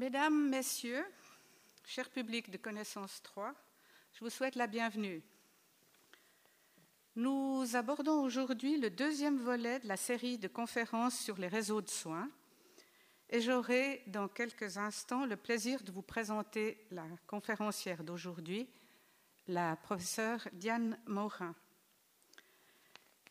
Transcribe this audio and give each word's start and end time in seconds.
Mesdames, 0.00 0.48
Messieurs, 0.48 1.04
cher 1.84 2.08
public 2.08 2.48
de 2.48 2.56
Connaissance 2.56 3.20
3, 3.22 3.54
je 4.14 4.20
vous 4.20 4.30
souhaite 4.30 4.54
la 4.54 4.66
bienvenue. 4.66 5.22
Nous 7.16 7.76
abordons 7.76 8.22
aujourd'hui 8.22 8.78
le 8.78 8.88
deuxième 8.88 9.36
volet 9.36 9.78
de 9.78 9.86
la 9.86 9.98
série 9.98 10.38
de 10.38 10.48
conférences 10.48 11.18
sur 11.18 11.36
les 11.36 11.48
réseaux 11.48 11.82
de 11.82 11.90
soins 11.90 12.30
et 13.28 13.42
j'aurai 13.42 14.02
dans 14.06 14.26
quelques 14.26 14.78
instants 14.78 15.26
le 15.26 15.36
plaisir 15.36 15.82
de 15.82 15.92
vous 15.92 16.00
présenter 16.00 16.78
la 16.90 17.04
conférencière 17.26 18.02
d'aujourd'hui, 18.02 18.70
la 19.48 19.76
professeure 19.76 20.48
Diane 20.54 20.98
Morin. 21.04 21.54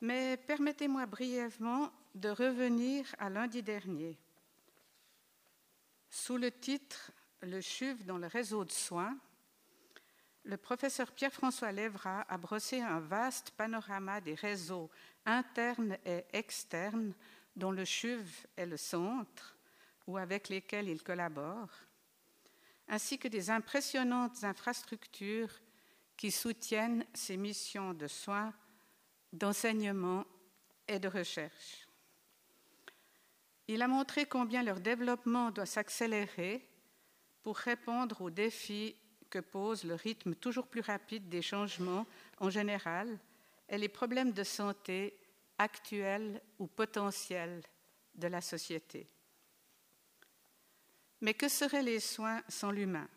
Mais 0.02 0.38
permettez-moi 0.38 1.08
brièvement 1.08 1.92
de 2.14 2.30
revenir 2.30 3.08
à 3.18 3.32
lundi 3.32 3.64
dernier. 3.64 4.20
Sous 6.10 6.38
le 6.38 6.52
titre 6.52 7.12
Le 7.42 7.62
CHUV 7.62 8.04
dans 8.04 8.18
le 8.18 8.28
réseau 8.28 8.66
de 8.66 8.72
soins, 8.72 9.18
le 10.44 10.58
professeur 10.58 11.12
Pierre-François 11.12 11.72
Lévra 11.72 12.22
a 12.22 12.38
brossé 12.38 12.82
un 12.82 13.00
vaste 13.00 13.52
panorama 13.52 14.20
des 14.20 14.34
réseaux 14.34 14.90
internes 15.26 15.98
et 16.06 16.26
externes 16.34 17.14
dont 17.56 17.72
le 17.72 17.86
CHUV 17.86 18.26
est 18.56 18.66
le 18.66 18.78
centre 18.78 19.58
ou 20.08 20.18
avec 20.18 20.50
lesquels 20.50 20.90
il 20.90 21.04
collabore, 21.04 21.70
ainsi 22.88 23.20
que 23.20 23.28
des 23.28 23.52
impressionnantes 23.52 24.44
infrastructures 24.44 25.54
qui 26.18 26.32
soutiennent 26.32 27.06
ses 27.14 27.38
missions 27.38 27.94
de 27.94 28.08
soins, 28.08 28.54
d'enseignement 29.32 30.26
et 30.88 30.98
de 30.98 31.08
recherche. 31.08 31.89
Il 33.72 33.84
a 33.84 33.88
montré 33.88 34.26
combien 34.26 34.64
leur 34.64 34.80
développement 34.80 35.52
doit 35.52 35.68
s'accélérer 35.68 36.68
pour 37.44 37.56
répondre 37.56 38.20
aux 38.20 38.32
défis 38.32 38.96
que 39.30 39.38
pose 39.38 39.84
le 39.84 39.94
rythme 39.94 40.34
toujours 40.34 40.66
plus 40.66 40.82
rapide 40.82 41.30
des 41.30 41.44
changements 41.44 42.08
en 42.40 42.50
général 42.50 43.20
et 43.70 43.78
les 43.78 43.88
problèmes 43.88 44.32
de 44.32 44.44
santé 44.44 45.16
actuels 45.60 46.42
ou 46.58 46.66
potentiels 46.66 47.62
de 48.16 48.26
la 48.26 48.42
société. 48.42 49.08
Mais 51.22 51.36
que 51.36 51.48
seraient 51.48 51.84
les 51.84 52.00
soins 52.00 52.42
sans 52.48 52.72
l'humain? 52.72 53.08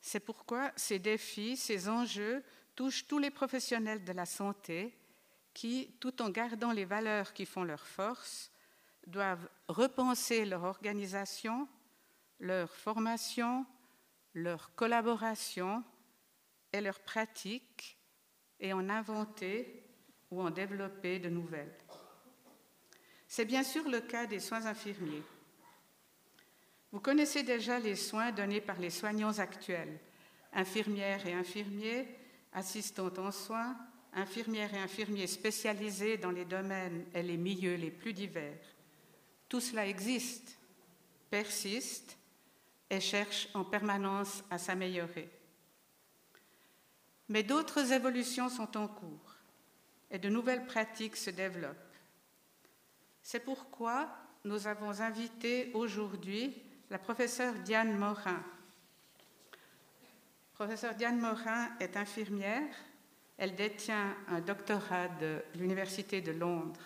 C'est 0.00 0.20
pourquoi 0.20 0.72
ces 0.74 0.98
défis, 0.98 1.58
ces 1.58 1.90
enjeux 1.90 2.42
touchent 2.74 3.06
tous 3.06 3.18
les 3.18 3.30
professionnels 3.30 4.04
de 4.04 4.12
la 4.12 4.24
santé 4.24 4.96
qui, 5.52 5.94
tout 6.00 6.22
en 6.22 6.30
gardant 6.30 6.72
les 6.72 6.86
valeurs 6.86 7.34
qui 7.34 7.44
font 7.44 7.64
leur 7.64 7.86
force, 7.86 8.50
doivent 9.06 9.48
repenser 9.68 10.44
leur 10.44 10.64
organisation, 10.64 11.68
leur 12.40 12.70
formation, 12.74 13.64
leur 14.34 14.74
collaboration 14.74 15.82
et 16.72 16.80
leurs 16.80 17.00
pratiques 17.00 17.98
et 18.60 18.72
en 18.72 18.88
inventer 18.88 19.82
ou 20.30 20.42
en 20.42 20.50
développer 20.50 21.18
de 21.18 21.28
nouvelles. 21.28 21.76
C'est 23.28 23.44
bien 23.44 23.62
sûr 23.62 23.88
le 23.88 24.00
cas 24.00 24.26
des 24.26 24.40
soins 24.40 24.66
infirmiers. 24.66 25.22
Vous 26.92 27.00
connaissez 27.00 27.42
déjà 27.42 27.78
les 27.78 27.96
soins 27.96 28.32
donnés 28.32 28.60
par 28.60 28.78
les 28.78 28.90
soignants 28.90 29.38
actuels, 29.38 29.98
infirmières 30.52 31.26
et 31.26 31.34
infirmiers, 31.34 32.08
assistantes 32.52 33.18
en 33.18 33.32
soins, 33.32 33.76
infirmières 34.12 34.72
et 34.74 34.80
infirmiers 34.80 35.26
spécialisés 35.26 36.16
dans 36.16 36.30
les 36.30 36.44
domaines 36.44 37.04
et 37.12 37.22
les 37.22 37.36
milieux 37.36 37.74
les 37.74 37.90
plus 37.90 38.12
divers. 38.12 38.75
Tout 39.48 39.60
cela 39.60 39.86
existe, 39.86 40.58
persiste 41.30 42.16
et 42.90 43.00
cherche 43.00 43.48
en 43.54 43.64
permanence 43.64 44.42
à 44.50 44.58
s'améliorer. 44.58 45.30
Mais 47.28 47.42
d'autres 47.42 47.92
évolutions 47.92 48.48
sont 48.48 48.76
en 48.76 48.88
cours 48.88 49.36
et 50.10 50.18
de 50.18 50.28
nouvelles 50.28 50.66
pratiques 50.66 51.16
se 51.16 51.30
développent. 51.30 51.76
C'est 53.22 53.40
pourquoi 53.40 54.08
nous 54.44 54.68
avons 54.68 55.00
invité 55.00 55.72
aujourd'hui 55.74 56.62
la 56.90 56.98
professeure 56.98 57.54
Diane 57.54 57.96
Morin. 57.96 58.42
Professeure 60.54 60.94
Diane 60.94 61.18
Morin 61.18 61.70
est 61.80 61.96
infirmière. 61.96 62.72
Elle 63.36 63.56
détient 63.56 64.16
un 64.28 64.40
doctorat 64.40 65.08
de 65.08 65.42
l'Université 65.56 66.20
de 66.20 66.32
Londres. 66.32 66.80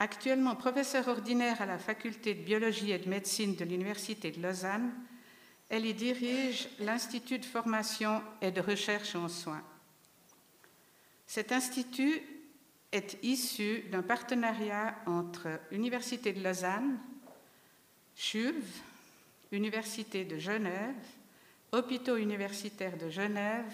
Actuellement 0.00 0.54
professeure 0.54 1.08
ordinaire 1.08 1.60
à 1.60 1.66
la 1.66 1.78
faculté 1.78 2.34
de 2.34 2.42
biologie 2.42 2.92
et 2.92 2.98
de 2.98 3.08
médecine 3.08 3.56
de 3.56 3.64
l'Université 3.64 4.30
de 4.30 4.40
Lausanne, 4.40 4.92
elle 5.68 5.86
y 5.86 5.92
dirige 5.92 6.68
l'Institut 6.78 7.38
de 7.38 7.44
formation 7.44 8.22
et 8.40 8.52
de 8.52 8.60
recherche 8.60 9.16
en 9.16 9.28
soins. 9.28 9.64
Cet 11.26 11.52
institut 11.52 12.22
est 12.92 13.18
issu 13.22 13.82
d'un 13.90 14.02
partenariat 14.02 14.94
entre 15.06 15.60
l'Université 15.70 16.32
de 16.32 16.42
Lausanne, 16.42 16.98
CHUV, 18.14 18.62
Université 19.52 20.24
de 20.24 20.38
Genève, 20.38 20.94
hôpitaux 21.72 22.16
universitaires 22.16 22.96
de 22.96 23.10
Genève, 23.10 23.72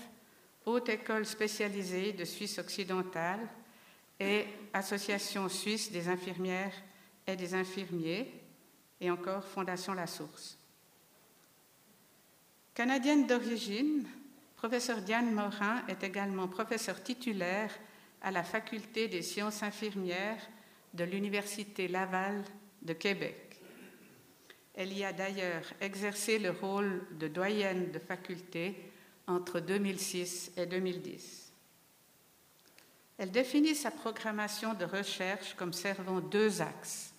Haute 0.66 0.88
École 0.88 1.26
spécialisée 1.26 2.12
de 2.12 2.24
Suisse 2.24 2.58
occidentale 2.58 3.46
et 4.20 4.46
Association 4.72 5.48
suisse 5.48 5.92
des 5.92 6.08
infirmières 6.08 6.74
et 7.26 7.36
des 7.36 7.54
infirmiers, 7.54 8.32
et 9.00 9.10
encore 9.10 9.44
Fondation 9.44 9.94
La 9.94 10.06
Source. 10.06 10.58
Canadienne 12.74 13.26
d'origine, 13.26 14.06
professeur 14.56 15.00
Diane 15.00 15.32
Morin 15.32 15.84
est 15.88 16.02
également 16.02 16.48
professeure 16.48 17.02
titulaire 17.02 17.70
à 18.22 18.30
la 18.30 18.42
Faculté 18.42 19.08
des 19.08 19.22
sciences 19.22 19.62
infirmières 19.62 20.40
de 20.92 21.04
l'Université 21.04 21.88
Laval 21.88 22.42
de 22.82 22.92
Québec. 22.92 23.60
Elle 24.74 24.92
y 24.92 25.04
a 25.04 25.12
d'ailleurs 25.12 25.64
exercé 25.80 26.38
le 26.38 26.50
rôle 26.50 27.06
de 27.18 27.28
doyenne 27.28 27.92
de 27.92 27.98
faculté 27.98 28.90
entre 29.26 29.60
2006 29.60 30.52
et 30.56 30.66
2010. 30.66 31.43
Elle 33.18 33.30
définit 33.30 33.74
sa 33.74 33.90
programmation 33.90 34.74
de 34.74 34.84
recherche 34.84 35.54
comme 35.54 35.72
servant 35.72 36.20
deux 36.20 36.60
axes. 36.60 37.14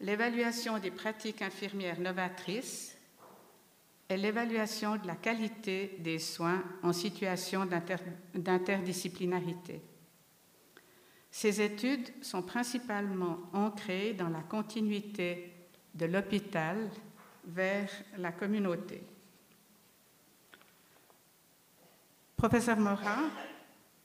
L'évaluation 0.00 0.78
des 0.78 0.90
pratiques 0.90 1.42
infirmières 1.42 2.00
novatrices 2.00 2.96
et 4.08 4.16
l'évaluation 4.16 4.96
de 4.96 5.06
la 5.06 5.14
qualité 5.14 5.96
des 6.00 6.18
soins 6.18 6.62
en 6.82 6.92
situation 6.92 7.66
d'interdisciplinarité. 8.34 9.80
Ces 11.30 11.62
études 11.62 12.12
sont 12.22 12.42
principalement 12.42 13.38
ancrées 13.52 14.12
dans 14.12 14.28
la 14.28 14.42
continuité 14.42 15.54
de 15.94 16.06
l'hôpital 16.06 16.90
vers 17.44 17.90
la 18.18 18.32
communauté. 18.32 19.02
Professeur 22.36 22.76
Morin, 22.78 23.30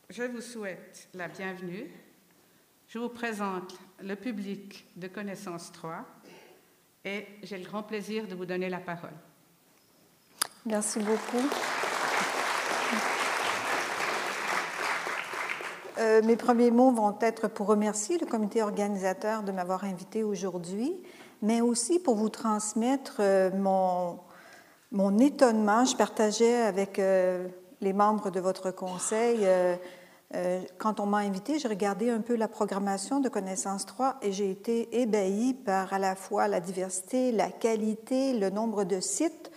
je 0.09 0.23
vous 0.23 0.41
souhaite 0.41 1.09
la 1.13 1.27
bienvenue. 1.27 1.91
Je 2.87 2.97
vous 2.97 3.09
présente 3.09 3.77
le 4.01 4.15
public 4.15 4.85
de 4.95 5.07
Connaissance 5.07 5.71
3 5.73 6.05
et 7.03 7.27
j'ai 7.43 7.57
le 7.57 7.65
grand 7.65 7.83
plaisir 7.83 8.25
de 8.25 8.33
vous 8.33 8.45
donner 8.45 8.69
la 8.69 8.79
parole. 8.79 9.11
Merci 10.65 10.99
beaucoup. 10.99 11.45
Euh, 15.99 16.21
mes 16.21 16.37
premiers 16.37 16.71
mots 16.71 16.91
vont 16.91 17.17
être 17.19 17.49
pour 17.49 17.67
remercier 17.67 18.17
le 18.17 18.25
comité 18.25 18.63
organisateur 18.63 19.43
de 19.43 19.51
m'avoir 19.51 19.83
invité 19.83 20.23
aujourd'hui 20.23 20.95
mais 21.41 21.59
aussi 21.59 21.99
pour 21.99 22.15
vous 22.15 22.29
transmettre 22.29 23.17
euh, 23.19 23.51
mon, 23.51 24.19
mon 24.93 25.19
étonnement. 25.19 25.83
Je 25.83 25.97
partageais 25.97 26.61
avec 26.61 26.97
euh, 26.97 27.47
les 27.81 27.93
membres 27.93 28.31
de 28.31 28.39
votre 28.39 28.71
conseil. 28.71 29.45
Euh, 30.35 30.61
quand 30.77 30.99
on 30.99 31.05
m'a 31.05 31.19
invité, 31.19 31.57
j'ai 31.57 31.69
regardé 31.69 32.09
un 32.09 32.19
peu 32.19 32.35
la 32.35 32.47
programmation 32.47 33.19
de 33.19 33.29
Connaissance 33.29 33.85
3 33.85 34.17
et 34.21 34.33
j'ai 34.33 34.51
été 34.51 35.01
ébahie 35.01 35.53
par 35.53 35.93
à 35.93 35.99
la 35.99 36.15
fois 36.15 36.47
la 36.47 36.59
diversité, 36.59 37.31
la 37.31 37.49
qualité, 37.49 38.33
le 38.33 38.49
nombre 38.49 38.83
de 38.83 38.99
sites 38.99 39.51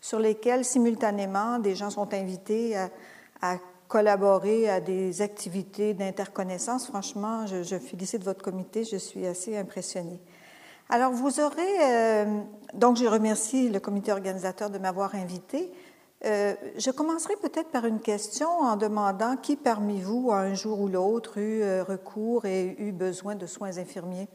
sur 0.00 0.18
lesquels 0.18 0.64
simultanément 0.64 1.58
des 1.58 1.74
gens 1.74 1.90
sont 1.90 2.12
invités 2.12 2.76
à, 2.76 3.58
collaborer 3.88 4.68
à 4.68 4.80
des 4.80 5.22
activités 5.22 5.94
d'interconnaissance. 5.94 6.88
Franchement, 6.88 7.46
je, 7.46 7.62
je, 7.62 7.78
félicite 7.78 8.24
votre 8.24 8.42
comité, 8.42 8.82
je 8.82 8.96
suis 8.96 9.24
assez 9.26 9.56
impressionnée. 9.56 10.20
Alors, 10.88 11.12
vous 11.12 11.40
aurez. 11.40 11.80
Euh, 11.82 12.40
donc, 12.74 12.96
je 12.96 13.06
remercie 13.06 13.68
le 13.68 13.80
comité 13.80 14.12
organisateur 14.12 14.70
de 14.70 14.78
m'avoir 14.78 15.14
invité. 15.14 15.70
Euh, 16.24 16.54
je 16.78 16.90
commencerai 16.90 17.34
peut-être 17.36 17.70
par 17.70 17.84
une 17.84 18.00
question 18.00 18.48
en 18.48 18.76
demandant 18.76 19.36
qui 19.36 19.54
parmi 19.54 20.00
vous 20.00 20.30
a 20.32 20.38
un 20.38 20.54
jour 20.54 20.80
ou 20.80 20.88
l'autre 20.88 21.38
eu 21.38 21.62
euh, 21.62 21.84
recours 21.84 22.46
et 22.46 22.74
eu 22.78 22.92
besoin 22.92 23.34
de 23.34 23.46
soins 23.46 23.76
infirmiers, 23.76 24.28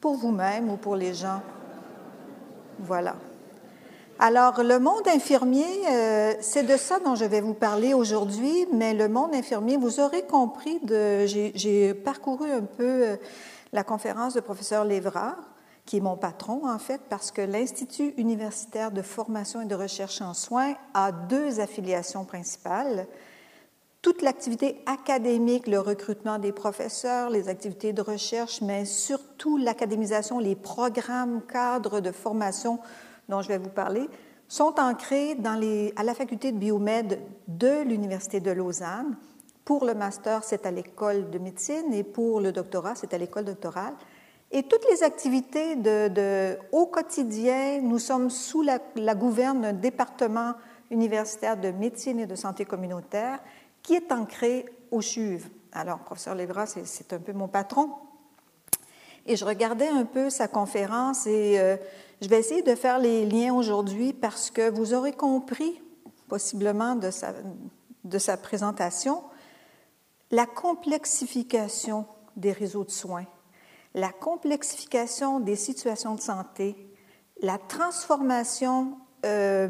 pour 0.00 0.14
vous-même 0.14 0.70
ou 0.70 0.76
pour 0.76 0.96
les 0.96 1.12
gens. 1.12 1.42
Voilà. 2.78 3.16
Alors, 4.18 4.64
le 4.64 4.78
monde 4.78 5.06
infirmier, 5.06 5.66
euh, 5.90 6.32
c'est 6.40 6.64
de 6.64 6.76
ça 6.76 6.98
dont 6.98 7.14
je 7.14 7.26
vais 7.26 7.40
vous 7.40 7.54
parler 7.54 7.94
aujourd'hui, 7.94 8.66
mais 8.72 8.94
le 8.94 9.08
monde 9.08 9.34
infirmier, 9.34 9.76
vous 9.76 10.00
aurez 10.00 10.22
compris, 10.22 10.80
j'ai 10.86 11.94
parcouru 11.94 12.50
un 12.50 12.62
peu 12.62 13.18
la 13.72 13.84
conférence 13.84 14.34
de 14.34 14.40
professeur 14.40 14.84
Lévrard, 14.84 15.36
qui 15.88 15.96
est 15.96 16.00
mon 16.00 16.18
patron 16.18 16.68
en 16.68 16.78
fait, 16.78 17.00
parce 17.08 17.30
que 17.30 17.40
l'Institut 17.40 18.12
universitaire 18.18 18.90
de 18.90 19.00
formation 19.00 19.62
et 19.62 19.64
de 19.64 19.74
recherche 19.74 20.20
en 20.20 20.34
soins 20.34 20.74
a 20.92 21.12
deux 21.12 21.60
affiliations 21.60 22.26
principales. 22.26 23.06
Toute 24.02 24.20
l'activité 24.20 24.82
académique, 24.84 25.66
le 25.66 25.80
recrutement 25.80 26.38
des 26.38 26.52
professeurs, 26.52 27.30
les 27.30 27.48
activités 27.48 27.94
de 27.94 28.02
recherche, 28.02 28.60
mais 28.60 28.84
surtout 28.84 29.56
l'académisation, 29.56 30.38
les 30.38 30.56
programmes 30.56 31.40
cadres 31.50 32.00
de 32.00 32.12
formation 32.12 32.78
dont 33.30 33.40
je 33.40 33.48
vais 33.48 33.58
vous 33.58 33.70
parler 33.70 34.10
sont 34.46 34.74
ancrés 34.78 35.38
à 35.96 36.02
la 36.02 36.14
faculté 36.14 36.52
de 36.52 36.58
biomède 36.58 37.18
de 37.48 37.82
l'Université 37.82 38.40
de 38.40 38.50
Lausanne. 38.50 39.16
Pour 39.64 39.86
le 39.86 39.94
master, 39.94 40.44
c'est 40.44 40.66
à 40.66 40.70
l'école 40.70 41.30
de 41.30 41.38
médecine 41.38 41.94
et 41.94 42.04
pour 42.04 42.42
le 42.42 42.52
doctorat, 42.52 42.94
c'est 42.94 43.14
à 43.14 43.18
l'école 43.18 43.46
doctorale. 43.46 43.94
Et 44.50 44.62
toutes 44.62 44.84
les 44.90 45.02
activités 45.02 45.76
au 46.72 46.86
quotidien, 46.86 47.80
nous 47.82 47.98
sommes 47.98 48.30
sous 48.30 48.62
la, 48.62 49.14
gouverne 49.14 49.60
d'un 49.60 49.72
département 49.74 50.54
universitaire 50.90 51.58
de 51.58 51.70
médecine 51.70 52.18
et 52.18 52.26
de 52.26 52.34
santé 52.34 52.64
communautaire 52.64 53.40
qui 53.82 53.94
est 53.94 54.10
ancré 54.10 54.64
au 54.90 55.02
CHUV. 55.02 55.44
Alors, 55.72 55.98
professeur 55.98 56.34
Lévra, 56.34 56.64
c'est 56.66 57.12
un 57.12 57.18
peu 57.18 57.32
mon 57.32 57.48
patron. 57.48 57.90
Et 59.26 59.36
je 59.36 59.44
regardais 59.44 59.88
un 59.88 60.06
peu 60.06 60.30
sa 60.30 60.48
conférence 60.48 61.26
et 61.26 61.58
euh, 61.58 61.76
je 62.22 62.28
vais 62.28 62.38
essayer 62.38 62.62
de 62.62 62.74
faire 62.74 62.98
les 62.98 63.26
liens 63.26 63.52
aujourd'hui 63.52 64.14
parce 64.14 64.50
que 64.50 64.70
vous 64.70 64.94
aurez 64.94 65.12
compris, 65.12 65.78
possiblement 66.28 66.96
de 66.96 68.18
sa 68.18 68.36
présentation, 68.38 69.22
la 70.30 70.46
complexification 70.46 72.06
des 72.36 72.52
réseaux 72.52 72.84
de 72.84 72.90
soins, 72.90 73.26
la 73.98 74.10
complexification 74.10 75.40
des 75.40 75.56
situations 75.56 76.14
de 76.14 76.20
santé, 76.20 76.76
la 77.42 77.58
transformation 77.58 78.96
euh, 79.26 79.68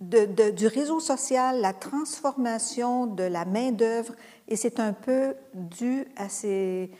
du 0.00 0.66
réseau 0.66 1.00
social, 1.00 1.60
la 1.60 1.72
transformation 1.72 3.06
de 3.06 3.22
la 3.22 3.44
main-d'œuvre, 3.44 4.12
et 4.48 4.56
c'est 4.56 4.80
un 4.80 4.92
peu 4.92 5.34
dû 5.54 6.06
à 6.16 6.28
ces 6.28 6.90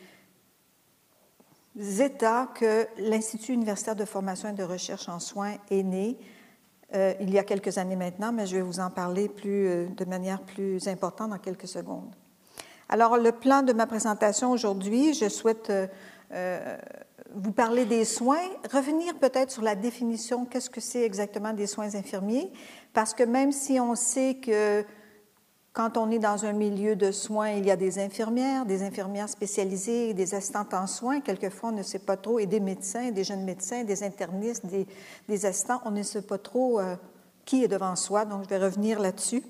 états 1.77 2.49
que 2.55 2.87
l'Institut 2.99 3.53
universitaire 3.53 3.97
de 3.97 4.05
formation 4.05 4.49
et 4.49 4.53
de 4.53 4.63
recherche 4.63 5.09
en 5.09 5.19
soins 5.19 5.57
est 5.71 5.83
né 5.83 6.17
euh, 6.95 7.13
il 7.21 7.31
y 7.31 7.39
a 7.39 7.45
quelques 7.45 7.77
années 7.79 7.97
maintenant, 7.97 8.33
mais 8.33 8.47
je 8.47 8.57
vais 8.57 8.63
vous 8.63 8.79
en 8.79 8.91
parler 8.91 9.29
plus, 9.29 9.67
euh, 9.67 9.87
de 9.89 10.05
manière 10.05 10.41
plus 10.41 10.87
importante 10.87 11.31
dans 11.31 11.39
quelques 11.39 11.67
secondes. 11.67 12.15
Alors, 12.89 13.17
le 13.17 13.33
plan 13.33 13.63
de 13.63 13.73
ma 13.73 13.87
présentation 13.87 14.53
aujourd'hui, 14.53 15.15
je 15.15 15.29
souhaite 15.29 15.73
euh, 16.33 16.77
vous 17.35 17.53
parler 17.53 17.85
des 17.85 18.05
soins, 18.05 18.43
revenir 18.73 19.19
peut-être 19.19 19.51
sur 19.51 19.63
la 19.63 19.75
définition, 19.75 20.45
qu'est-ce 20.45 20.71
que 20.71 20.81
c'est 20.81 21.03
exactement 21.03 21.53
des 21.53 21.67
soins 21.67 21.95
infirmiers, 21.95 22.53
parce 22.93 23.15
que 23.15 23.23
même 23.23 23.53
si 23.53 23.81
on 23.81 23.95
sait 23.95 24.37
que 24.37 24.85
quand 25.75 25.97
on 25.97 26.09
est 26.13 26.21
dans 26.21 26.45
un 26.45 26.53
milieu 26.53 26.95
de 26.95 27.11
soins, 27.11 27.51
il 27.51 27.67
y 27.67 27.71
a 27.73 27.77
des 27.77 27.99
infirmières, 27.99 28.65
des 28.65 28.85
infirmières 28.85 29.29
spécialisées, 29.29 30.15
des 30.15 30.37
assistantes 30.37 30.73
en 30.73 30.87
soins. 30.87 31.21
Quelquefois, 31.21 31.71
on 31.71 31.73
ne 31.73 31.83
sait 31.83 31.99
pas 31.99 32.17
trop, 32.17 32.39
et 32.39 32.47
des 32.47 32.61
médecins, 32.61 33.11
des 33.11 33.25
jeunes 33.25 33.43
médecins, 33.43 33.83
des 33.83 34.05
internistes, 34.05 34.65
des, 34.65 35.47
assistants. 35.47 35.81
On 35.85 35.91
ne 35.91 36.05
sait 36.05 36.23
pas 36.23 36.39
trop 36.39 36.79
euh, 36.79 36.95
qui 37.45 37.65
est 37.65 37.69
devant 37.69 37.97
soi, 37.97 38.25
donc 38.25 38.45
je 38.45 38.49
vais 38.49 38.59
revenir 38.59 39.01
là-dessus. 39.01 39.43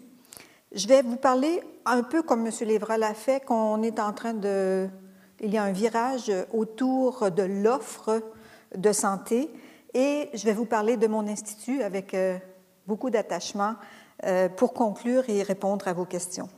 Je 0.72 0.88
vais 0.88 1.02
vous 1.02 1.16
parler 1.16 1.60
un 1.84 2.02
peu 2.02 2.22
comme 2.22 2.46
M. 2.46 2.52
Lévra 2.62 2.96
l'a 2.96 3.12
fait, 3.12 3.44
qu'on 3.44 3.82
est 3.82 4.00
en 4.00 4.14
train 4.14 4.32
de... 4.32 4.88
Il 5.44 5.52
y 5.52 5.58
a 5.58 5.62
un 5.62 5.72
virage 5.72 6.32
autour 6.54 7.30
de 7.30 7.42
l'offre 7.42 8.22
de 8.74 8.92
santé 8.92 9.50
et 9.92 10.30
je 10.32 10.42
vais 10.46 10.54
vous 10.54 10.64
parler 10.64 10.96
de 10.96 11.06
mon 11.06 11.28
institut 11.28 11.82
avec 11.82 12.14
euh, 12.14 12.38
beaucoup 12.86 13.10
d'attachement 13.10 13.74
euh, 14.24 14.48
pour 14.48 14.72
conclure 14.72 15.28
et 15.28 15.42
répondre 15.42 15.86
à 15.86 15.92
vos 15.92 16.06
questions. 16.06 16.48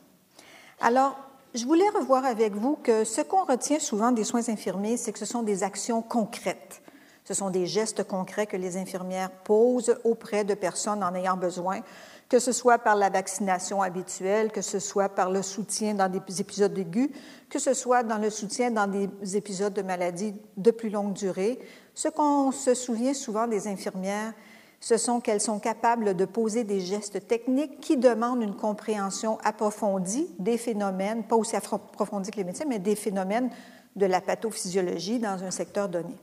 Alors, 0.81 1.17
je 1.53 1.65
voulais 1.65 1.89
revoir 1.99 2.25
avec 2.25 2.55
vous 2.55 2.77
que 2.77 3.03
ce 3.03 3.23
qu'on 3.23 3.45
retient 3.45 3.81
souvent 3.81 4.13
des 4.13 4.23
soins 4.23 4.49
infirmiers, 4.49 4.97
c'est 4.97 5.11
que 5.11 5.19
ce 5.19 5.25
sont 5.27 5.43
des 5.43 5.65
actions 5.65 6.01
concrètes. 6.01 6.81
Ce 7.25 7.35
sont 7.35 7.51
des 7.51 7.67
gestes 7.67 8.05
concrets 8.05 8.47
que 8.47 8.57
les 8.57 8.77
infirmières 8.77 9.33
posent 9.33 9.99
auprès 10.05 10.45
de 10.45 10.55
personnes 10.55 11.03
en 11.03 11.13
ayant 11.17 11.37
besoin, 11.37 11.81
que 12.29 12.39
ce 12.39 12.53
soit 12.53 12.79
par 12.79 12.97
la 12.97 13.09
vaccination 13.09 13.83
habituelle, 13.83 14.51
que 14.51 14.63
ce 14.63 14.79
soit 14.79 15.09
par 15.09 15.31
le 15.31 15.43
soutien 15.43 15.95
dans 15.95 16.09
des 16.09 16.41
épisodes 16.41 16.77
aigus, 16.77 17.11
que 17.49 17.59
ce 17.59 17.73
soit 17.73 18.03
dans 18.03 18.19
le 18.19 18.31
soutien 18.31 18.71
dans 18.71 18.89
des 18.89 19.37
épisodes 19.37 19.73
de 19.73 19.83
maladie 19.83 20.35
de 20.57 20.71
plus 20.71 20.91
longue 20.91 21.13
durée. 21.13 21.59
Ce 21.95 22.09
qu'on 22.09 22.51
se 22.51 22.75
souvient 22.75 23.15
souvent 23.15 23.47
des 23.47 23.69
infirmières, 23.69 24.33
ce 24.81 24.97
sont 24.97 25.21
qu'elles 25.21 25.41
sont 25.41 25.59
capables 25.59 26.15
de 26.15 26.25
poser 26.25 26.65
des 26.65 26.81
gestes 26.81 27.27
techniques 27.27 27.81
qui 27.81 27.97
demandent 27.97 28.43
une 28.43 28.57
compréhension 28.57 29.39
approfondie 29.43 30.29
des 30.39 30.59
phénomènes, 30.59 31.25
pas 31.25 31.37
aussi 31.37 31.57
approfondie 31.57 32.31
que 32.31 32.37
les 32.37 32.45
médecins, 32.45 32.67
mais 32.69 32.79
des 32.79 32.97
phénomènes 32.97 33.51
de 33.95 34.07
la 34.07 34.21
pathophysiologie 34.21 35.19
dans 35.19 35.43
un 35.43 35.51
secteur 35.51 35.89
donné. 35.89 36.15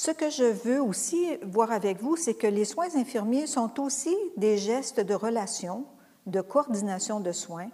Ce 0.00 0.12
que 0.12 0.30
je 0.30 0.44
veux 0.44 0.80
aussi 0.80 1.26
voir 1.42 1.72
avec 1.72 2.00
vous, 2.00 2.14
c'est 2.14 2.34
que 2.34 2.46
les 2.46 2.64
soins 2.64 2.94
infirmiers 2.94 3.48
sont 3.48 3.80
aussi 3.80 4.16
des 4.36 4.56
gestes 4.56 5.00
de 5.00 5.12
relation, 5.12 5.86
de 6.26 6.40
coordination 6.40 7.18
de 7.18 7.32
soins. 7.32 7.66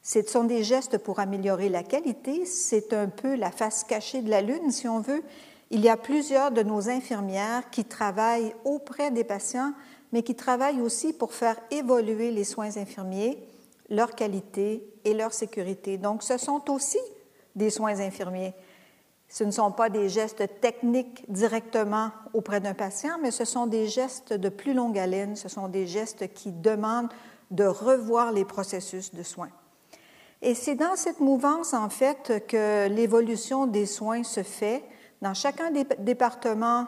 Ce 0.00 0.22
sont 0.22 0.44
des 0.44 0.62
gestes 0.62 0.98
pour 0.98 1.18
améliorer 1.18 1.68
la 1.68 1.82
qualité, 1.82 2.46
c'est 2.46 2.92
un 2.92 3.08
peu 3.08 3.34
la 3.34 3.50
face 3.50 3.82
cachée 3.82 4.22
de 4.22 4.30
la 4.30 4.40
Lune, 4.40 4.70
si 4.70 4.86
on 4.86 5.00
veut, 5.00 5.24
il 5.72 5.80
y 5.80 5.88
a 5.88 5.96
plusieurs 5.96 6.52
de 6.52 6.62
nos 6.62 6.88
infirmières 6.88 7.68
qui 7.70 7.84
travaillent 7.84 8.54
auprès 8.64 9.10
des 9.10 9.24
patients, 9.24 9.72
mais 10.12 10.22
qui 10.22 10.36
travaillent 10.36 10.80
aussi 10.80 11.12
pour 11.12 11.34
faire 11.34 11.56
évoluer 11.72 12.30
les 12.30 12.44
soins 12.44 12.76
infirmiers, 12.76 13.36
leur 13.90 14.14
qualité 14.14 14.86
et 15.04 15.12
leur 15.12 15.32
sécurité. 15.32 15.98
Donc, 15.98 16.22
ce 16.22 16.38
sont 16.38 16.70
aussi 16.70 17.00
des 17.56 17.70
soins 17.70 17.98
infirmiers. 17.98 18.54
Ce 19.34 19.42
ne 19.42 19.50
sont 19.50 19.72
pas 19.72 19.90
des 19.90 20.08
gestes 20.08 20.60
techniques 20.60 21.24
directement 21.28 22.12
auprès 22.34 22.60
d'un 22.60 22.72
patient, 22.72 23.18
mais 23.20 23.32
ce 23.32 23.44
sont 23.44 23.66
des 23.66 23.88
gestes 23.88 24.32
de 24.32 24.48
plus 24.48 24.74
longue 24.74 24.96
haleine, 24.96 25.34
ce 25.34 25.48
sont 25.48 25.66
des 25.66 25.88
gestes 25.88 26.32
qui 26.34 26.52
demandent 26.52 27.08
de 27.50 27.64
revoir 27.64 28.30
les 28.30 28.44
processus 28.44 29.12
de 29.12 29.24
soins. 29.24 29.50
Et 30.40 30.54
c'est 30.54 30.76
dans 30.76 30.94
cette 30.94 31.18
mouvance, 31.18 31.74
en 31.74 31.88
fait, 31.88 32.46
que 32.46 32.86
l'évolution 32.86 33.66
des 33.66 33.86
soins 33.86 34.22
se 34.22 34.44
fait 34.44 34.84
dans 35.20 35.34
chacun 35.34 35.72
des 35.72 35.84
départements 35.98 36.86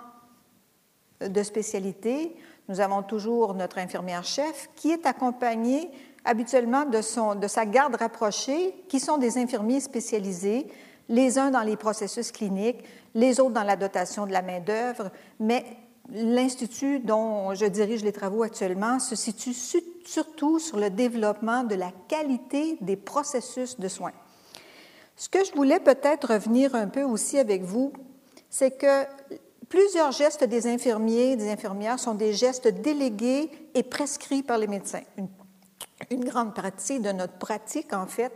de 1.20 1.42
spécialité, 1.42 2.36
nous 2.68 2.78
avons 2.78 3.02
toujours 3.02 3.54
notre 3.54 3.78
infirmière-chef 3.78 4.70
qui 4.76 4.92
est 4.92 5.04
accompagnée 5.04 5.90
habituellement 6.24 6.84
de, 6.84 7.02
son, 7.02 7.34
de 7.34 7.48
sa 7.48 7.66
garde 7.66 7.96
rapprochée, 7.96 8.72
qui 8.88 9.00
sont 9.00 9.18
des 9.18 9.36
infirmiers 9.36 9.80
spécialisés, 9.80 10.68
les 11.08 11.38
uns 11.38 11.50
dans 11.50 11.62
les 11.62 11.76
processus 11.76 12.32
cliniques, 12.32 12.84
les 13.14 13.40
autres 13.40 13.52
dans 13.52 13.62
la 13.62 13.76
dotation 13.76 14.26
de 14.26 14.32
la 14.32 14.42
main-d'œuvre, 14.42 15.10
mais 15.40 15.64
l'Institut 16.10 17.00
dont 17.00 17.54
je 17.54 17.66
dirige 17.66 18.04
les 18.04 18.12
travaux 18.12 18.42
actuellement 18.42 18.98
se 18.98 19.16
situe 19.16 19.54
surtout 20.04 20.58
sur 20.58 20.78
le 20.78 20.90
développement 20.90 21.64
de 21.64 21.74
la 21.74 21.92
qualité 22.08 22.78
des 22.80 22.96
processus 22.96 23.78
de 23.78 23.88
soins. 23.88 24.12
Ce 25.16 25.28
que 25.28 25.44
je 25.44 25.52
voulais 25.52 25.80
peut-être 25.80 26.34
revenir 26.34 26.74
un 26.74 26.88
peu 26.88 27.02
aussi 27.02 27.38
avec 27.38 27.62
vous 27.62 27.92
c'est 28.50 28.70
que 28.70 29.04
plusieurs 29.68 30.12
gestes 30.12 30.44
des 30.44 30.66
infirmiers 30.66 31.32
et 31.32 31.36
des 31.36 31.50
infirmières 31.50 31.98
sont 31.98 32.14
des 32.14 32.32
gestes 32.32 32.68
délégués 32.68 33.50
et 33.74 33.82
prescrits 33.82 34.42
par 34.42 34.58
les 34.58 34.66
médecins. 34.66 35.02
Une, 36.10 36.24
grande 36.24 36.54
partie 36.54 37.00
de 37.00 37.12
notre 37.12 37.34
pratique, 37.34 37.92
en 37.92 38.06
fait, 38.06 38.32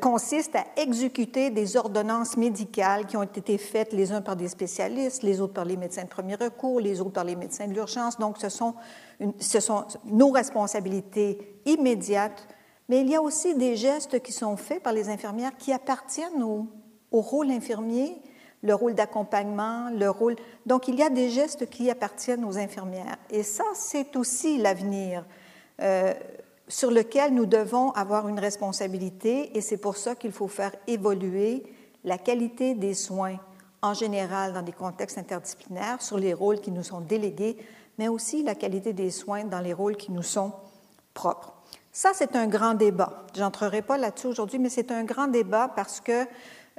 consiste 0.00 0.56
à 0.56 0.64
exécuter 0.76 1.50
des 1.50 1.76
ordonnances 1.76 2.36
médicales 2.36 3.06
qui 3.06 3.16
ont 3.16 3.22
été 3.22 3.58
faites 3.58 3.92
les 3.92 4.10
uns 4.10 4.22
par 4.22 4.34
des 4.34 4.48
spécialistes, 4.48 5.22
les 5.22 5.40
autres 5.40 5.52
par 5.52 5.64
les 5.64 5.76
médecins 5.76 6.04
de 6.04 6.08
premier 6.08 6.34
recours, 6.34 6.80
les 6.80 7.00
autres 7.00 7.12
par 7.12 7.24
les 7.24 7.36
médecins 7.36 7.68
de 7.68 7.74
l'urgence. 7.74 8.18
Donc, 8.18 8.38
ce 8.38 8.48
sont, 8.48 8.74
ce 9.38 9.60
sont 9.60 9.84
nos 10.04 10.30
responsabilités 10.30 11.60
immédiates. 11.66 12.48
Mais 12.88 13.00
il 13.02 13.10
y 13.10 13.14
a 13.14 13.22
aussi 13.22 13.54
des 13.54 13.76
gestes 13.76 14.20
qui 14.22 14.32
sont 14.32 14.56
faits 14.56 14.82
par 14.82 14.92
les 14.92 15.08
infirmières 15.08 15.56
qui 15.56 15.72
appartiennent 15.72 16.42
au, 16.42 16.66
au 17.10 17.20
rôle 17.20 17.50
infirmier 17.50 18.22
le 18.62 18.74
rôle 18.74 18.94
d'accompagnement, 18.94 19.90
le 19.90 20.10
rôle. 20.10 20.36
Donc, 20.66 20.88
il 20.88 20.96
y 20.96 21.02
a 21.02 21.10
des 21.10 21.30
gestes 21.30 21.68
qui 21.70 21.90
appartiennent 21.90 22.44
aux 22.44 22.58
infirmières. 22.58 23.16
Et 23.30 23.42
ça, 23.42 23.64
c'est 23.74 24.16
aussi 24.16 24.58
l'avenir 24.58 25.24
euh, 25.80 26.12
sur 26.68 26.90
lequel 26.90 27.34
nous 27.34 27.46
devons 27.46 27.90
avoir 27.92 28.28
une 28.28 28.40
responsabilité. 28.40 29.56
Et 29.56 29.60
c'est 29.60 29.76
pour 29.76 29.96
ça 29.96 30.14
qu'il 30.14 30.32
faut 30.32 30.48
faire 30.48 30.72
évoluer 30.86 31.64
la 32.04 32.18
qualité 32.18 32.74
des 32.74 32.94
soins 32.94 33.38
en 33.82 33.94
général 33.94 34.52
dans 34.52 34.62
des 34.62 34.72
contextes 34.72 35.18
interdisciplinaires 35.18 36.02
sur 36.02 36.18
les 36.18 36.34
rôles 36.34 36.60
qui 36.60 36.70
nous 36.70 36.82
sont 36.82 37.00
délégués, 37.00 37.56
mais 37.98 38.08
aussi 38.08 38.42
la 38.42 38.54
qualité 38.54 38.92
des 38.92 39.10
soins 39.10 39.44
dans 39.44 39.60
les 39.60 39.72
rôles 39.72 39.96
qui 39.96 40.12
nous 40.12 40.22
sont 40.22 40.52
propres. 41.14 41.52
Ça, 41.92 42.10
c'est 42.14 42.36
un 42.36 42.46
grand 42.46 42.74
débat. 42.74 43.24
Je 43.34 43.40
n'entrerai 43.40 43.82
pas 43.82 43.96
là-dessus 43.96 44.26
aujourd'hui, 44.26 44.58
mais 44.58 44.68
c'est 44.68 44.90
un 44.90 45.04
grand 45.04 45.28
débat 45.28 45.72
parce 45.74 46.00
que 46.00 46.26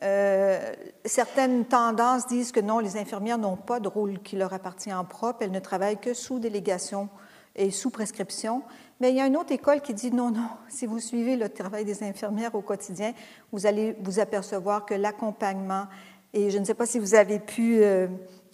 euh, 0.04 0.74
certaines 1.06 1.66
tendances 1.66 2.28
disent 2.28 2.52
que 2.52 2.60
non, 2.60 2.80
les 2.80 2.98
infirmières 2.98 3.40
n'ont 3.40 3.56
pas 3.56 3.80
de 3.80 3.88
rôle 3.88 4.20
qui 4.20 4.36
leur 4.36 4.54
appartient 4.54 4.94
en 4.94 5.06
propre, 5.06 5.40
elles 5.42 5.52
ne 5.52 5.60
travaillent 5.60 5.98
que 5.98 6.14
sous 6.14 6.38
délégation 6.38 7.10
et 7.56 7.72
sous 7.72 7.90
prescription. 7.90 8.62
Mais 9.00 9.12
il 9.12 9.16
y 9.16 9.22
a 9.22 9.28
une 9.28 9.38
autre 9.38 9.52
école 9.52 9.82
qui 9.82 9.94
dit 9.94 10.12
non, 10.12 10.32
non, 10.32 10.50
si 10.70 10.86
vous 10.86 11.00
suivez 11.00 11.36
le 11.36 11.50
travail 11.50 11.86
des 11.86 12.04
infirmières 12.04 12.56
au 12.56 12.62
quotidien, 12.62 13.14
vous 13.52 13.66
allez 13.66 13.96
vous 14.02 14.20
apercevoir 14.20 14.86
que 14.86 14.96
l'accompagnement, 14.96 15.86
et 16.34 16.50
je 16.50 16.58
ne 16.58 16.66
sais 16.66 16.74
pas 16.74 16.86
si 16.86 16.98
vous 16.98 17.14
avez 17.14 17.40
pu 17.40 17.84
euh, 17.84 18.08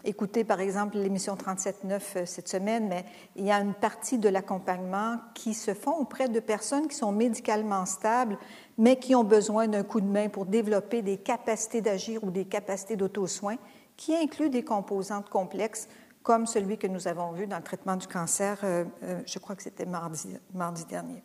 écouter 0.03 0.43
par 0.43 0.59
exemple 0.59 0.97
l'émission 0.97 1.35
37.9 1.35 2.01
euh, 2.15 2.25
cette 2.25 2.49
semaine, 2.49 2.87
mais 2.89 3.05
il 3.35 3.45
y 3.45 3.51
a 3.51 3.59
une 3.59 3.73
partie 3.73 4.17
de 4.17 4.29
l'accompagnement 4.29 5.17
qui 5.33 5.53
se 5.53 5.73
font 5.73 5.95
auprès 5.97 6.27
de 6.27 6.39
personnes 6.39 6.87
qui 6.87 6.95
sont 6.95 7.11
médicalement 7.11 7.85
stables, 7.85 8.37
mais 8.77 8.97
qui 8.97 9.15
ont 9.15 9.23
besoin 9.23 9.67
d'un 9.67 9.83
coup 9.83 10.01
de 10.01 10.07
main 10.07 10.27
pour 10.27 10.45
développer 10.45 11.01
des 11.01 11.17
capacités 11.17 11.81
d'agir 11.81 12.23
ou 12.23 12.31
des 12.31 12.45
capacités 12.45 12.95
d'auto-soin, 12.95 13.55
qui 13.95 14.15
incluent 14.15 14.49
des 14.49 14.63
composantes 14.63 15.29
complexes 15.29 15.87
comme 16.23 16.47
celui 16.47 16.77
que 16.77 16.87
nous 16.87 17.07
avons 17.07 17.33
vu 17.33 17.45
dans 17.45 17.57
le 17.57 17.63
traitement 17.63 17.97
du 17.97 18.07
cancer, 18.07 18.57
euh, 18.63 18.85
euh, 19.03 19.21
je 19.25 19.37
crois 19.39 19.55
que 19.55 19.61
c'était 19.61 19.85
mardi, 19.85 20.37
mardi 20.53 20.85
dernier. 20.85 21.21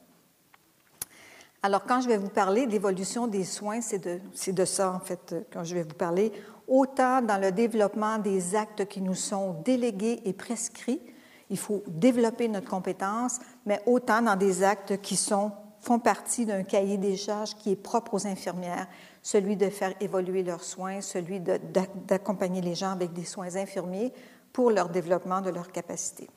Alors, 1.62 1.84
quand 1.84 2.00
je 2.00 2.08
vais 2.08 2.18
vous 2.18 2.28
parler 2.28 2.66
d'évolution 2.66 3.26
des 3.26 3.44
soins, 3.44 3.80
c'est 3.80 3.98
de, 3.98 4.20
de, 4.52 4.64
ça, 4.64 4.92
en 4.92 5.00
fait, 5.00 5.34
quand 5.52 5.64
je 5.64 5.74
vais 5.74 5.82
vous 5.82 5.94
parler, 5.94 6.32
autant 6.68 7.22
dans 7.22 7.40
le 7.40 7.50
développement 7.50 8.18
des 8.18 8.54
actes 8.54 8.86
qui 8.86 9.00
nous 9.00 9.14
sont 9.14 9.54
délégués 9.64 10.20
et 10.24 10.32
prescrits, 10.32 11.00
il 11.50 11.58
faut 11.58 11.82
développer 11.88 12.46
notre 12.46 12.68
compétence, 12.68 13.40
mais 13.66 13.80
autant 13.86 14.22
dans 14.22 14.36
des 14.36 14.62
actes 14.62 15.00
qui 15.00 15.16
sont, 15.16 15.50
font 15.80 15.98
partie 15.98 16.44
d'un 16.46 16.62
cahier 16.62 16.96
des 16.96 17.16
charges 17.16 17.54
qui 17.56 17.72
est 17.72 17.76
propre 17.76 18.14
aux 18.14 18.26
infirmières, 18.26 18.86
celui 19.22 19.56
de 19.56 19.68
faire 19.68 19.94
évoluer 20.00 20.42
leurs 20.42 20.62
soins, 20.62 21.00
celui 21.00 21.40
d'accompagner 21.40 22.60
les 22.60 22.74
gens 22.74 22.92
avec 22.92 23.12
des 23.12 23.24
soins 23.24 23.56
infirmiers 23.56 24.12
pour 24.52 24.70
leur 24.70 24.88
développement 24.88 25.40
de 25.40 25.50
leurs 25.50 25.72
capacités. 25.72 26.28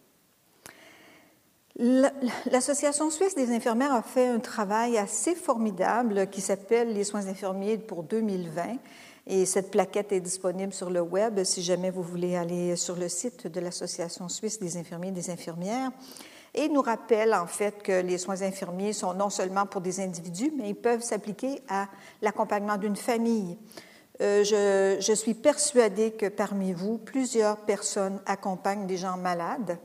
L'Association 1.78 3.10
suisse 3.10 3.34
des 3.34 3.52
infirmières 3.52 3.94
a 3.94 4.02
fait 4.02 4.28
un 4.28 4.40
travail 4.40 4.98
assez 4.98 5.36
formidable 5.36 6.28
qui 6.30 6.42
s'appelle 6.42 6.94
Les 6.94 7.04
soins 7.04 7.28
infirmiers 7.28 7.78
pour 7.78 8.04
2020. 8.04 8.78
Et 9.28 9.46
cette 9.46 9.72
plaquette 9.72 10.12
est 10.12 10.20
disponible 10.20 10.74
sur 10.74 10.90
le 10.90 11.02
web 11.02 11.44
si 11.44 11.62
jamais 11.62 11.90
vous 11.90 12.04
voulez 12.04 12.36
aller 12.36 12.76
sur 12.76 12.96
le 12.96 13.08
site 13.08 13.48
de 13.48 13.60
l'Association 13.60 14.28
suisse 14.30 14.60
des 14.60 14.78
infirmiers 14.78 15.10
et 15.10 15.14
des 15.14 15.30
infirmières. 15.30 15.92
Et 16.54 16.68
nous 16.68 16.82
rappelle 16.82 17.34
en 17.34 17.48
fait 17.48 17.82
que 17.82 18.02
les 18.02 18.18
soins 18.18 18.42
infirmiers 18.42 18.92
sont 18.92 19.14
non 19.14 19.30
seulement 19.30 19.66
pour 19.66 19.80
des 19.80 20.02
individus, 20.02 20.52
mais 20.58 20.70
ils 20.70 20.76
peuvent 20.76 21.02
s'appliquer 21.02 21.62
à 21.70 21.88
l'accompagnement 22.22 22.78
d'une 22.78 22.98
famille. 22.98 23.58
Euh, 24.22 25.00
je, 25.00 25.14
suis 25.14 25.34
persuadée 25.34 26.12
que 26.12 26.28
parmi 26.28 26.74
vous, 26.74 27.00
plusieurs 27.00 27.58
personnes 27.58 28.22
accompagnent 28.28 28.86
des 28.86 28.98
gens 28.98 29.18
malades 29.18 29.80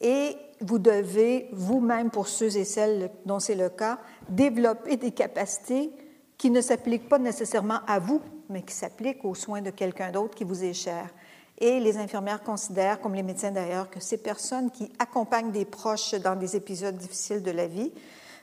et 0.00 0.36
vous 0.62 0.78
devez 0.78 1.48
vous-même, 1.52 2.10
pour 2.10 2.26
ceux 2.28 2.56
et 2.56 2.64
celles 2.64 3.10
dont 3.26 3.38
c'est 3.38 3.54
le 3.54 3.68
cas, 3.68 3.98
développer 4.30 4.96
des 4.96 5.10
capacités 5.10 5.90
qui 6.38 6.50
ne 6.50 6.62
s'appliquent 6.62 7.08
pas 7.08 7.18
nécessairement 7.18 7.80
à 7.86 7.98
vous, 7.98 8.22
mais 8.48 8.62
qui 8.62 8.74
s'appliquent 8.74 9.24
aux 9.24 9.34
soins 9.34 9.60
de 9.60 9.70
quelqu'un 9.70 10.10
d'autre 10.10 10.34
qui 10.34 10.44
vous 10.44 10.64
est 10.64 10.72
cher. 10.72 11.10
Et 11.58 11.78
les 11.78 11.98
infirmières 11.98 12.42
considèrent, 12.42 13.00
comme 13.00 13.14
les 13.14 13.22
médecins 13.22 13.50
d'ailleurs, 13.50 13.90
que 13.90 14.00
ces 14.00 14.18
personnes 14.18 14.70
qui 14.70 14.90
accompagnent 14.98 15.52
des 15.52 15.64
proches 15.66 16.14
dans 16.14 16.36
des 16.36 16.56
épisodes 16.56 16.96
difficiles 16.96 17.42
de 17.42 17.50
la 17.50 17.66
vie, 17.66 17.92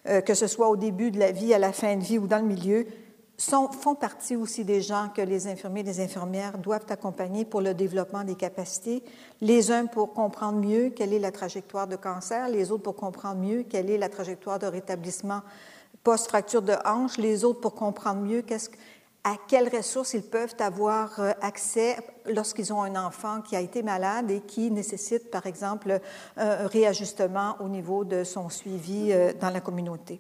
euh, 0.08 0.22
que 0.22 0.34
ce 0.34 0.48
soit 0.48 0.70
au 0.70 0.76
début 0.76 1.10
de 1.10 1.20
la 1.20 1.32
vie, 1.32 1.54
à 1.54 1.60
la 1.60 1.72
fin 1.72 1.96
de 1.96 2.04
vie 2.04 2.20
ou 2.20 2.28
dans 2.28 2.40
le 2.40 2.46
milieu, 2.46 2.86
sont, 3.44 3.72
font 3.72 3.96
partie 3.96 4.36
aussi 4.36 4.64
des 4.64 4.82
gens 4.82 5.10
que 5.14 5.22
les 5.22 5.48
infirmiers 5.48 5.82
et 5.82 5.84
les 5.84 6.00
infirmières 6.00 6.58
doivent 6.58 6.86
accompagner 6.90 7.46
pour 7.46 7.62
le 7.62 7.74
développement 7.74 8.24
des 8.24 8.36
capacités, 8.36 9.04
les 9.42 9.72
uns 9.72 9.86
pour 9.86 10.14
comprendre 10.14 10.60
mieux 10.60 10.90
quelle 10.90 11.14
est 11.14 11.20
la 11.20 11.32
trajectoire 11.32 11.88
de 11.88 11.96
cancer, 11.96 12.48
les 12.50 12.72
autres 12.72 12.84
pour 12.84 12.96
comprendre 12.96 13.42
mieux 13.42 13.64
quelle 13.64 13.90
est 13.90 13.98
la 13.98 14.10
trajectoire 14.10 14.60
de 14.60 14.68
rétablissement 14.68 15.42
post-fracture 16.04 16.62
de 16.62 16.74
hanche, 16.86 17.18
les 17.18 17.44
autres 17.44 17.62
pour 17.62 17.76
comprendre 17.76 18.22
mieux 18.22 18.44
à 19.24 19.36
quelles 19.48 19.70
ressources 19.74 20.14
ils 20.14 20.24
peuvent 20.24 20.56
avoir 20.60 21.20
euh, 21.20 21.32
accès 21.42 21.96
lorsqu'ils 22.26 22.74
ont 22.74 22.82
un 22.82 22.96
enfant 22.96 23.42
qui 23.42 23.56
a 23.56 23.62
été 23.62 23.82
malade 23.82 24.30
et 24.30 24.42
qui 24.42 24.70
nécessite, 24.70 25.32
par 25.32 25.46
exemple, 25.46 26.02
un 26.36 26.68
réajustement 26.68 27.56
au 27.62 27.70
niveau 27.70 28.04
de 28.04 28.26
son 28.26 28.50
suivi 28.50 29.12
euh, 29.12 29.32
dans 29.40 29.50
la 29.50 29.62
communauté. 29.62 30.20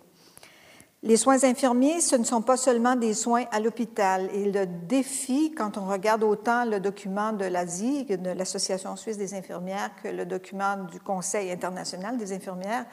Les 1.06 1.18
soins 1.18 1.44
infirmiers, 1.44 2.00
ce 2.00 2.16
ne 2.16 2.24
sont 2.24 2.42
pas 2.42 2.56
seulement 2.56 2.96
des 2.96 3.14
soins 3.14 3.44
à 3.52 3.60
l'hôpital. 3.60 4.30
Et 4.34 4.50
le 4.50 4.66
défi, 4.66 5.54
quand 5.54 5.78
on 5.78 5.86
regarde 5.86 6.24
autant 6.24 6.64
le 6.64 6.80
document 6.80 7.34
de 7.34 7.44
l'ASI, 7.44 8.06
de 8.06 8.30
l'Association 8.30 8.96
suisse 8.96 9.18
des 9.18 9.34
infirmières, 9.34 9.92
que 10.02 10.08
le 10.08 10.26
document 10.26 10.78
du 10.90 11.02
Conseil 11.02 11.52
international 11.52 12.18
des 12.18 12.32
infirmières, 12.32 12.86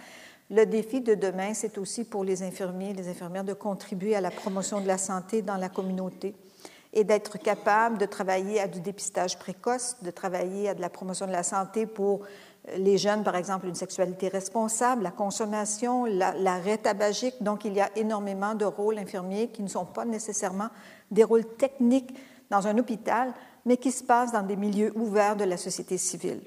le 0.51 0.65
défi 0.67 1.01
de 1.03 1.15
demain, 1.15 1.55
c'est 1.55 1.79
aussi 1.79 2.03
pour 2.03 2.25
les 2.25 2.43
infirmiers 2.43 2.91
et 2.91 2.95
les 2.95 3.09
infirmières 3.09 3.45
de 3.45 3.53
contribuer 3.53 4.17
à 4.17 4.21
la 4.21 4.33
promotion 4.33 4.81
de 4.81 4.89
la 4.89 4.99
santé 4.99 5.41
dans 5.41 5.57
la 5.57 5.69
communauté 5.69 6.35
et 6.93 7.05
d'être 7.05 7.39
capable 7.39 7.99
de 7.99 8.07
travailler 8.07 8.59
à 8.59 8.67
du 8.67 8.81
dépistage 8.81 9.39
précoce, 9.39 9.97
de 10.03 10.11
travailler 10.11 10.69
à 10.69 10.75
de 10.75 10.81
la 10.81 10.91
promotion 10.91 11.29
de 11.29 11.33
la 11.33 11.45
santé 11.45 11.87
pour 11.87 12.23
les 12.77 12.99
jeunes, 12.99 13.25
par 13.25 13.37
exemple, 13.37 13.67
une 13.67 13.75
sexualité 13.75 14.29
responsable, 14.29 15.03
la 15.03 15.11
consommation, 15.11 16.05
l'arrêt 16.05 16.79
tabagique. 16.79 17.43
Donc, 17.43 17.65
il 17.65 17.75
y 17.75 17.81
a 17.81 17.91
énormément 17.97 18.55
de 18.55 18.65
rôles 18.65 18.99
infirmiers 18.99 19.49
qui 19.49 19.63
ne 19.63 19.69
sont 19.69 19.87
pas 19.87 20.05
nécessairement 20.05 20.69
des 21.11 21.25
rôles 21.25 21.47
techniques 21.57 22.15
dans 22.51 22.67
un 22.67 22.77
hôpital, 22.79 23.33
mais 23.65 23.77
qui 23.77 23.93
se 23.93 24.05
passent 24.05 24.33
dans 24.33 24.43
des 24.43 24.57
milieux 24.57 24.93
ouverts 24.97 25.37
de 25.37 25.45
la 25.45 25.57
société 25.57 25.99
civile. 25.99 26.43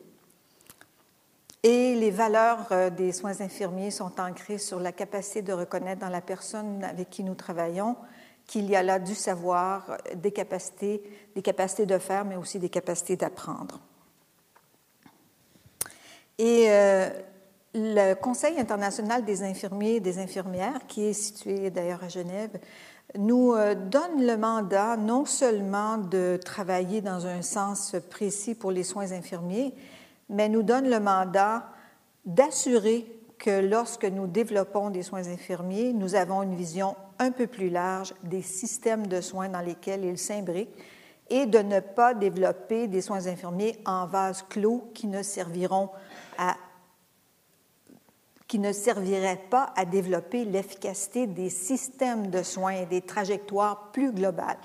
Et 1.64 1.96
les 1.96 2.12
valeurs 2.12 2.68
euh, 2.72 2.90
des 2.90 3.14
soins 3.14 3.40
infirmiers 3.40 3.90
sont 3.90 4.20
ancrées 4.20 4.58
sur 4.58 4.80
la 4.80 4.92
capacité 4.92 5.42
de 5.42 5.54
reconnaître 5.54 6.02
dans 6.02 6.10
la 6.10 6.20
personne 6.20 6.84
avec 6.84 7.10
qui 7.10 7.24
nous 7.24 7.36
travaillons 7.36 7.96
qu'il 8.46 8.70
y 8.70 8.76
a 8.76 8.84
là 8.84 9.00
du 9.00 9.16
savoir, 9.16 9.98
des 10.16 10.32
capacités, 10.32 11.02
des 11.34 11.42
capacités 11.42 11.86
de 11.86 11.98
faire, 11.98 12.26
mais 12.26 12.36
aussi 12.36 12.60
des 12.60 12.68
capacités 12.68 13.16
d'apprendre. 13.16 13.80
Et 16.40 16.66
euh, 16.68 17.10
le 17.76 18.14
Conseil 18.16 18.60
international 18.60 19.24
des 19.26 19.44
infirmiers 19.44 19.96
et 19.96 20.00
des 20.00 20.20
infirmières, 20.20 20.86
qui 20.88 21.06
est 21.06 21.14
situé 21.14 21.70
d'ailleurs 21.70 22.04
à 22.04 22.10
Genève, 22.10 22.60
nous 23.18 23.54
euh, 23.54 23.76
donne 23.76 24.26
le 24.26 24.38
mandat 24.38 24.98
non 24.98 25.26
seulement 25.26 25.98
de 25.98 26.40
travailler 26.44 27.02
dans 27.02 27.28
un 27.28 27.42
sens 27.42 27.96
précis 28.10 28.56
pour 28.56 28.72
les 28.72 28.84
soins 28.84 29.12
infirmiers, 29.12 29.74
mais 30.30 30.50
nous 30.50 30.64
donne 30.64 30.90
le 30.90 31.00
mandat 31.00 31.66
d'assurer 32.26 33.06
que 33.38 33.62
lorsque 33.62 34.06
nous 34.06 34.26
développons 34.26 34.90
des 34.90 35.04
soins 35.04 35.28
infirmiers, 35.28 35.94
nous 35.94 36.16
avons 36.16 36.44
une 36.44 36.56
vision 36.56 36.96
un 37.20 37.32
peu 37.32 37.46
plus 37.46 37.70
large 37.70 38.14
des 38.24 38.42
systèmes 38.42 39.08
de 39.08 39.22
soins 39.22 39.50
dans 39.50 39.60
lesquels 39.60 40.06
ils 40.06 40.18
s'imbriquent 40.18 40.74
et 41.30 41.46
de 41.46 41.60
ne 41.60 41.80
pas 41.80 42.14
développer 42.14 42.88
des 42.88 43.02
soins 43.02 43.28
infirmiers 43.28 43.78
en 43.86 44.06
vase 44.08 44.44
clos 44.50 44.90
qui 44.94 45.08
ne 45.08 45.24
serviront 45.24 45.90
qui 48.48 48.60
ne 48.60 48.72
servirait 48.72 49.42
pas 49.50 49.74
à 49.76 49.86
développer 49.86 50.46
l'efficacité 50.46 51.26
des 51.26 51.50
systèmes 51.50 52.30
de 52.30 52.44
soins 52.44 52.74
et 52.74 52.86
des 52.86 53.02
trajectoires 53.02 53.92
plus 53.92 54.12
globales. 54.12 54.60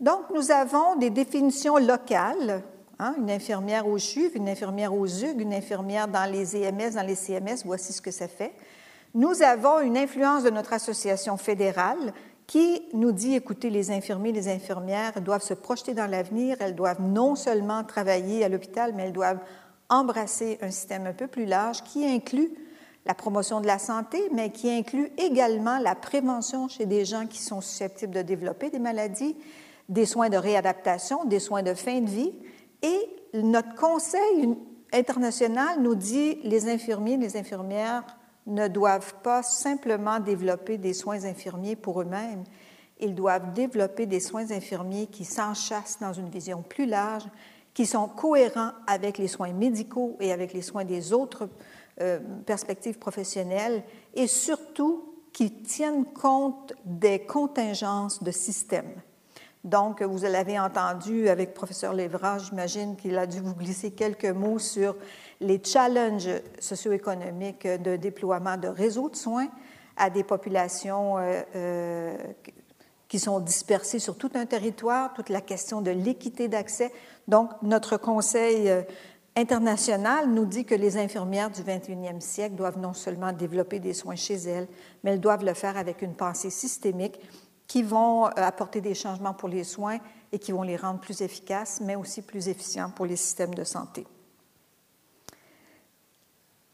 Donc, 0.00 0.30
nous 0.32 0.50
avons 0.50 0.96
des 0.96 1.10
définitions 1.10 1.76
locales, 1.76 2.62
hein, 2.98 3.14
une 3.18 3.30
infirmière 3.30 3.86
au 3.86 3.98
CHUV, 3.98 4.36
une 4.36 4.48
infirmière 4.48 4.94
au 4.94 5.06
ZUG, 5.06 5.40
une 5.40 5.52
infirmière 5.52 6.08
dans 6.08 6.30
les 6.30 6.56
EMS, 6.56 6.94
dans 6.94 7.06
les 7.06 7.16
CMS, 7.16 7.64
voici 7.64 7.92
ce 7.92 8.00
que 8.00 8.12
ça 8.12 8.28
fait. 8.28 8.52
Nous 9.14 9.42
avons 9.42 9.80
une 9.80 9.98
influence 9.98 10.44
de 10.44 10.50
notre 10.50 10.72
association 10.72 11.36
fédérale 11.36 12.14
qui 12.46 12.82
nous 12.94 13.12
dit, 13.12 13.34
écoutez, 13.34 13.68
les 13.68 13.90
infirmiers, 13.90 14.32
les 14.32 14.48
infirmières 14.48 15.20
doivent 15.20 15.42
se 15.42 15.54
projeter 15.54 15.92
dans 15.92 16.06
l'avenir, 16.06 16.56
elles 16.60 16.74
doivent 16.74 17.02
non 17.02 17.34
seulement 17.34 17.84
travailler 17.84 18.44
à 18.44 18.48
l'hôpital, 18.48 18.94
mais 18.94 19.04
elles 19.04 19.12
doivent 19.12 19.40
embrasser 19.88 20.58
un 20.60 20.70
système 20.70 21.06
un 21.06 21.12
peu 21.12 21.26
plus 21.26 21.46
large 21.46 21.82
qui 21.82 22.04
inclut 22.04 22.50
la 23.06 23.14
promotion 23.14 23.60
de 23.60 23.66
la 23.66 23.78
santé, 23.78 24.18
mais 24.32 24.50
qui 24.50 24.70
inclut 24.70 25.10
également 25.16 25.78
la 25.78 25.94
prévention 25.94 26.68
chez 26.68 26.84
des 26.84 27.04
gens 27.04 27.26
qui 27.26 27.38
sont 27.38 27.60
susceptibles 27.60 28.14
de 28.14 28.22
développer 28.22 28.70
des 28.70 28.78
maladies, 28.78 29.36
des 29.88 30.04
soins 30.04 30.28
de 30.28 30.36
réadaptation, 30.36 31.24
des 31.24 31.40
soins 31.40 31.62
de 31.62 31.72
fin 31.72 32.00
de 32.00 32.10
vie. 32.10 32.34
Et 32.82 32.98
notre 33.32 33.74
conseil 33.74 34.54
international 34.92 35.80
nous 35.80 35.94
dit 35.94 36.38
les 36.42 36.68
infirmiers, 36.68 37.16
les 37.16 37.36
infirmières 37.36 38.04
ne 38.46 38.68
doivent 38.68 39.14
pas 39.22 39.42
simplement 39.42 40.20
développer 40.20 40.78
des 40.78 40.94
soins 40.94 41.24
infirmiers 41.24 41.76
pour 41.76 42.02
eux-mêmes. 42.02 42.44
Ils 43.00 43.14
doivent 43.14 43.52
développer 43.52 44.06
des 44.06 44.20
soins 44.20 44.50
infirmiers 44.50 45.06
qui 45.06 45.24
s'enchassent 45.24 45.98
dans 46.00 46.12
une 46.12 46.28
vision 46.28 46.62
plus 46.62 46.86
large, 46.86 47.24
qui 47.78 47.86
sont 47.86 48.08
cohérents 48.08 48.72
avec 48.88 49.18
les 49.18 49.28
soins 49.28 49.52
médicaux 49.52 50.16
et 50.18 50.32
avec 50.32 50.52
les 50.52 50.62
soins 50.62 50.84
des 50.84 51.12
autres 51.12 51.48
euh, 52.00 52.18
perspectives 52.44 52.98
professionnelles 52.98 53.84
et 54.14 54.26
surtout 54.26 55.14
qui 55.32 55.52
tiennent 55.62 56.04
compte 56.06 56.72
des 56.84 57.20
contingences 57.20 58.20
de 58.20 58.32
système. 58.32 58.90
Donc, 59.62 60.02
vous 60.02 60.24
l'avez 60.24 60.58
entendu 60.58 61.28
avec 61.28 61.50
le 61.50 61.54
professeur 61.54 61.94
Lévra, 61.94 62.38
j'imagine 62.38 62.96
qu'il 62.96 63.16
a 63.16 63.28
dû 63.28 63.38
vous 63.38 63.54
glisser 63.54 63.92
quelques 63.92 64.24
mots 64.24 64.58
sur 64.58 64.96
les 65.40 65.62
challenges 65.62 66.30
socio-économiques 66.58 67.68
de 67.68 67.94
déploiement 67.94 68.56
de 68.56 68.66
réseaux 68.66 69.08
de 69.08 69.14
soins 69.14 69.50
à 69.96 70.10
des 70.10 70.24
populations 70.24 71.18
euh, 71.18 71.42
euh, 71.54 72.16
qui 73.08 73.18
sont 73.18 73.40
dispersées 73.40 73.98
sur 73.98 74.16
tout 74.16 74.30
un 74.34 74.46
territoire, 74.46 75.14
toute 75.14 75.30
la 75.30 75.40
question 75.40 75.80
de 75.80 75.90
l'équité 75.90 76.48
d'accès. 76.48 76.92
Donc, 77.26 77.50
notre 77.62 77.96
Conseil 77.96 78.68
euh, 78.68 78.82
international 79.34 80.28
nous 80.28 80.44
dit 80.44 80.64
que 80.64 80.74
les 80.74 80.98
infirmières 80.98 81.50
du 81.50 81.62
21e 81.62 82.20
siècle 82.20 82.54
doivent 82.54 82.78
non 82.78 82.92
seulement 82.92 83.32
développer 83.32 83.80
des 83.80 83.94
soins 83.94 84.16
chez 84.16 84.34
elles, 84.34 84.68
mais 85.02 85.12
elles 85.12 85.20
doivent 85.20 85.44
le 85.44 85.54
faire 85.54 85.76
avec 85.76 86.02
une 86.02 86.14
pensée 86.14 86.50
systémique 86.50 87.18
qui 87.66 87.82
vont 87.82 88.24
apporter 88.24 88.80
des 88.80 88.94
changements 88.94 89.34
pour 89.34 89.48
les 89.48 89.64
soins 89.64 89.98
et 90.32 90.38
qui 90.38 90.52
vont 90.52 90.62
les 90.62 90.76
rendre 90.76 91.00
plus 91.00 91.20
efficaces, 91.20 91.80
mais 91.82 91.96
aussi 91.96 92.22
plus 92.22 92.48
efficients 92.48 92.90
pour 92.90 93.06
les 93.06 93.16
systèmes 93.16 93.54
de 93.54 93.64
santé. 93.64 94.06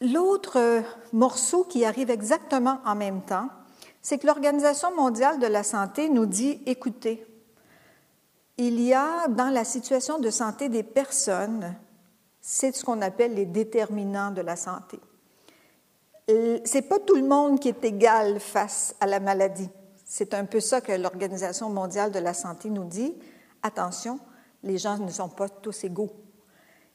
L'autre 0.00 0.58
euh, 0.58 0.82
morceau 1.12 1.64
qui 1.64 1.84
arrive 1.84 2.10
exactement 2.10 2.78
en 2.84 2.94
même 2.94 3.22
temps, 3.22 3.48
c'est 4.04 4.18
que 4.18 4.26
l'Organisation 4.26 4.94
mondiale 4.94 5.38
de 5.38 5.46
la 5.46 5.62
santé 5.62 6.10
nous 6.10 6.26
dit, 6.26 6.60
écoutez, 6.66 7.26
il 8.58 8.78
y 8.78 8.92
a 8.92 9.26
dans 9.28 9.48
la 9.48 9.64
situation 9.64 10.18
de 10.18 10.28
santé 10.28 10.68
des 10.68 10.82
personnes, 10.82 11.74
c'est 12.38 12.76
ce 12.76 12.84
qu'on 12.84 13.00
appelle 13.00 13.32
les 13.32 13.46
déterminants 13.46 14.30
de 14.30 14.42
la 14.42 14.56
santé. 14.56 15.00
C'est 16.66 16.86
pas 16.86 16.98
tout 16.98 17.16
le 17.16 17.26
monde 17.26 17.58
qui 17.58 17.68
est 17.68 17.82
égal 17.82 18.40
face 18.40 18.94
à 19.00 19.06
la 19.06 19.20
maladie. 19.20 19.70
C'est 20.04 20.34
un 20.34 20.44
peu 20.44 20.60
ça 20.60 20.82
que 20.82 20.92
l'Organisation 20.92 21.70
mondiale 21.70 22.12
de 22.12 22.18
la 22.18 22.34
santé 22.34 22.68
nous 22.68 22.84
dit. 22.84 23.14
Attention, 23.62 24.20
les 24.62 24.76
gens 24.76 24.98
ne 24.98 25.10
sont 25.10 25.30
pas 25.30 25.48
tous 25.48 25.82
égaux. 25.84 26.12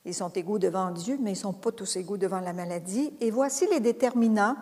Ils 0.05 0.13
sont 0.13 0.29
égaux 0.29 0.59
devant 0.59 0.91
Dieu, 0.91 1.17
mais 1.19 1.31
ils 1.31 1.33
ne 1.33 1.39
sont 1.39 1.53
pas 1.53 1.71
tous 1.71 1.95
égaux 1.95 2.17
devant 2.17 2.39
la 2.39 2.53
maladie. 2.53 3.11
Et 3.19 3.31
voici 3.31 3.67
les 3.71 3.79
déterminants 3.79 4.55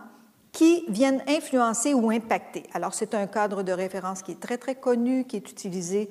qui 0.57 0.85
viennent 0.87 1.21
influencer 1.27 1.93
ou 1.93 2.09
impacter. 2.09 2.63
Alors, 2.73 2.95
c'est 2.95 3.13
un 3.13 3.27
cadre 3.27 3.61
de 3.61 3.71
référence 3.71 4.23
qui 4.23 4.31
est 4.31 4.39
très, 4.39 4.57
très 4.57 4.73
connu, 4.73 5.25
qui 5.25 5.35
est 5.35 5.51
utilisé 5.51 6.09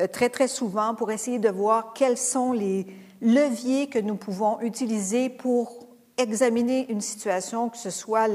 euh, 0.00 0.06
très, 0.06 0.30
très 0.30 0.48
souvent 0.48 0.94
pour 0.94 1.10
essayer 1.10 1.38
de 1.38 1.50
voir 1.50 1.92
quels 1.92 2.16
sont 2.16 2.54
les 2.54 2.86
leviers 3.20 3.90
que 3.90 3.98
nous 3.98 4.16
pouvons 4.16 4.58
utiliser 4.62 5.28
pour 5.28 5.86
examiner 6.16 6.90
une 6.90 7.02
situation, 7.02 7.68
que 7.68 7.76
ce 7.76 7.90
soit 7.90 8.28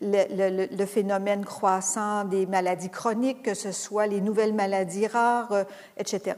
le, 0.00 0.86
phénomène 0.86 1.44
croissant 1.44 2.24
des 2.24 2.46
maladies 2.46 2.90
chroniques, 2.90 3.42
que 3.42 3.54
ce 3.54 3.72
soit 3.72 4.06
les 4.06 4.20
nouvelles 4.20 4.54
maladies 4.54 5.08
rares, 5.08 5.50
euh, 5.50 5.64
etc. 5.96 6.36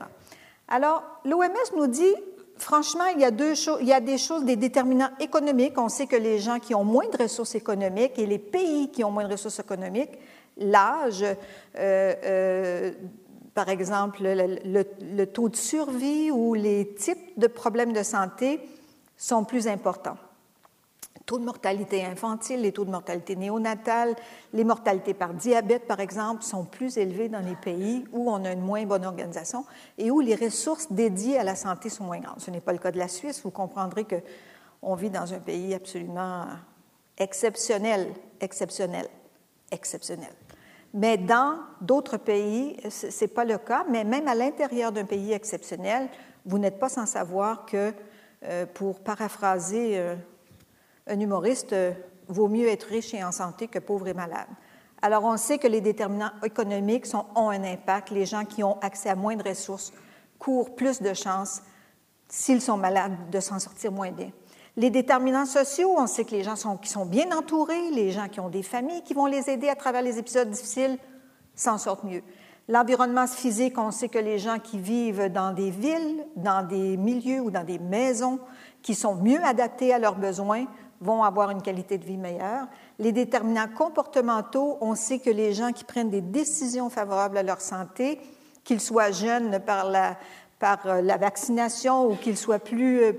Alors, 0.68 1.02
l'OMS 1.26 1.76
nous 1.76 1.88
dit, 1.88 2.14
franchement, 2.62 3.04
il 3.14 3.20
y, 3.20 3.24
a 3.24 4.00
des 4.00 4.18
choses, 4.18 4.44
des 4.44 4.56
déterminants 4.56 5.10
économiques. 5.20 5.76
On 5.76 5.88
sait 5.88 6.06
que 6.06 6.16
les 6.16 6.38
gens 6.38 6.58
qui 6.58 6.74
ont 6.74 6.84
moins 6.84 7.08
de 7.08 7.22
ressources 7.22 7.54
économiques 7.54 8.18
et 8.18 8.26
les 8.26 8.38
pays 8.38 8.90
qui 8.90 9.04
ont 9.04 9.10
moins 9.10 9.26
de 9.26 9.32
ressources 9.32 9.58
économiques, 9.60 10.18
l'âge, 10.56 11.22
euh, 11.22 11.34
euh, 11.78 12.92
par 13.54 13.68
exemple, 13.68 14.22
le, 14.22 15.24
taux 15.24 15.48
de 15.48 15.56
survie 15.56 16.30
ou 16.30 16.54
les 16.54 16.94
types 16.94 17.38
de 17.38 17.46
problèmes 17.46 17.92
de 17.92 18.02
santé 18.02 18.60
sont 19.16 19.44
plus 19.44 19.68
importants 19.68 20.16
taux 21.26 21.38
de 21.38 21.44
mortalité 21.44 22.04
infantile, 22.04 22.62
les 22.62 22.72
taux 22.72 22.84
de 22.84 22.90
mortalité 22.90 23.36
néonatale, 23.36 24.14
les 24.52 24.64
mortalités 24.64 25.14
par 25.14 25.34
diabète, 25.34 25.86
par 25.86 26.00
exemple, 26.00 26.42
sont 26.42 26.64
plus 26.64 26.96
élevés 26.98 27.28
dans 27.28 27.40
les 27.40 27.56
pays 27.56 28.04
où 28.12 28.30
on 28.30 28.44
a 28.44 28.52
une 28.52 28.60
moins 28.60 28.84
bonne 28.84 29.04
organisation 29.04 29.64
et 29.98 30.10
où 30.10 30.20
les 30.20 30.34
ressources 30.34 30.90
dédiées 30.90 31.38
à 31.38 31.44
la 31.44 31.54
santé 31.54 31.88
sont 31.88 32.04
moins 32.04 32.20
grandes. 32.20 32.40
Ce 32.40 32.50
n'est 32.50 32.60
pas 32.60 32.72
le 32.72 32.78
cas 32.78 32.90
de 32.90 32.98
la 32.98 33.08
Suisse. 33.08 33.42
Vous 33.42 33.50
comprendrez 33.50 34.04
qu'on 34.04 34.94
vit 34.94 35.10
dans 35.10 35.32
un 35.32 35.40
pays 35.40 35.74
absolument 35.74 36.46
exceptionnel, 37.18 38.12
exceptionnel, 38.40 39.08
exceptionnel. 39.70 40.32
Mais 40.94 41.16
dans 41.16 41.56
d'autres 41.80 42.18
pays, 42.18 42.76
ce 42.90 43.06
n'est 43.06 43.28
pas 43.28 43.44
le 43.44 43.58
cas, 43.58 43.84
mais 43.88 44.04
même 44.04 44.28
à 44.28 44.34
l'intérieur 44.34 44.92
d'un 44.92 45.04
pays 45.04 45.32
exceptionnel, 45.32 46.08
vous 46.44 46.58
n'êtes 46.58 46.78
pas 46.78 46.88
sans 46.88 47.06
savoir 47.06 47.64
que, 47.64 47.94
euh, 48.44 48.66
pour 48.66 49.00
paraphraser 49.00 49.98
euh, 49.98 50.16
un 51.06 51.20
humoriste 51.20 51.72
euh, 51.72 51.92
vaut 52.28 52.48
mieux 52.48 52.68
être 52.68 52.84
riche 52.84 53.14
et 53.14 53.24
en 53.24 53.32
santé 53.32 53.68
que 53.68 53.78
pauvre 53.78 54.08
et 54.08 54.14
malade. 54.14 54.48
Alors, 55.00 55.24
on 55.24 55.36
sait 55.36 55.58
que 55.58 55.66
les 55.66 55.80
déterminants 55.80 56.30
économiques 56.44 57.06
ont 57.34 57.50
un 57.50 57.64
impact. 57.64 58.10
Les 58.10 58.24
gens 58.24 58.44
qui 58.44 58.62
ont 58.62 58.78
accès 58.80 59.08
à 59.08 59.16
moins 59.16 59.34
de 59.34 59.42
ressources 59.42 59.92
courent 60.38 60.74
plus 60.76 61.02
de 61.02 61.12
chances, 61.12 61.62
s'ils 62.28 62.62
sont 62.62 62.76
malades, 62.76 63.30
de 63.30 63.40
s'en 63.40 63.58
sortir 63.58 63.90
moins 63.90 64.12
bien. 64.12 64.30
Les 64.76 64.90
déterminants 64.90 65.44
sociaux, 65.44 65.94
on 65.98 66.06
sait 66.06 66.24
que 66.24 66.30
les 66.30 66.44
gens 66.44 66.56
qui 66.80 66.88
sont 66.88 67.04
bien 67.04 67.36
entourés, 67.36 67.90
les 67.90 68.10
gens 68.10 68.28
qui 68.28 68.40
ont 68.40 68.48
des 68.48 68.62
familles 68.62 69.02
qui 69.02 69.12
vont 69.12 69.26
les 69.26 69.50
aider 69.50 69.68
à 69.68 69.74
travers 69.74 70.02
les 70.02 70.18
épisodes 70.18 70.48
difficiles, 70.48 70.98
s'en 71.54 71.78
sortent 71.78 72.04
mieux. 72.04 72.22
L'environnement 72.68 73.26
physique, 73.26 73.76
on 73.76 73.90
sait 73.90 74.08
que 74.08 74.18
les 74.18 74.38
gens 74.38 74.58
qui 74.60 74.78
vivent 74.78 75.30
dans 75.30 75.52
des 75.52 75.70
villes, 75.70 76.24
dans 76.36 76.66
des 76.66 76.96
milieux 76.96 77.40
ou 77.40 77.50
dans 77.50 77.64
des 77.64 77.78
maisons 77.78 78.38
qui 78.82 78.94
sont 78.94 79.16
mieux 79.16 79.42
adaptés 79.44 79.92
à 79.92 79.98
leurs 79.98 80.16
besoins 80.16 80.66
vont 81.02 81.22
avoir 81.22 81.50
une 81.50 81.60
qualité 81.60 81.98
de 81.98 82.04
vie 82.04 82.16
meilleure. 82.16 82.66
Les 82.98 83.12
déterminants 83.12 83.68
comportementaux, 83.76 84.78
on 84.80 84.94
sait 84.94 85.18
que 85.18 85.30
les 85.30 85.52
gens 85.52 85.72
qui 85.72 85.84
prennent 85.84 86.10
des 86.10 86.20
décisions 86.20 86.88
favorables 86.88 87.36
à 87.36 87.42
leur 87.42 87.60
santé, 87.60 88.20
qu'ils 88.64 88.80
soient 88.80 89.10
jeunes 89.10 89.58
par 89.58 89.90
la, 89.90 90.16
par 90.62 90.86
euh, 90.86 91.02
la 91.02 91.16
vaccination 91.16 92.06
ou 92.06 92.14
qu'ils 92.14 92.36
soient 92.36 92.60
plus 92.60 93.02
euh, 93.02 93.12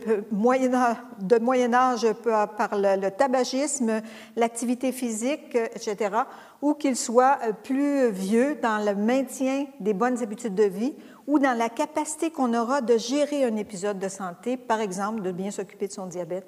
de 1.19 1.39
moyen 1.39 1.73
âge 1.73 2.07
par 2.23 2.69
le, 2.71 3.09
tabagisme, 3.09 4.01
l'activité 4.37 4.93
physique, 4.93 5.55
etc., 5.75 6.15
ou 6.61 6.73
qu'ils 6.73 6.95
soient 6.95 7.39
euh, 7.43 7.51
plus 7.51 8.09
vieux 8.11 8.55
dans 8.61 8.83
le 8.85 8.95
maintien 8.95 9.65
des 9.81 9.93
bonnes 9.93 10.23
habitudes 10.23 10.55
de 10.55 10.63
vie 10.63 10.95
ou 11.27 11.37
dans 11.37 11.57
la 11.57 11.67
capacité 11.67 12.31
qu'on 12.31 12.53
aura 12.53 12.79
de 12.79 12.97
gérer 12.97 13.43
un 13.43 13.57
épisode 13.57 13.99
de 13.99 14.07
santé, 14.07 14.55
par 14.55 14.79
exemple 14.79 15.21
de 15.21 15.31
bien 15.31 15.51
s'occuper 15.51 15.87
de 15.87 15.93
son 15.93 16.05
diabète 16.05 16.47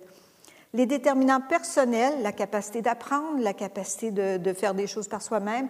les 0.76 0.86
déterminants 0.86 1.40
personnels, 1.40 2.22
la 2.22 2.34
capacité 2.34 2.82
d'apprendre, 2.82 3.40
la 3.40 3.54
capacité 3.54 4.12
de, 4.12 4.54
faire 4.54 4.74
des 4.74 4.88
choses 4.88 5.08
par 5.08 5.22
soi-même. 5.22 5.70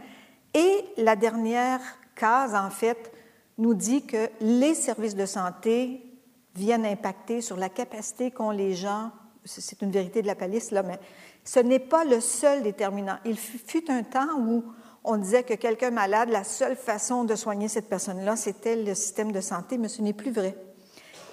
Et 0.55 0.85
la 0.97 1.15
dernière 1.15 1.79
case, 2.15 2.55
en 2.55 2.71
fait, 2.71 3.11
nous 3.59 3.75
dit 3.75 4.05
que 4.05 4.29
les 4.41 4.73
services 4.73 5.15
de 5.15 5.27
santé 5.27 6.01
viennent 6.55 6.85
impacter 6.85 7.41
sur 7.41 7.55
la 7.55 7.69
capacité 7.69 8.31
qu'ont 8.31 8.49
les 8.49 8.73
gens, 8.73 9.11
c'est 9.43 9.81
une 9.83 9.91
vérité 9.91 10.23
de 10.23 10.27
la 10.27 10.33
palisse, 10.33 10.71
là, 10.71 10.81
mais 10.81 10.99
ce 11.43 11.59
n'est 11.59 11.79
pas 11.79 12.03
le 12.03 12.19
seul 12.19 12.63
déterminant. 12.63 13.17
Il 13.25 13.37
fut 13.37 13.91
un 13.91 14.01
temps 14.01 14.39
où 14.39 14.63
on 15.03 15.17
disait 15.17 15.43
que 15.43 15.53
quelqu'un 15.53 15.91
malade, 15.91 16.29
la 16.29 16.43
seule 16.43 16.75
façon 16.75 17.25
de 17.25 17.35
soigner 17.35 17.67
cette 17.67 17.89
personne-là, 17.89 18.35
c'était 18.35 18.75
le 18.75 18.95
système 18.95 19.31
de 19.31 19.41
santé, 19.41 19.77
mais 19.77 19.87
ce 19.87 20.01
n'est 20.01 20.13
plus 20.13 20.31
vrai. 20.31 20.57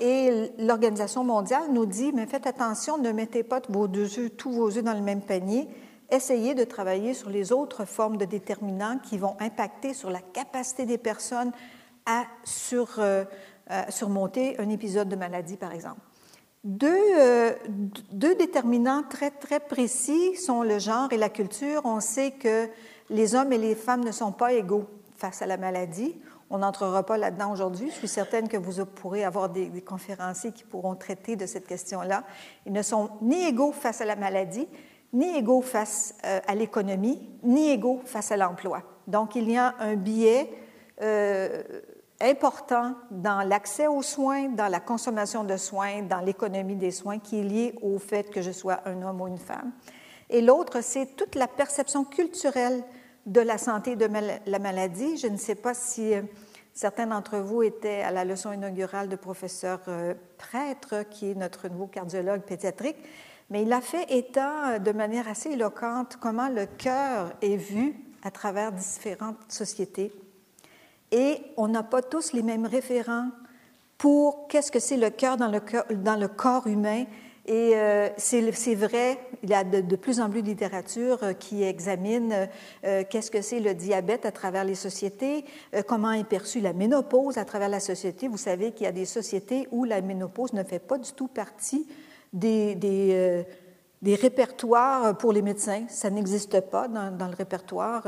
Et 0.01 0.53
l'Organisation 0.59 1.25
mondiale 1.25 1.65
nous 1.71 1.87
dit, 1.87 2.13
mais 2.13 2.27
faites 2.27 2.47
attention, 2.47 2.99
ne 2.99 3.13
mettez 3.13 3.43
pas 3.43 3.61
vos 3.69 3.89
deux 3.89 4.09
tous 4.31 4.51
vos 4.51 4.77
œufs 4.77 4.83
dans 4.83 4.95
le 4.95 5.01
même 5.01 5.23
panier. 5.23 5.69
Essayez 6.11 6.55
de 6.55 6.65
travailler 6.65 7.15
sur 7.15 7.31
les 7.31 7.53
autres 7.53 7.85
formes 7.85 8.17
de 8.17 8.25
déterminants 8.25 8.99
qui 8.99 9.17
vont 9.17 9.37
impacter 9.41 9.95
sur 9.95 10.11
la 10.11 10.21
capacité 10.21 10.85
des 10.85 10.99
personnes 10.99 11.53
à 12.05 12.25
euh, 12.73 13.25
surmonter 13.89 14.61
un 14.61 14.69
épisode 14.69 15.09
de 15.09 15.17
maladie, 15.17 15.57
par 15.57 15.73
exemple. 15.73 16.01
Deux, 16.65 16.95
euh, 17.19 17.53
deux, 18.13 18.35
déterminants 18.35 19.03
très, 19.09 19.31
très 19.31 19.59
précis 19.59 20.37
sont 20.37 20.63
le 20.63 20.79
genre 20.79 21.13
et 21.13 21.17
la 21.17 21.29
culture. 21.29 21.83
On 21.85 22.01
sait 22.01 22.33
que 22.33 22.69
les 23.11 23.35
hommes 23.35 23.53
et 23.53 23.59
les 23.59 23.75
femmes 23.75 24.05
ne 24.05 24.13
sont 24.13 24.33
pas 24.33 24.53
égaux 24.53 24.85
face 25.17 25.43
à 25.43 25.47
la 25.47 25.57
maladie. 25.57 26.15
On 26.55 26.59
n'entrera 26.59 27.03
pas 27.03 27.17
là-dedans 27.17 27.51
aujourd'hui. 27.51 27.89
Je 27.89 27.95
suis 27.95 28.09
certaine 28.09 28.47
que 28.47 28.59
vous 28.59 28.85
pourrez 28.85 29.25
avoir 29.25 29.49
des, 29.49 29.71
conférenciers 29.81 30.53
qui 30.53 30.65
pourront 30.65 30.95
traiter 30.95 31.35
de 31.35 31.47
cette 31.47 31.67
question-là. 31.67 32.25
Ils 32.67 32.75
ne 32.75 32.83
sont 32.83 33.09
ni 33.23 33.47
égaux 33.47 33.73
face 33.73 34.03
à 34.03 34.05
la 34.05 34.17
maladie, 34.17 34.69
ni 35.15 35.35
égaux 35.35 35.63
face 35.63 36.15
euh, 36.27 36.41
à 36.47 36.55
l'économie, 36.55 37.27
ni 37.43 37.71
égaux 37.71 38.03
face 38.05 38.33
à 38.33 38.37
l'emploi. 38.37 38.83
Donc, 39.07 39.35
il 39.35 39.51
y 39.51 39.57
a 39.57 39.75
un 39.79 39.97
biais 39.97 40.53
euh, 41.01 41.63
important 42.21 42.97
dans 43.11 43.49
l'accès 43.49 43.87
aux 43.87 44.03
soins, 44.03 44.51
dans 44.51 44.69
la 44.69 44.81
consommation 44.81 45.45
de 45.45 45.57
soins, 45.57 46.03
dans 46.03 46.21
l'économie 46.21 46.77
des 46.77 46.91
soins, 46.91 47.19
qui 47.19 47.41
est 47.41 47.45
lié 47.45 47.75
au 47.81 47.99
fait 47.99 48.29
que 48.29 48.43
je 48.43 48.51
sois 48.51 48.81
un 48.85 49.01
homme 49.01 49.23
ou 49.23 49.27
une 49.27 49.39
femme. 49.39 49.73
Et 50.29 50.43
l'autre, 50.43 50.83
c'est 50.83 51.17
toute 51.17 51.35
la 51.35 51.49
perception 51.49 52.05
culturelle 52.05 52.85
de 53.27 53.41
la 53.41 53.59
santé 53.59 53.93
et 53.93 53.97
de 53.97 54.09
la 54.47 54.59
maladie. 54.59 55.17
Je 55.17 55.27
ne 55.27 55.37
sais 55.37 55.55
pas 55.55 55.75
si 55.75 56.15
euh, 56.15 56.23
certains 56.73 57.07
d'entre 57.07 57.39
vous 57.39 57.63
étaient 57.63 58.03
à 58.03 58.11
la 58.11 58.25
leçon 58.25 58.53
inaugurale 58.53 59.09
de 59.09 59.17
professeur 59.17 59.81
euh, 59.89 60.15
Prêtre, 60.39 61.05
qui 61.11 61.31
est 61.31 61.35
notre 61.35 61.69
nouveau 61.69 61.87
cardiologue 61.87 62.43
pédiatrique, 62.43 62.97
mais 63.51 63.63
il 63.63 63.73
a 63.73 63.81
fait 63.81 64.11
état 64.11 64.79
de 64.79 64.93
manière 64.93 65.29
assez 65.29 65.51
éloquente 65.51 66.17
comment 66.21 66.49
le 66.49 66.67
cœur 66.67 67.33
est 67.43 67.57
vu 67.57 67.95
à 68.23 68.31
travers 68.31 68.73
différentes 68.73 69.37
sociétés. 69.49 70.13
Et 71.11 71.39
on 71.57 71.69
n'a 71.69 71.83
pas 71.83 72.03
tous 72.03 72.33
les 72.33 72.43
mêmes 72.43 72.67
référents 72.67 73.29
pour 73.99 74.49
qu'est-ce 74.49 74.73
que 74.73 74.81
c'est 74.81 74.97
le 74.97 75.11
cœur 75.11 75.37
dans 75.37 75.49
le, 75.49 75.61
dans 75.95 76.17
le 76.17 76.29
corps 76.29 76.67
humain 76.67 77.05
et 77.45 77.73
euh, 77.75 78.09
c'est 78.19 78.75
vrai, 78.77 79.19
il 79.43 79.51
y 79.51 79.55
a 79.55 79.65
de, 79.65 79.97
plus 79.97 80.21
en 80.21 80.31
plus 80.31 80.43
de 80.43 80.47
littérature 80.47 81.19
euh, 81.25 81.33
qui 81.33 81.65
examine 81.65 82.49
euh, 82.85 83.03
qu'est-ce 83.11 83.33
que 83.33 83.43
c'est 83.43 83.59
le 83.59 83.75
diabète 83.75 84.25
à 84.25 84.31
travers 84.31 84.65
les 84.65 84.77
sociétés, 84.77 85.45
comment 85.89 86.13
est 86.13 86.23
perçue 86.23 86.61
la 86.61 86.73
ménopause 86.73 87.39
à 87.39 87.45
travers 87.45 87.69
la 87.69 87.81
société. 87.81 88.29
Vous 88.29 88.37
savez 88.37 88.71
qu'il 88.71 88.85
y 88.85 88.89
a 88.89 88.93
des 88.93 89.07
sociétés 89.07 89.67
où 89.73 89.85
la 89.85 90.01
ménopause 90.01 90.53
ne 90.53 90.63
fait 90.63 90.79
pas 90.79 90.99
du 90.99 91.11
tout 91.13 91.27
partie 91.27 91.89
des, 92.33 92.77
des, 92.77 94.15
répertoires 94.15 95.17
pour 95.19 95.33
les 95.33 95.43
médecins. 95.43 95.85
Ça 95.89 96.11
n'existe 96.11 96.61
pas 96.61 96.87
dans, 96.87 97.27
le 97.27 97.37
répertoire 97.37 98.07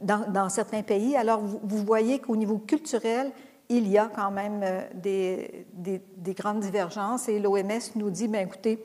dans, 0.00 0.48
certains 0.48 0.82
pays. 0.82 1.14
Alors, 1.16 1.40
vous 1.40 1.84
voyez 1.84 2.20
qu'au 2.20 2.36
niveau 2.36 2.58
culturel, 2.58 3.30
il 3.68 3.88
y 3.88 3.98
a 3.98 4.10
quand 4.14 4.30
même 4.30 4.60
euh, 4.62 4.82
des, 4.94 6.32
grandes 6.34 6.60
divergences 6.60 7.28
et 7.28 7.38
l'OMS 7.38 7.80
nous 7.96 8.10
dit, 8.10 8.28
bien, 8.28 8.42
écoutez, 8.42 8.82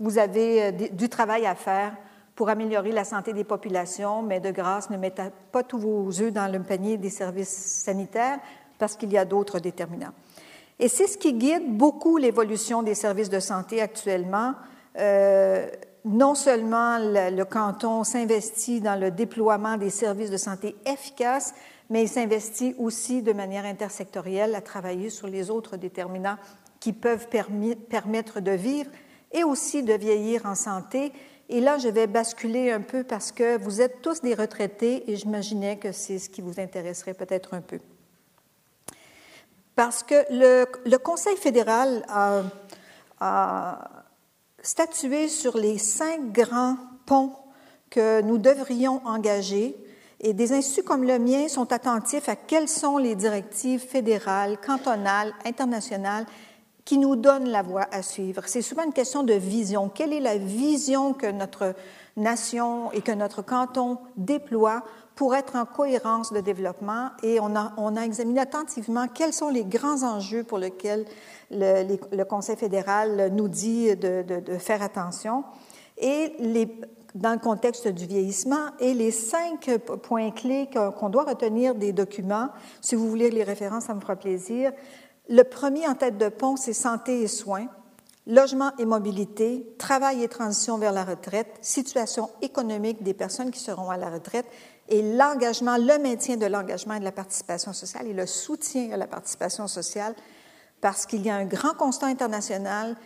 vous 0.00 0.18
avez 0.18 0.62
euh, 0.62 0.72
du 0.92 1.08
travail 1.08 1.46
à 1.46 1.54
faire 1.54 1.96
pour 2.34 2.48
améliorer 2.48 2.92
la 2.92 3.04
santé 3.04 3.32
des 3.32 3.44
populations, 3.44 4.22
mais 4.22 4.40
de 4.40 4.50
grâce, 4.50 4.90
ne 4.90 4.96
mettez 4.96 5.28
pas 5.52 5.62
tous 5.62 5.78
vos 5.78 6.08
œufs 6.20 6.32
dans 6.32 6.50
le 6.50 6.60
panier 6.62 6.96
des 6.96 7.10
services 7.10 7.48
sanitaires 7.84 8.40
parce 8.78 8.96
qu'il 8.96 9.12
y 9.12 9.18
a 9.18 9.24
d'autres 9.24 9.60
déterminants. 9.60 10.12
Et 10.78 10.88
c'est 10.88 11.06
ce 11.06 11.16
qui 11.16 11.34
guide 11.34 11.76
beaucoup 11.76 12.16
l'évolution 12.16 12.82
des 12.82 12.94
services 12.94 13.30
de 13.30 13.38
santé 13.38 13.80
actuellement. 13.80 14.54
Euh, 14.98 15.68
non 16.04 16.34
seulement 16.34 16.98
le 16.98 17.44
canton 17.44 18.04
s'investit 18.04 18.80
dans 18.80 19.00
le 19.00 19.10
déploiement 19.10 19.76
des 19.76 19.90
services 19.90 20.30
de 20.30 20.36
santé 20.36 20.76
efficaces, 20.84 21.54
mais 21.90 22.02
il 22.02 22.08
s'investit 22.08 22.74
aussi 22.78 23.22
de 23.22 23.32
manière 23.32 23.64
intersectorielle 23.64 24.54
à 24.54 24.60
travailler 24.60 25.10
sur 25.10 25.26
les 25.26 25.50
autres 25.50 25.76
déterminants 25.76 26.38
qui 26.80 26.92
peuvent 26.92 27.28
permettre 27.28 28.40
de 28.40 28.50
vivre 28.50 28.90
et 29.32 29.44
aussi 29.44 29.82
de 29.82 29.94
vieillir 29.94 30.46
en 30.46 30.54
santé. 30.54 31.12
Et 31.48 31.60
là, 31.60 31.78
je 31.78 31.88
vais 31.88 32.06
basculer 32.06 32.70
un 32.70 32.80
peu 32.80 33.04
parce 33.04 33.32
que 33.32 33.58
vous 33.58 33.80
êtes 33.80 34.00
tous 34.00 34.22
des 34.22 34.34
retraités 34.34 35.10
et 35.10 35.16
j'imaginais 35.16 35.78
que 35.78 35.92
c'est 35.92 36.18
ce 36.18 36.30
qui 36.30 36.40
vous 36.40 36.58
intéresserait 36.60 37.14
peut-être 37.14 37.54
un 37.54 37.60
peu. 37.60 37.78
Parce 39.74 40.02
que 40.02 40.14
le, 40.30 40.96
Conseil 40.98 41.36
fédéral 41.36 42.04
a, 42.08 42.42
a 43.20 44.04
statué 44.62 45.28
sur 45.28 45.58
les 45.58 45.78
cinq 45.78 46.32
grands 46.32 46.76
ponts 47.06 47.32
que 47.90 48.22
nous 48.22 48.38
devrions 48.38 49.00
engager 49.04 49.76
et 50.24 50.32
des 50.32 50.52
instituts 50.52 50.82
comme 50.82 51.04
le 51.04 51.18
mien 51.18 51.48
sont 51.48 51.70
attentifs 51.70 52.30
à 52.30 52.34
quelles 52.34 52.68
sont 52.68 52.96
les 52.96 53.14
directives 53.14 53.82
fédérales, 53.86 54.58
cantonales, 54.58 55.34
internationales 55.44 56.24
qui 56.86 56.96
nous 56.96 57.14
donnent 57.14 57.50
la 57.50 57.62
voie 57.62 57.86
à 57.92 58.02
suivre. 58.02 58.42
C'est 58.46 58.62
souvent 58.62 58.84
une 58.84 58.94
question 58.94 59.22
de 59.22 59.34
vision. 59.34 59.90
Quelle 59.90 60.14
est 60.14 60.20
la 60.20 60.38
vision 60.38 61.12
que 61.12 61.30
notre 61.30 61.74
nation 62.16 62.90
et 62.92 63.02
que 63.02 63.12
notre 63.12 63.42
canton 63.42 63.98
déploie 64.16 64.82
pour 65.14 65.34
être 65.34 65.56
en 65.56 65.66
cohérence 65.66 66.32
de 66.32 66.40
développement? 66.40 67.10
Et 67.22 67.38
on 67.40 67.54
a, 67.54 68.02
examiné 68.02 68.40
attentivement 68.40 69.08
quels 69.08 69.34
sont 69.34 69.50
les 69.50 69.64
grands 69.64 70.04
enjeux 70.04 70.42
pour 70.42 70.56
lesquels 70.56 71.04
le, 71.50 72.24
Conseil 72.24 72.56
fédéral 72.56 73.30
nous 73.32 73.48
dit 73.48 73.94
de, 73.94 74.22
de 74.22 74.58
faire 74.58 74.82
attention. 74.82 75.44
Et 75.98 76.32
les 76.38 76.66
dans 77.14 77.32
le 77.32 77.38
contexte 77.38 77.86
du 77.86 78.06
vieillissement 78.06 78.70
et 78.80 78.92
les 78.92 79.10
cinq 79.10 79.70
points 80.02 80.32
clés 80.32 80.68
qu'on 80.72 81.08
doit 81.08 81.24
retenir 81.24 81.74
des 81.74 81.92
documents. 81.92 82.48
Si 82.80 82.96
vous 82.96 83.08
voulez 83.08 83.30
les 83.30 83.44
références, 83.44 83.84
ça 83.84 83.94
me 83.94 84.00
fera 84.00 84.16
plaisir. 84.16 84.72
Le 85.28 85.42
premier 85.42 85.86
en 85.86 85.94
tête 85.94 86.18
de 86.18 86.28
pont, 86.28 86.56
c'est 86.56 86.72
santé 86.72 87.22
et 87.22 87.28
soins, 87.28 87.68
logement 88.26 88.72
et 88.78 88.84
mobilité, 88.84 89.74
travail 89.78 90.24
et 90.24 90.28
transition 90.28 90.76
vers 90.76 90.92
la 90.92 91.04
retraite, 91.04 91.56
situation 91.60 92.30
économique 92.42 93.02
des 93.02 93.14
personnes 93.14 93.50
qui 93.50 93.60
seront 93.60 93.90
à 93.90 93.96
la 93.96 94.10
retraite 94.10 94.46
et 94.88 95.02
l'engagement, 95.16 95.76
le 95.76 95.98
maintien 96.02 96.36
de 96.36 96.46
l'engagement 96.46 96.94
et 96.94 97.00
de 97.00 97.04
la 97.04 97.12
participation 97.12 97.72
sociale 97.72 98.06
et 98.08 98.12
le 98.12 98.26
soutien 98.26 98.90
à 98.92 98.96
la 98.96 99.06
participation 99.06 99.68
sociale 99.68 100.14
parce 100.80 101.06
qu'il 101.06 101.24
y 101.24 101.30
a 101.30 101.36
un 101.36 101.46
grand 101.46 101.74
constat 101.74 102.06
international 102.06 102.96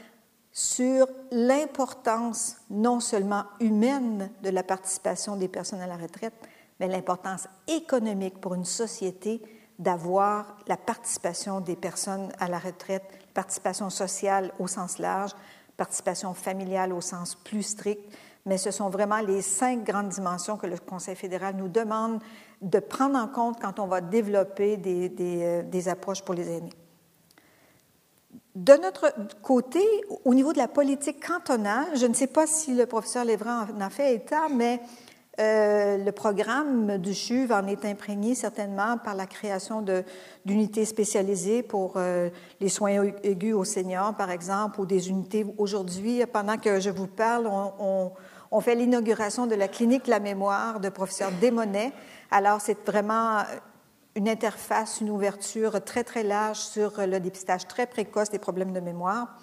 sur 0.52 1.06
l'importance 1.30 2.56
non 2.70 3.00
seulement 3.00 3.44
humaine 3.60 4.30
de 4.42 4.50
la 4.50 4.62
participation 4.62 5.36
des 5.36 5.48
personnes 5.48 5.80
à 5.80 5.86
la 5.86 5.96
retraite, 5.96 6.34
mais 6.80 6.88
l'importance 6.88 7.48
économique 7.66 8.40
pour 8.40 8.54
une 8.54 8.64
société 8.64 9.42
d'avoir 9.78 10.56
la 10.66 10.76
participation 10.76 11.60
des 11.60 11.76
personnes 11.76 12.32
à 12.40 12.48
la 12.48 12.58
retraite, 12.58 13.04
participation 13.34 13.90
sociale 13.90 14.52
au 14.58 14.66
sens 14.66 14.98
large, 14.98 15.32
participation 15.76 16.34
familiale 16.34 16.92
au 16.92 17.00
sens 17.00 17.36
plus 17.36 17.62
strict, 17.62 18.02
mais 18.44 18.58
ce 18.58 18.70
sont 18.70 18.88
vraiment 18.88 19.20
les 19.20 19.42
cinq 19.42 19.84
grandes 19.84 20.08
dimensions 20.08 20.56
que 20.56 20.66
le 20.66 20.78
Conseil 20.78 21.14
fédéral 21.14 21.54
nous 21.56 21.68
demande 21.68 22.20
de 22.62 22.78
prendre 22.80 23.16
en 23.16 23.28
compte 23.28 23.60
quand 23.60 23.78
on 23.78 23.86
va 23.86 24.00
développer 24.00 24.76
des, 24.76 25.12
euh, 25.20 25.90
approches 25.90 26.22
pour 26.22 26.34
les 26.34 26.50
aînés. 26.50 26.72
De 28.54 28.72
notre 28.74 29.12
côté, 29.42 29.80
au 30.24 30.34
niveau 30.34 30.52
de 30.52 30.58
la 30.58 30.68
politique 30.68 31.24
cantonale, 31.24 31.86
je 31.94 32.06
ne 32.06 32.14
sais 32.14 32.26
pas 32.26 32.46
si 32.46 32.74
le 32.74 32.86
professeur 32.86 33.24
Lévrand 33.24 33.66
en 33.76 33.80
a 33.80 33.90
fait 33.90 34.14
état, 34.14 34.48
mais 34.52 34.80
euh, 35.38 35.98
le 35.98 36.10
programme 36.10 36.98
du 36.98 37.14
CHUV 37.14 37.52
en 37.52 37.66
est 37.68 37.84
imprégné 37.84 38.34
certainement 38.34 38.98
par 38.98 39.14
la 39.14 39.26
création 39.26 39.84
d'unités 40.44 40.84
spécialisées 40.84 41.62
pour 41.62 41.92
euh, 41.96 42.30
les 42.60 42.68
soins 42.68 43.04
aigus 43.22 43.54
aux 43.54 43.64
seniors, 43.64 44.16
par 44.16 44.30
exemple, 44.32 44.80
ou 44.80 44.86
des 44.86 45.10
unités. 45.10 45.46
Aujourd'hui, 45.58 46.24
pendant 46.32 46.56
que 46.56 46.80
je 46.80 46.90
vous 46.90 47.06
parle, 47.06 47.46
on, 47.46 48.10
on 48.50 48.60
fait 48.60 48.74
l'inauguration 48.74 49.46
de 49.46 49.54
la 49.54 49.68
clinique 49.68 50.08
La 50.08 50.18
Mémoire 50.18 50.80
de 50.80 50.88
professeur 50.88 51.30
Desmonet. 51.40 51.92
Alors, 52.32 52.60
c'est 52.60 52.84
vraiment 52.84 53.42
une 54.14 54.28
interface, 54.28 55.00
une 55.00 55.10
ouverture 55.10 55.82
très, 55.84 56.04
très 56.04 56.22
large 56.22 56.58
sur 56.58 56.92
le 56.98 57.20
dépistage 57.20 57.66
très 57.68 57.86
précoce 57.86 58.30
des 58.30 58.38
problèmes 58.38 58.72
de 58.72 58.80
mémoire. 58.80 59.38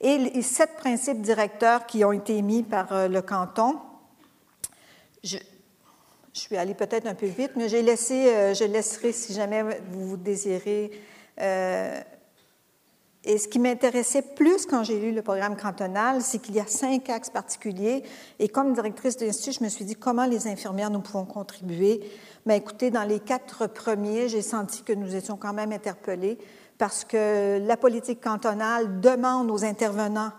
Et 0.00 0.16
les 0.18 0.42
sept 0.42 0.76
principes 0.76 1.20
directeurs 1.20 1.86
qui 1.86 2.04
ont 2.04 2.12
été 2.12 2.36
émis 2.36 2.62
par 2.62 2.92
euh, 2.92 3.08
le 3.08 3.20
canton, 3.20 3.78
je, 5.24 5.38
suis 6.32 6.56
allée 6.56 6.74
peut-être 6.74 7.06
un 7.06 7.14
peu 7.14 7.26
vite, 7.26 7.52
mais 7.56 7.68
j'ai 7.68 7.82
laissé, 7.82 8.28
euh, 8.28 8.54
je 8.54 8.62
laisserai 8.62 9.10
si 9.12 9.34
jamais 9.34 9.64
vous 9.90 10.16
désirez. 10.16 10.92
Euh, 11.40 12.00
et 13.24 13.38
ce 13.38 13.48
qui 13.48 13.58
m'intéressait 13.58 14.22
plus 14.22 14.64
quand 14.64 14.84
j'ai 14.84 15.00
lu 15.00 15.12
le 15.12 15.22
programme 15.22 15.56
cantonal, 15.56 16.22
c'est 16.22 16.38
qu'il 16.38 16.54
y 16.54 16.60
a 16.60 16.66
cinq 16.66 17.10
axes 17.10 17.30
particuliers. 17.30 18.04
Et 18.38 18.48
comme 18.48 18.72
directrice 18.72 19.16
d'institut, 19.16 19.58
je 19.58 19.64
me 19.64 19.68
suis 19.68 19.84
dit 19.84 19.96
comment 19.96 20.26
les 20.26 20.46
infirmières 20.46 20.90
nous 20.90 21.00
pouvons 21.00 21.24
contribuer 21.24 22.00
mais 22.48 22.56
écoutez, 22.56 22.90
dans 22.90 23.04
les 23.04 23.20
quatre 23.20 23.66
premiers, 23.66 24.30
j'ai 24.30 24.40
senti 24.40 24.82
que 24.82 24.94
nous 24.94 25.14
étions 25.14 25.36
quand 25.36 25.52
même 25.52 25.70
interpellés 25.70 26.38
parce 26.78 27.04
que 27.04 27.58
la 27.58 27.76
politique 27.76 28.22
cantonale 28.22 29.02
demande 29.02 29.50
aux 29.50 29.66
intervenants 29.66 30.32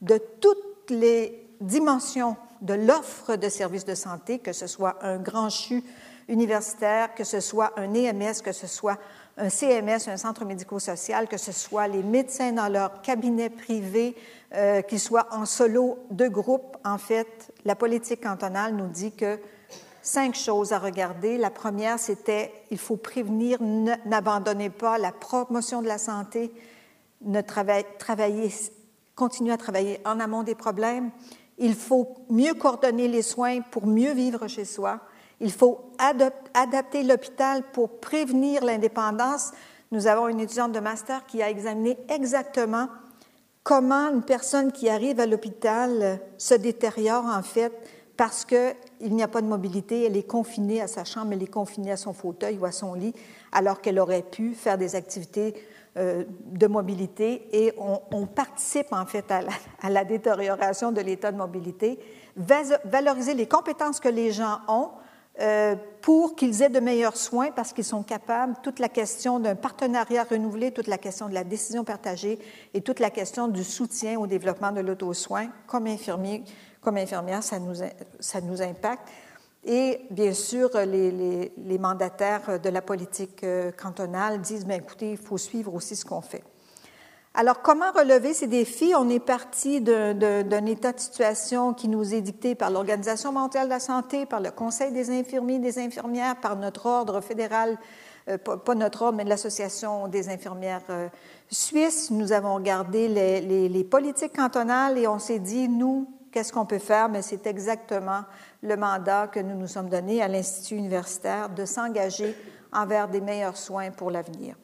de 0.00 0.18
toutes 0.40 0.88
les 0.88 1.50
dimensions 1.60 2.36
de 2.60 2.74
l'offre 2.74 3.34
de 3.34 3.48
services 3.48 3.84
de 3.84 3.96
santé, 3.96 4.38
que 4.38 4.52
ce 4.52 4.68
soit 4.68 5.04
un 5.04 5.16
grand 5.16 5.50
CHU 5.50 5.82
universitaire, 6.28 7.12
que 7.16 7.24
ce 7.24 7.40
soit 7.40 7.72
un 7.76 7.92
EMS, 7.92 8.40
que 8.44 8.52
ce 8.52 8.68
soit 8.68 9.00
un 9.36 9.48
CMS, 9.48 10.06
un 10.06 10.16
centre 10.16 10.44
médico-social, 10.44 11.26
que 11.26 11.38
ce 11.38 11.50
soit 11.50 11.88
les 11.88 12.04
médecins 12.04 12.52
dans 12.52 12.68
leur 12.68 13.02
cabinet 13.02 13.50
privé, 13.50 14.14
euh, 14.54 14.82
qu'ils 14.82 15.00
soient 15.00 15.26
en 15.32 15.44
solo, 15.44 15.98
de 16.12 16.28
groupe. 16.28 16.76
En 16.84 16.98
fait, 16.98 17.52
la 17.64 17.74
politique 17.74 18.22
cantonale 18.22 18.76
nous 18.76 18.86
dit 18.86 19.10
que 19.10 19.40
cinq 20.02 20.34
choses 20.34 20.72
à 20.72 20.78
regarder. 20.78 21.38
La 21.38 21.50
première, 21.50 21.98
c'était 21.98 22.52
il 22.70 22.78
faut 22.78 22.96
prévenir, 22.96 23.58
n'abandonnez 23.60 24.70
pas 24.70 24.98
la 24.98 25.12
promotion 25.12 25.82
de 25.82 25.88
la 25.88 25.98
santé, 25.98 26.52
ne 27.22 27.40
travailler, 27.40 28.52
continuer 29.14 29.52
à 29.52 29.56
travailler 29.56 30.00
en 30.04 30.20
amont 30.20 30.42
des 30.42 30.54
problèmes. 30.54 31.10
Il 31.58 31.74
faut 31.74 32.14
mieux 32.30 32.54
coordonner 32.54 33.08
les 33.08 33.22
soins 33.22 33.60
pour 33.60 33.86
mieux 33.86 34.12
vivre 34.12 34.46
chez 34.46 34.64
soi. 34.64 35.00
Il 35.40 35.52
faut 35.52 35.92
adapter 35.98 37.02
l'hôpital 37.02 37.62
pour 37.72 38.00
prévenir 38.00 38.64
l'indépendance. 38.64 39.52
Nous 39.90 40.06
avons 40.06 40.28
une 40.28 40.40
étudiante 40.40 40.72
de 40.72 40.80
master 40.80 41.26
qui 41.26 41.42
a 41.42 41.50
examiné 41.50 41.96
exactement 42.08 42.88
comment 43.62 44.10
une 44.10 44.22
personne 44.22 44.72
qui 44.72 44.88
arrive 44.88 45.20
à 45.20 45.26
l'hôpital 45.26 46.20
se 46.38 46.54
détériore 46.54 47.26
en 47.26 47.42
fait 47.42 47.72
parce 48.18 48.44
qu'il 48.44 48.74
n'y 49.14 49.22
a 49.22 49.28
pas 49.28 49.40
de 49.40 49.46
mobilité, 49.46 50.02
elle 50.04 50.16
est 50.16 50.26
confinée 50.26 50.82
à 50.82 50.88
sa 50.88 51.04
chambre, 51.04 51.32
elle 51.32 51.42
est 51.42 51.46
confinée 51.46 51.92
à 51.92 51.96
son 51.96 52.12
fauteuil 52.12 52.58
ou 52.58 52.66
à 52.66 52.72
son 52.72 52.94
lit, 52.94 53.14
alors 53.52 53.80
qu'elle 53.80 54.00
aurait 54.00 54.24
pu 54.24 54.54
faire 54.54 54.76
des 54.76 54.96
activités 54.96 55.54
euh, 55.96 56.24
de 56.46 56.66
mobilité 56.66 57.48
et 57.52 57.72
on, 57.78 58.26
participe 58.26 58.92
en 58.92 59.06
fait 59.06 59.30
à 59.30 59.42
la, 59.42 59.52
à 59.82 59.88
la 59.88 60.04
détérioration 60.04 60.90
de 60.90 61.00
l'état 61.00 61.30
de 61.30 61.36
mobilité. 61.36 62.00
Valoriser 62.36 63.34
les 63.34 63.46
compétences 63.46 64.00
que 64.00 64.08
les 64.08 64.32
gens 64.32 64.58
ont 64.66 64.90
euh, 65.40 65.76
pour 66.02 66.34
qu'ils 66.34 66.62
aient 66.62 66.68
de 66.68 66.80
meilleurs 66.80 67.16
soins 67.16 67.52
parce 67.52 67.72
qu'ils 67.72 67.84
sont 67.84 68.02
capables, 68.02 68.56
toute 68.64 68.80
la 68.80 68.88
question 68.88 69.38
d'un 69.38 69.54
partenariat 69.54 70.24
renouvelé, 70.24 70.72
toute 70.72 70.88
la 70.88 70.98
question 70.98 71.28
de 71.28 71.34
la 71.34 71.44
décision 71.44 71.84
partagée 71.84 72.40
et 72.74 72.80
toute 72.80 72.98
la 72.98 73.10
question 73.10 73.46
du 73.46 73.62
soutien 73.62 74.18
au 74.18 74.26
développement 74.26 74.72
de 74.72 74.80
l'auto-soin 74.80 75.46
comme 75.68 75.86
infirmier, 75.86 76.42
comme 76.80 76.96
infirmière, 76.96 77.42
ça 77.42 77.58
nous, 77.58 78.62
impacte. 78.62 79.08
Et 79.64 80.02
bien 80.10 80.32
sûr, 80.32 80.70
les, 80.86 81.50
les, 81.56 81.78
mandataires 81.78 82.60
de 82.60 82.68
la 82.68 82.80
politique 82.80 83.42
euh, 83.44 83.72
cantonale 83.72 84.40
disent, 84.40 84.64
bien, 84.64 84.76
écoutez, 84.76 85.12
il 85.12 85.18
faut 85.18 85.38
suivre 85.38 85.74
aussi 85.74 85.96
ce 85.96 86.04
qu'on 86.04 86.20
fait. 86.20 86.44
Alors, 87.34 87.62
comment 87.62 87.92
relever 87.92 88.34
ces 88.34 88.46
défis? 88.46 88.94
On 88.96 89.08
est 89.08 89.20
parti 89.20 89.80
d'un 89.80 90.66
état 90.66 90.92
de 90.92 90.98
situation 90.98 91.72
qui 91.72 91.86
nous 91.86 92.14
est 92.14 92.20
dicté 92.20 92.54
par 92.54 92.70
l'Organisation 92.70 93.32
mondiale 93.32 93.66
de 93.66 93.70
la 93.70 93.80
santé, 93.80 94.26
par 94.26 94.40
le 94.40 94.50
Conseil 94.50 94.90
des 94.92 95.10
infirmiers 95.10 95.56
et 95.56 95.60
des 95.60 95.78
infirmières, 95.78 96.40
par 96.40 96.56
notre 96.56 96.86
ordre 96.86 97.20
fédéral, 97.20 97.78
euh, 98.28 98.38
pas 98.38 98.74
notre 98.74 99.02
ordre, 99.02 99.18
mais 99.18 99.24
l'Association 99.24 100.08
des 100.08 100.28
infirmières 100.28 100.82
euh, 100.90 101.08
suisses. 101.48 102.10
Nous 102.10 102.32
avons 102.32 102.54
regardé 102.54 103.06
les, 103.06 103.68
les 103.68 103.84
politiques 103.84 104.34
cantonales 104.34 104.98
et 104.98 105.06
on 105.06 105.18
s'est 105.18 105.38
dit, 105.38 105.68
nous, 105.68 106.08
qu'est-ce 106.32 106.52
qu'on 106.52 106.66
peut 106.66 106.78
faire? 106.78 107.08
Mais 107.08 107.22
c'est 107.22 107.46
exactement 107.46 108.22
le 108.62 108.76
mandat 108.76 109.28
que 109.28 109.40
nous 109.40 109.56
nous 109.56 109.66
sommes 109.66 109.88
donné 109.88 110.22
à 110.22 110.28
l'Institut 110.28 110.76
universitaire 110.76 111.48
de 111.50 111.64
s'engager 111.64 112.34
envers 112.72 113.08
des 113.08 113.20
meilleurs 113.20 113.56
soins 113.56 113.90
pour 113.90 114.10
l'avenir. 114.10 114.56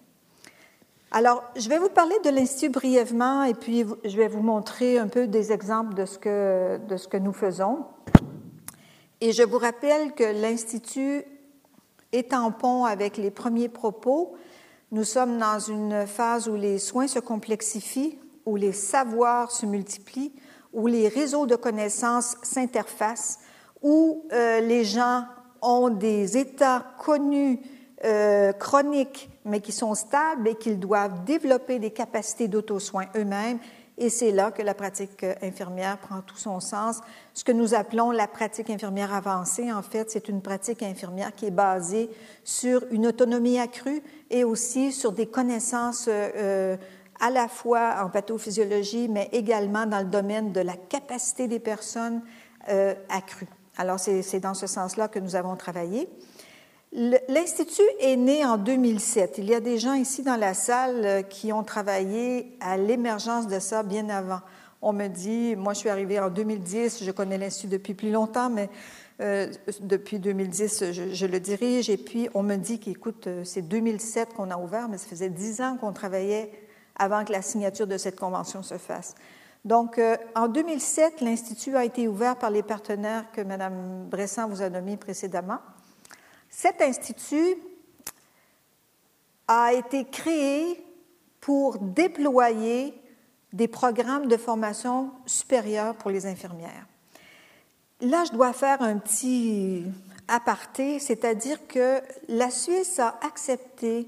Alors, 1.11 1.45
je 1.55 1.69
vais 1.69 1.79
vous 1.79 1.91
parler 1.91 2.17
de 2.25 2.31
l'Institut 2.31 2.71
brièvement 2.71 3.45
et 3.45 3.55
puis 3.55 3.85
je 4.05 4.17
vais 4.17 4.27
vous 4.27 4.43
montrer 4.43 4.99
un 4.99 5.07
peu 5.07 5.29
des 5.29 5.53
exemples 5.53 5.95
de 5.95 6.07
ce 6.07 6.19
que, 6.19 6.81
de 6.89 6.97
ce 6.97 7.07
que 7.07 7.17
nous 7.17 7.33
faisons. 7.33 7.85
Et 9.21 9.33
je 9.33 9.45
vous 9.45 9.59
rappelle 9.59 10.13
que 10.13 10.25
l'Institut 10.25 11.23
est 12.13 12.35
en 12.35 12.51
pont 12.51 12.85
avec 12.85 13.17
les 13.17 13.31
premiers 13.31 13.69
propos. 13.69 14.35
Nous 14.91 15.05
sommes 15.05 15.39
dans 15.39 15.59
une 15.59 16.07
phase 16.07 16.49
où 16.49 16.57
les 16.57 16.79
soins 16.79 17.07
se 17.07 17.21
complexifient, 17.21 18.19
où 18.45 18.57
les 18.57 18.73
savoirs 18.73 19.51
se 19.51 19.67
multiplient, 19.67 20.33
où 20.75 20.87
les 20.89 21.09
réseaux 21.09 21.47
de 21.47 21.57
connaissances 21.57 22.37
s'interfacent, 22.43 23.39
où 23.81 24.25
euh, 24.33 24.61
les 24.61 24.85
gens 24.85 25.25
ont 25.63 25.89
des 25.89 26.37
états 26.37 26.85
connus 26.99 27.61
euh, 28.05 28.53
chroniques, 28.53 29.31
mais 29.45 29.61
qui 29.61 29.73
sont 29.73 29.95
stables 29.95 30.49
et 30.49 30.57
qu'ils 30.57 30.79
doivent 30.79 31.25
développer 31.25 31.79
des 31.79 31.91
capacités 31.91 32.49
d'auto-soin 32.49 33.05
eux-mêmes. 33.17 33.59
Et 33.97 34.11
c'est 34.11 34.33
là 34.33 34.51
que 34.51 34.61
la 34.61 34.75
pratique 34.75 35.23
euh, 35.23 35.35
infirmière 35.43 35.99
prend 35.99 36.21
tout 36.21 36.37
son 36.37 36.59
sens. 36.59 37.01
Ce 37.33 37.45
que 37.45 37.53
nous 37.53 37.75
appelons 37.75 38.11
la 38.11 38.27
pratique 38.27 38.69
infirmière 38.69 39.15
avancée, 39.15 39.73
en 39.73 39.83
fait, 39.83 40.11
c'est 40.11 40.29
une 40.29 40.43
pratique 40.43 40.83
infirmière 40.83 41.33
qui 41.35 41.47
est 41.47 41.53
basée 41.53 42.11
sur 42.43 42.83
une 42.91 43.07
autonomie 43.07 43.61
accrue 43.61 44.03
et 44.31 44.43
aussi 44.43 44.93
sur 44.93 45.13
des 45.13 45.27
connaissances 45.27 46.09
à 47.21 47.31
la 47.31 47.49
fois 47.49 48.03
en 48.05 48.11
pathophysiologie, 48.11 49.09
mais 49.09 49.29
également 49.33 49.87
dans 49.87 50.01
le 50.01 50.07
domaine 50.07 50.53
de 50.53 50.61
la 50.61 50.77
capacité 50.77 51.49
des 51.49 51.59
personnes 51.61 52.23
euh, 52.69 52.95
accrue. 53.09 53.49
Alors, 53.77 53.99
c'est 53.99 54.41
dans 54.41 54.55
ce 54.55 54.67
sens-là 54.67 55.09
que 55.09 55.19
nous 55.19 55.37
avons 55.37 55.57
travaillé. 55.57 56.09
L'Institut 56.93 57.83
est 58.01 58.17
né 58.17 58.45
en 58.45 58.57
2007. 58.57 59.39
Il 59.39 59.47
y 59.47 59.55
a 59.55 59.59
des 59.59 59.79
gens 59.79 59.95
ici 59.95 60.23
dans 60.23 60.37
la 60.37 60.55
salle 60.55 61.05
euh, 61.05 61.23
qui 61.23 61.53
ont 61.53 61.65
travaillé 61.65 62.57
à 62.61 62.77
l'émergence 62.77 63.49
de 63.49 63.59
ça 63.59 63.83
bien 63.83 64.09
avant. 64.09 64.41
On 64.81 64.93
me 64.93 65.09
dit, 65.09 65.57
moi 65.57 65.73
je 65.73 65.81
suis 65.81 65.89
arrivée 65.89 66.21
en 66.21 66.31
2010, 66.31 67.03
je 67.03 67.11
connais 67.11 67.37
l'Institut 67.37 67.69
depuis 67.69 67.95
plus 67.95 68.13
longtemps, 68.13 68.49
mais 68.49 68.69
euh, 69.21 69.49
depuis 69.81 70.21
2010, 70.21 70.93
je, 70.93 71.27
le 71.27 71.41
dirige. 71.41 71.91
Et 71.91 71.97
puis 71.97 72.29
on 72.33 72.45
me 72.45 72.57
dit 72.57 72.79
qu'écoute, 72.79 73.29
c'est 73.43 73.63
2007 73.63 74.35
qu'on 74.35 74.51
a 74.51 74.57
ouvert, 74.57 74.89
mais 74.89 74.99
ça 74.99 75.09
faisait 75.09 75.31
dix 75.31 75.61
ans 75.63 75.77
qu'on 75.81 75.93
travaillait 75.93 76.53
avant 76.97 77.25
que 77.25 77.33
la 77.33 77.43
signature 77.43 77.87
de 77.87 77.97
cette 77.97 78.19
convention 78.19 78.63
se 78.63 78.79
fasse. 78.79 79.15
Donc, 79.65 80.01
en 80.35 80.49
2007, 80.49 81.23
l'Institut 81.23 81.77
a 81.77 81.85
été 81.85 82.07
ouvert 82.07 82.37
par 82.37 82.51
les 82.51 82.63
partenaires 82.63 83.31
que 83.33 83.41
Mme 83.41 84.09
Bressan 84.11 84.49
vous 84.49 84.61
a 84.61 84.69
nommés 84.69 84.97
précédemment. 84.99 85.59
Cet 86.51 86.83
institut 86.83 87.57
a 89.49 89.73
été 89.73 90.05
créé 90.05 90.85
pour 91.41 91.79
déployer 91.79 93.01
des 93.53 93.69
programmes 93.69 94.29
de 94.29 94.37
formation 94.37 95.13
supérieure 95.27 95.95
pour 95.95 96.11
les 96.11 96.27
infirmières. 96.27 96.87
Là, 98.01 98.25
je 98.25 98.33
dois 98.33 98.53
faire 98.53 98.83
un 98.83 98.99
petit 98.99 99.85
aparté, 100.29 100.99
c'est-à-dire 100.99 101.67
que 101.69 102.01
la 102.29 102.51
Suisse 102.51 102.99
a 102.99 103.19
accepté 103.23 104.07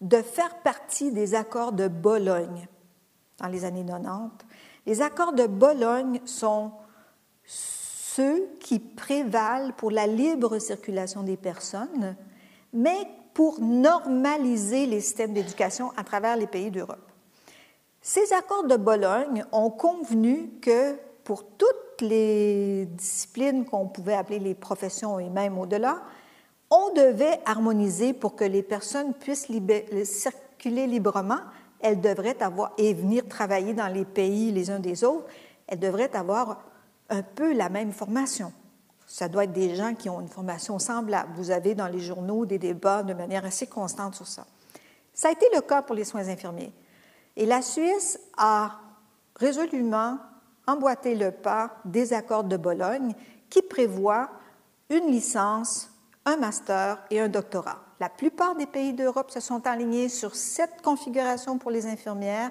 de 0.00 0.22
faire 0.22 0.62
partie 0.62 1.12
des 1.12 1.34
accords 1.34 1.72
de 1.72 1.88
Bologne 1.88 2.66
dans 3.38 3.48
les 3.48 3.64
années 3.64 3.84
90. 3.84 4.46
Les 4.86 5.02
accords 5.02 5.32
de 5.32 5.46
Bologne 5.46 6.20
sont 6.24 6.72
ceux 7.44 8.48
qui 8.60 8.78
prévalent 8.78 9.72
pour 9.76 9.90
la 9.90 10.06
libre 10.06 10.58
circulation 10.58 11.22
des 11.22 11.36
personnes, 11.36 12.16
mais 12.72 13.08
pour 13.32 13.60
normaliser 13.60 14.86
les 14.86 15.00
systèmes 15.00 15.32
d'éducation 15.32 15.90
à 15.96 16.04
travers 16.04 16.36
les 16.36 16.46
pays 16.46 16.70
d'Europe. 16.70 17.10
Ces 18.00 18.32
accords 18.32 18.64
de 18.64 18.76
Bologne 18.76 19.44
ont 19.50 19.70
convenu 19.70 20.50
que 20.60 20.96
pour 21.24 21.44
toutes 21.44 22.00
les 22.00 22.86
disciplines 22.86 23.64
qu'on 23.64 23.88
pouvait 23.88 24.14
appeler 24.14 24.38
les 24.38 24.54
professions 24.54 25.18
et 25.18 25.30
même 25.30 25.58
au-delà, 25.58 26.02
on 26.74 26.92
devait 26.92 27.38
harmoniser 27.46 28.12
pour 28.12 28.34
que 28.34 28.44
les 28.44 28.64
personnes 28.64 29.14
puissent 29.14 29.48
circuler 30.02 30.88
librement. 30.88 31.38
Elles 31.80 32.00
devraient 32.00 32.42
avoir 32.42 32.72
et 32.78 32.92
venir 32.94 33.28
travailler 33.28 33.74
dans 33.74 33.86
les 33.86 34.04
pays 34.04 34.50
les 34.50 34.70
uns 34.70 34.80
des 34.80 35.04
autres. 35.04 35.26
Elles 35.68 35.78
devraient 35.78 36.14
avoir 36.16 36.64
un 37.10 37.22
peu 37.22 37.52
la 37.52 37.68
même 37.68 37.92
formation. 37.92 38.52
Ça 39.06 39.28
doit 39.28 39.44
être 39.44 39.52
des 39.52 39.76
gens 39.76 39.94
qui 39.94 40.10
ont 40.10 40.20
une 40.20 40.28
formation 40.28 40.80
semblable. 40.80 41.30
Vous 41.36 41.52
avez 41.52 41.76
dans 41.76 41.86
les 41.86 42.00
journaux 42.00 42.44
des 42.44 42.58
débats 42.58 43.04
de 43.04 43.14
manière 43.14 43.44
assez 43.44 43.68
constante 43.68 44.16
sur 44.16 44.26
ça. 44.26 44.44
Ça 45.12 45.28
a 45.28 45.32
été 45.32 45.46
le 45.54 45.60
cas 45.60 45.82
pour 45.82 45.94
les 45.94 46.04
soins 46.04 46.28
infirmiers. 46.28 46.72
Et 47.36 47.46
la 47.46 47.62
Suisse 47.62 48.18
a 48.36 48.80
résolument 49.36 50.18
emboîté 50.66 51.14
le 51.14 51.30
pas 51.30 51.76
des 51.84 52.12
accords 52.12 52.44
de 52.44 52.56
Bologne 52.56 53.14
qui 53.48 53.62
prévoient 53.62 54.30
une 54.90 55.06
licence, 55.12 55.90
un 56.26 56.36
master 56.36 56.98
et 57.10 57.20
un 57.20 57.28
doctorat. 57.28 57.80
La 58.00 58.08
plupart 58.08 58.56
des 58.56 58.66
pays 58.66 58.92
d'Europe 58.92 59.30
se 59.30 59.40
sont 59.40 59.66
alignés 59.66 60.08
sur 60.08 60.34
cette 60.34 60.82
configuration 60.82 61.58
pour 61.58 61.70
les 61.70 61.86
infirmières 61.86 62.50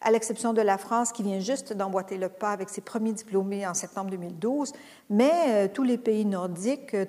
à 0.00 0.10
l'exception 0.10 0.52
de 0.52 0.62
la 0.62 0.78
France 0.78 1.12
qui 1.12 1.22
vient 1.22 1.40
juste 1.40 1.72
d'emboîter 1.72 2.16
le 2.16 2.28
pas 2.28 2.52
avec 2.52 2.70
ses 2.70 2.80
premiers 2.80 3.12
diplômés 3.12 3.66
en 3.66 3.74
septembre 3.74 4.10
2012, 4.10 4.72
mais 5.10 5.32
euh, 5.48 5.68
tous 5.72 5.82
les 5.82 5.98
pays 5.98 6.24
nordiques, 6.24 6.94
euh, 6.94 7.04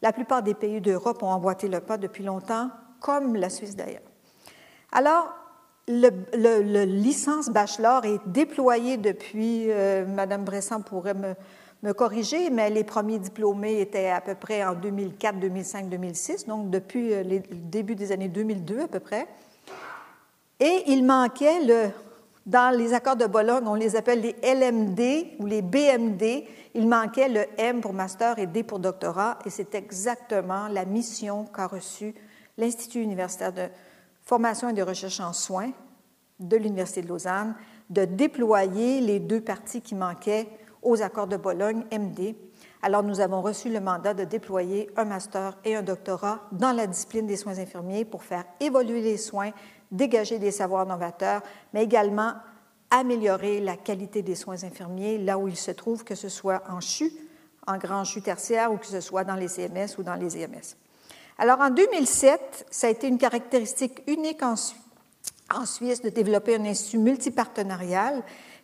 la 0.00 0.12
plupart 0.12 0.42
des 0.42 0.54
pays 0.54 0.80
d'Europe 0.80 1.22
ont 1.22 1.28
emboîté 1.28 1.68
le 1.68 1.80
pas 1.80 1.98
depuis 1.98 2.24
longtemps, 2.24 2.70
comme 3.00 3.36
la 3.36 3.50
Suisse 3.50 3.76
d'ailleurs. 3.76 4.02
Alors, 4.92 5.34
le, 5.86 6.84
licence 6.84 7.50
bachelor 7.50 8.06
est 8.06 8.20
déployé 8.26 8.96
depuis, 8.96 9.70
euh, 9.70 10.06
Madame 10.06 10.44
Bressan 10.44 10.82
pourrait 10.82 11.12
me, 11.12 11.34
me, 11.84 11.92
corriger, 11.92 12.50
mais 12.50 12.70
les 12.70 12.84
premiers 12.84 13.18
diplômés 13.18 13.80
étaient 13.80 14.10
à 14.10 14.20
peu 14.20 14.34
près 14.34 14.64
en 14.64 14.74
2004, 14.74 15.38
2005, 15.38 15.88
2006, 15.88 16.46
donc 16.46 16.70
depuis 16.70 17.10
le 17.10 17.40
début 17.50 17.94
des 17.94 18.12
années 18.12 18.28
2002 18.28 18.80
à 18.80 18.88
peu 18.88 19.00
près. 19.00 19.26
Et 20.60 20.84
il 20.86 21.04
manquait, 21.04 21.62
le, 21.64 21.90
dans 22.46 22.76
les 22.76 22.92
accords 22.92 23.16
de 23.16 23.26
Bologne, 23.26 23.64
on 23.66 23.74
les 23.74 23.96
appelle 23.96 24.20
les 24.20 24.36
LMD 24.42 25.40
ou 25.40 25.46
les 25.46 25.62
BMD, 25.62 26.44
il 26.74 26.88
manquait 26.88 27.28
le 27.28 27.44
M 27.58 27.80
pour 27.80 27.92
master 27.92 28.38
et 28.38 28.46
D 28.46 28.62
pour 28.62 28.78
doctorat, 28.78 29.38
et 29.44 29.50
c'est 29.50 29.74
exactement 29.74 30.68
la 30.68 30.84
mission 30.84 31.44
qu'a 31.44 31.66
reçue 31.66 32.14
l'Institut 32.56 33.02
universitaire 33.02 33.52
de 33.52 33.68
formation 34.22 34.68
et 34.68 34.72
de 34.74 34.82
recherche 34.82 35.20
en 35.20 35.32
soins 35.32 35.72
de 36.40 36.56
l'Université 36.56 37.02
de 37.02 37.08
Lausanne, 37.08 37.54
de 37.90 38.04
déployer 38.04 39.00
les 39.00 39.20
deux 39.20 39.40
parties 39.40 39.82
qui 39.82 39.94
manquaient 39.94 40.48
aux 40.84 41.02
accords 41.02 41.26
de 41.26 41.36
Bologne, 41.36 41.84
MD. 41.92 42.34
Alors 42.82 43.02
nous 43.02 43.20
avons 43.20 43.42
reçu 43.42 43.70
le 43.70 43.80
mandat 43.80 44.14
de 44.14 44.24
déployer 44.24 44.90
un 44.96 45.04
master 45.04 45.56
et 45.64 45.74
un 45.74 45.82
doctorat 45.82 46.40
dans 46.52 46.72
la 46.72 46.86
discipline 46.86 47.26
des 47.26 47.36
soins 47.36 47.58
infirmiers 47.58 48.04
pour 48.04 48.22
faire 48.22 48.44
évoluer 48.60 49.00
les 49.00 49.16
soins 49.16 49.50
dégager 49.94 50.38
des 50.38 50.50
savoirs 50.50 50.86
novateurs, 50.86 51.42
mais 51.72 51.84
également 51.84 52.34
améliorer 52.90 53.60
la 53.60 53.76
qualité 53.76 54.22
des 54.22 54.34
soins 54.34 54.62
infirmiers 54.64 55.18
là 55.18 55.38
où 55.38 55.48
ils 55.48 55.56
se 55.56 55.70
trouvent, 55.70 56.04
que 56.04 56.14
ce 56.14 56.28
soit 56.28 56.62
en 56.68 56.80
CHU, 56.80 57.10
en 57.66 57.78
grand 57.78 58.04
CHU 58.04 58.20
tertiaire 58.20 58.72
ou 58.72 58.76
que 58.76 58.86
ce 58.86 59.00
soit 59.00 59.24
dans 59.24 59.36
les 59.36 59.48
CMS 59.48 59.96
ou 59.98 60.02
dans 60.02 60.14
les 60.14 60.36
EMS. 60.36 60.76
Alors 61.38 61.60
en 61.60 61.70
2007, 61.70 62.66
ça 62.70 62.88
a 62.88 62.90
été 62.90 63.08
une 63.08 63.18
caractéristique 63.18 64.02
unique 64.06 64.42
en, 64.42 64.54
en 65.52 65.66
Suisse 65.66 66.02
de 66.02 66.10
développer 66.10 66.56
un 66.56 66.64
institut 66.64 66.98
multipartenarial. 66.98 68.22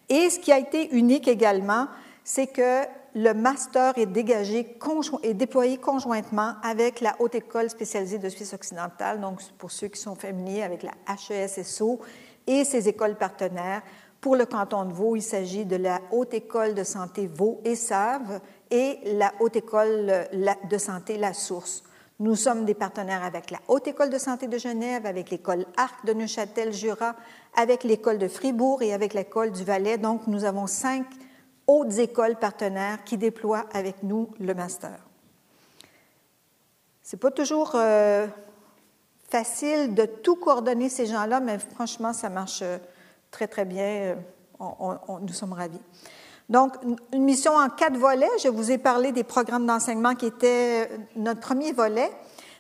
Et 0.09 0.31
ce 0.31 0.39
qui 0.39 0.53
a 0.53 0.59
été 0.59 0.95
unique 0.95 1.27
également, 1.27 1.87
c'est 2.33 2.47
que 2.47 2.85
le 3.17 3.33
master 3.33 3.99
est 3.99 4.07
dégagé 4.07 4.79
et 5.25 5.35
déployé 5.35 5.79
conjointement 5.79 6.53
avec 6.63 7.01
la 7.01 7.17
Haute 7.19 7.35
École 7.35 7.69
spécialisée 7.69 8.19
de 8.19 8.29
Suisse 8.29 8.55
occidentale, 8.55 9.21
donc 9.21 9.41
pour 9.59 9.73
ceux 9.73 9.89
qui 9.89 10.01
sont 10.01 10.15
familiers 10.15 10.63
avec 10.63 10.85
la 10.85 10.93
HESSO 11.09 11.99
et 12.47 12.63
ses 12.63 12.89
écoles 12.89 13.17
partenaires. 13.17 13.83
Pour 14.21 14.37
le 14.37 14.47
canton 14.47 14.85
de 14.85 14.93
Vaud, 14.93 15.17
il 15.17 15.23
s'agit 15.23 15.65
de 15.65 15.75
la 15.75 16.01
Haute 16.13 16.33
École 16.33 16.75
de 16.75 16.85
santé 16.85 17.27
Vaud 17.27 17.61
et 17.65 17.75
Save 17.75 18.41
et 18.71 19.01
la 19.07 19.33
Haute 19.41 19.57
École 19.57 20.29
de 20.71 20.79
santé 20.79 21.19
La 21.19 21.35
Source. 21.35 21.83
Nous 22.21 22.37
sommes 22.37 22.65
des 22.65 22.75
partenaires 22.75 23.25
avec 23.25 23.51
la 23.51 23.59
Haute 23.67 23.89
École 23.89 24.11
de 24.11 24.19
santé 24.19 24.47
de 24.47 24.57
Genève, 24.57 25.05
avec 25.05 25.31
l'école 25.31 25.67
Arc 25.77 26.07
de 26.07 26.13
Neuchâtel-Jura, 26.13 27.17
avec 27.57 27.83
l'école 27.83 28.19
de 28.19 28.29
Fribourg 28.29 28.83
et 28.85 28.93
avec 28.93 29.15
l'école 29.15 29.51
du 29.51 29.65
Valais. 29.65 29.99
Donc, 29.99 30.29
nous 30.29 30.45
avons 30.45 30.69
cinq 30.69 31.07
hautes 31.71 31.99
écoles 31.99 32.37
partenaires 32.37 33.05
qui 33.05 33.17
déploient 33.17 33.67
avec 33.73 34.03
nous 34.03 34.29
le 34.41 34.55
master. 34.55 34.99
C'est 37.03 37.17
pas 37.17 37.31
toujours 37.31 37.73
euh, 37.75 38.27
facile 39.29 39.95
de 39.95 40.05
tout 40.05 40.37
coordonner 40.37 40.89
ces 40.89 41.07
gens-là, 41.07 41.41
mais 41.41 41.59
franchement, 41.59 42.13
ça 42.13 42.29
marche 42.29 42.61
euh, 42.63 42.79
très, 43.31 43.47
très 43.47 43.65
bien. 43.65 43.85
Euh, 43.85 44.15
nous 45.23 45.33
sommes 45.33 45.53
ravis. 45.53 45.81
Donc, 46.49 46.75
une 47.13 47.23
mission 47.23 47.53
en 47.53 47.69
quatre 47.69 47.97
volets. 47.97 48.27
Je 48.43 48.49
vous 48.49 48.73
ai 48.73 48.79
parlé 48.79 49.13
des 49.13 49.25
programmes 49.25 49.67
d'enseignement 49.67 50.15
qui 50.15 50.27
étaient 50.27 50.91
notre 51.15 51.41
premier 51.41 51.73
volet. 51.73 52.11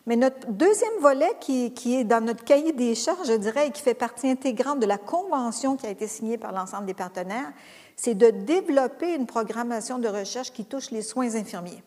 Mais 0.06 0.16
notre 0.16 0.48
deuxième 0.48 0.98
volet, 1.00 1.30
qui, 1.40 1.72
est 1.94 2.04
dans 2.04 2.24
notre 2.24 2.42
cahier 2.42 2.72
des 2.72 2.94
charges, 2.94 3.28
je 3.28 3.34
dirais, 3.34 3.68
et 3.68 3.70
qui 3.70 3.82
fait 3.82 3.94
partie 3.94 4.28
intégrante 4.28 4.80
de 4.80 4.86
la 4.86 4.96
convention 4.96 5.76
qui 5.76 5.86
a 5.86 5.90
été 5.90 6.06
signée 6.06 6.38
par 6.38 6.52
l'ensemble 6.52 6.86
des 6.86 6.94
partenaires, 6.94 7.52
c'est 8.02 8.14
de 8.14 8.30
développer 8.30 9.14
une 9.14 9.26
programmation 9.26 9.98
de 9.98 10.08
recherche 10.08 10.52
qui 10.52 10.64
touche 10.64 10.90
les 10.90 11.02
soins 11.02 11.34
infirmiers. 11.34 11.82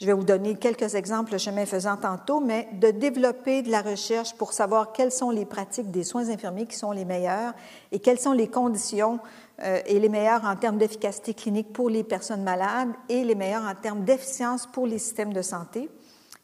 Je 0.00 0.06
vais 0.06 0.14
vous 0.14 0.24
donner 0.24 0.54
quelques 0.54 0.94
exemples 0.94 1.32
le 1.32 1.36
chemin 1.38 1.66
faisant 1.66 1.98
tantôt, 1.98 2.40
mais 2.40 2.66
de 2.72 2.90
développer 2.90 3.60
de 3.60 3.70
la 3.70 3.82
recherche 3.82 4.34
pour 4.34 4.54
savoir 4.54 4.92
quelles 4.92 5.12
sont 5.12 5.28
les 5.28 5.44
pratiques 5.44 5.90
des 5.90 6.04
soins 6.04 6.30
infirmiers 6.30 6.64
qui 6.64 6.76
sont 6.76 6.90
les 6.90 7.04
meilleures 7.04 7.52
et 7.92 7.98
quelles 7.98 8.18
sont 8.18 8.32
les 8.32 8.48
conditions 8.48 9.20
euh, 9.62 9.80
et 9.84 10.00
les 10.00 10.08
meilleures 10.08 10.46
en 10.46 10.56
termes 10.56 10.78
d'efficacité 10.78 11.34
clinique 11.34 11.70
pour 11.70 11.90
les 11.90 12.02
personnes 12.02 12.42
malades 12.42 12.94
et 13.10 13.22
les 13.22 13.34
meilleures 13.34 13.64
en 13.64 13.74
termes 13.74 14.04
d'efficience 14.04 14.66
pour 14.66 14.86
les 14.86 14.98
systèmes 14.98 15.34
de 15.34 15.42
santé. 15.42 15.90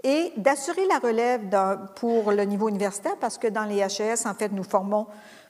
Et 0.04 0.34
d'assurer 0.36 0.86
la 0.86 0.98
relève 0.98 1.40
pour 1.96 2.30
le 2.30 2.42
niveau 2.42 2.68
universitaire, 2.68 3.16
parce 3.18 3.38
que 3.38 3.46
dans 3.46 3.64
les 3.64 3.78
HES, 3.78 4.26
en 4.26 4.34
fait, 4.34 4.52
nous 4.52 4.64
formons 4.64 5.06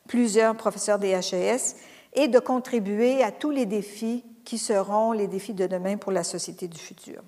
plusieurs 0.07 0.55
professeurs 0.55 1.00
des 1.00 1.11
HES 1.11 1.74
et 2.12 2.29
de 2.29 2.38
contribuer 2.38 3.22
à 3.22 3.33
tous 3.33 3.51
les 3.51 3.66
défis 3.66 4.25
qui 4.44 4.59
seront 4.59 5.12
les 5.12 5.29
défis 5.29 5.55
de 5.55 5.66
demain 5.66 5.96
pour 5.96 6.12
la 6.12 6.25
société 6.25 6.68
du 6.68 6.79
futur. 6.79 7.22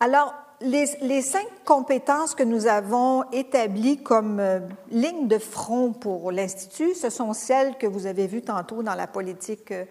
Alors, 0.00 0.34
les, 0.60 1.22
cinq 1.22 1.46
compétences 1.64 2.34
que 2.34 2.42
nous 2.42 2.66
avons 2.66 3.24
établies 3.32 4.02
comme 4.02 4.40
euh, 4.40 4.60
ligne 4.90 5.28
de 5.28 5.38
front 5.38 5.92
pour 5.92 6.32
l'Institut, 6.32 6.94
ce 6.94 7.10
sont 7.10 7.32
celles 7.32 7.76
que 7.78 7.86
vous 7.86 8.06
avez 8.06 8.26
vues 8.26 8.42
tantôt 8.42 8.82
dans 8.82 8.94
la 8.94 9.06
politique 9.06 9.72
euh, 9.72 9.84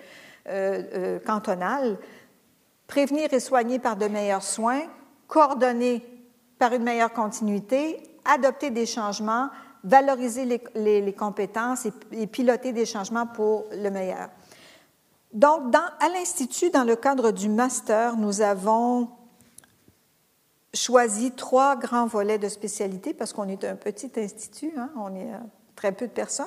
euh, 0.48 1.20
cantonale. 1.20 1.98
Prévenir 2.88 3.34
et 3.34 3.40
soigner 3.40 3.80
par 3.80 3.98
de 3.98 4.08
meilleurs 4.08 4.44
soins, 4.44 4.84
coordonner 5.28 6.06
par 6.58 6.74
une 6.74 6.84
meilleure 6.84 7.14
continuité, 7.14 8.02
adopter 8.26 8.72
des 8.72 8.86
changements, 8.86 9.50
valoriser 9.84 10.46
les, 10.76 11.14
compétences 11.14 11.88
et, 12.12 12.28
piloter 12.28 12.74
des 12.74 12.86
changements 12.86 13.28
pour 13.28 13.66
le 13.72 13.90
meilleur. 13.90 14.30
Donc, 15.34 15.74
à 15.76 16.10
l'Institut, 16.10 16.70
dans 16.70 16.84
le 16.84 16.96
cadre 16.96 17.32
du 17.32 17.50
master, 17.50 18.18
nous 18.18 18.42
avons 18.42 19.10
choisi 20.74 21.32
trois 21.32 21.76
grands 21.76 22.08
volets 22.08 22.38
de 22.38 22.50
spécialité 22.50 23.14
parce 23.14 23.34
qu'on 23.34 23.48
est 23.48 23.64
un 23.64 23.76
petit 23.76 24.12
institut, 24.18 24.74
hein, 24.78 24.90
on 24.98 25.16
est 25.16 25.34
euh, 25.34 25.38
très 25.76 25.92
peu 25.92 26.08
de 26.08 26.12
personnes. 26.12 26.46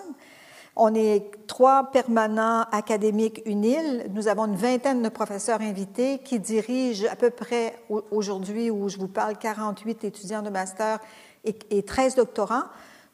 On 0.76 0.94
est 0.94 1.30
trois 1.46 1.90
permanents 1.90 2.62
académiques 2.70 3.42
UNIL. 3.44 4.06
Nous 4.10 4.28
avons 4.28 4.46
une 4.46 4.56
vingtaine 4.56 5.02
de 5.02 5.08
professeurs 5.08 5.60
invités 5.60 6.18
qui 6.18 6.38
dirigent 6.38 7.06
à 7.10 7.16
peu 7.16 7.30
près 7.30 7.76
aujourd'hui 8.10 8.70
où 8.70 8.88
je 8.88 8.96
vous 8.96 9.08
parle 9.08 9.36
48 9.36 10.04
étudiants 10.04 10.42
de 10.42 10.48
master 10.48 11.00
et 11.44 11.82
13 11.82 12.14
doctorants. 12.14 12.64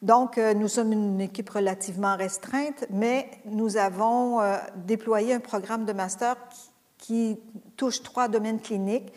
Donc, 0.01 0.37
euh, 0.37 0.53
nous 0.53 0.67
sommes 0.67 0.91
une 0.91 1.21
équipe 1.21 1.49
relativement 1.49 2.15
restreinte, 2.15 2.85
mais 2.91 3.29
nous 3.45 3.77
avons 3.77 4.41
euh, 4.41 4.57
déployé 4.85 5.33
un 5.33 5.39
programme 5.39 5.85
de 5.85 5.93
master 5.93 6.35
qui, 6.97 7.39
touche 7.77 8.01
trois 8.01 8.27
domaines 8.27 8.59
cliniques. 8.59 9.13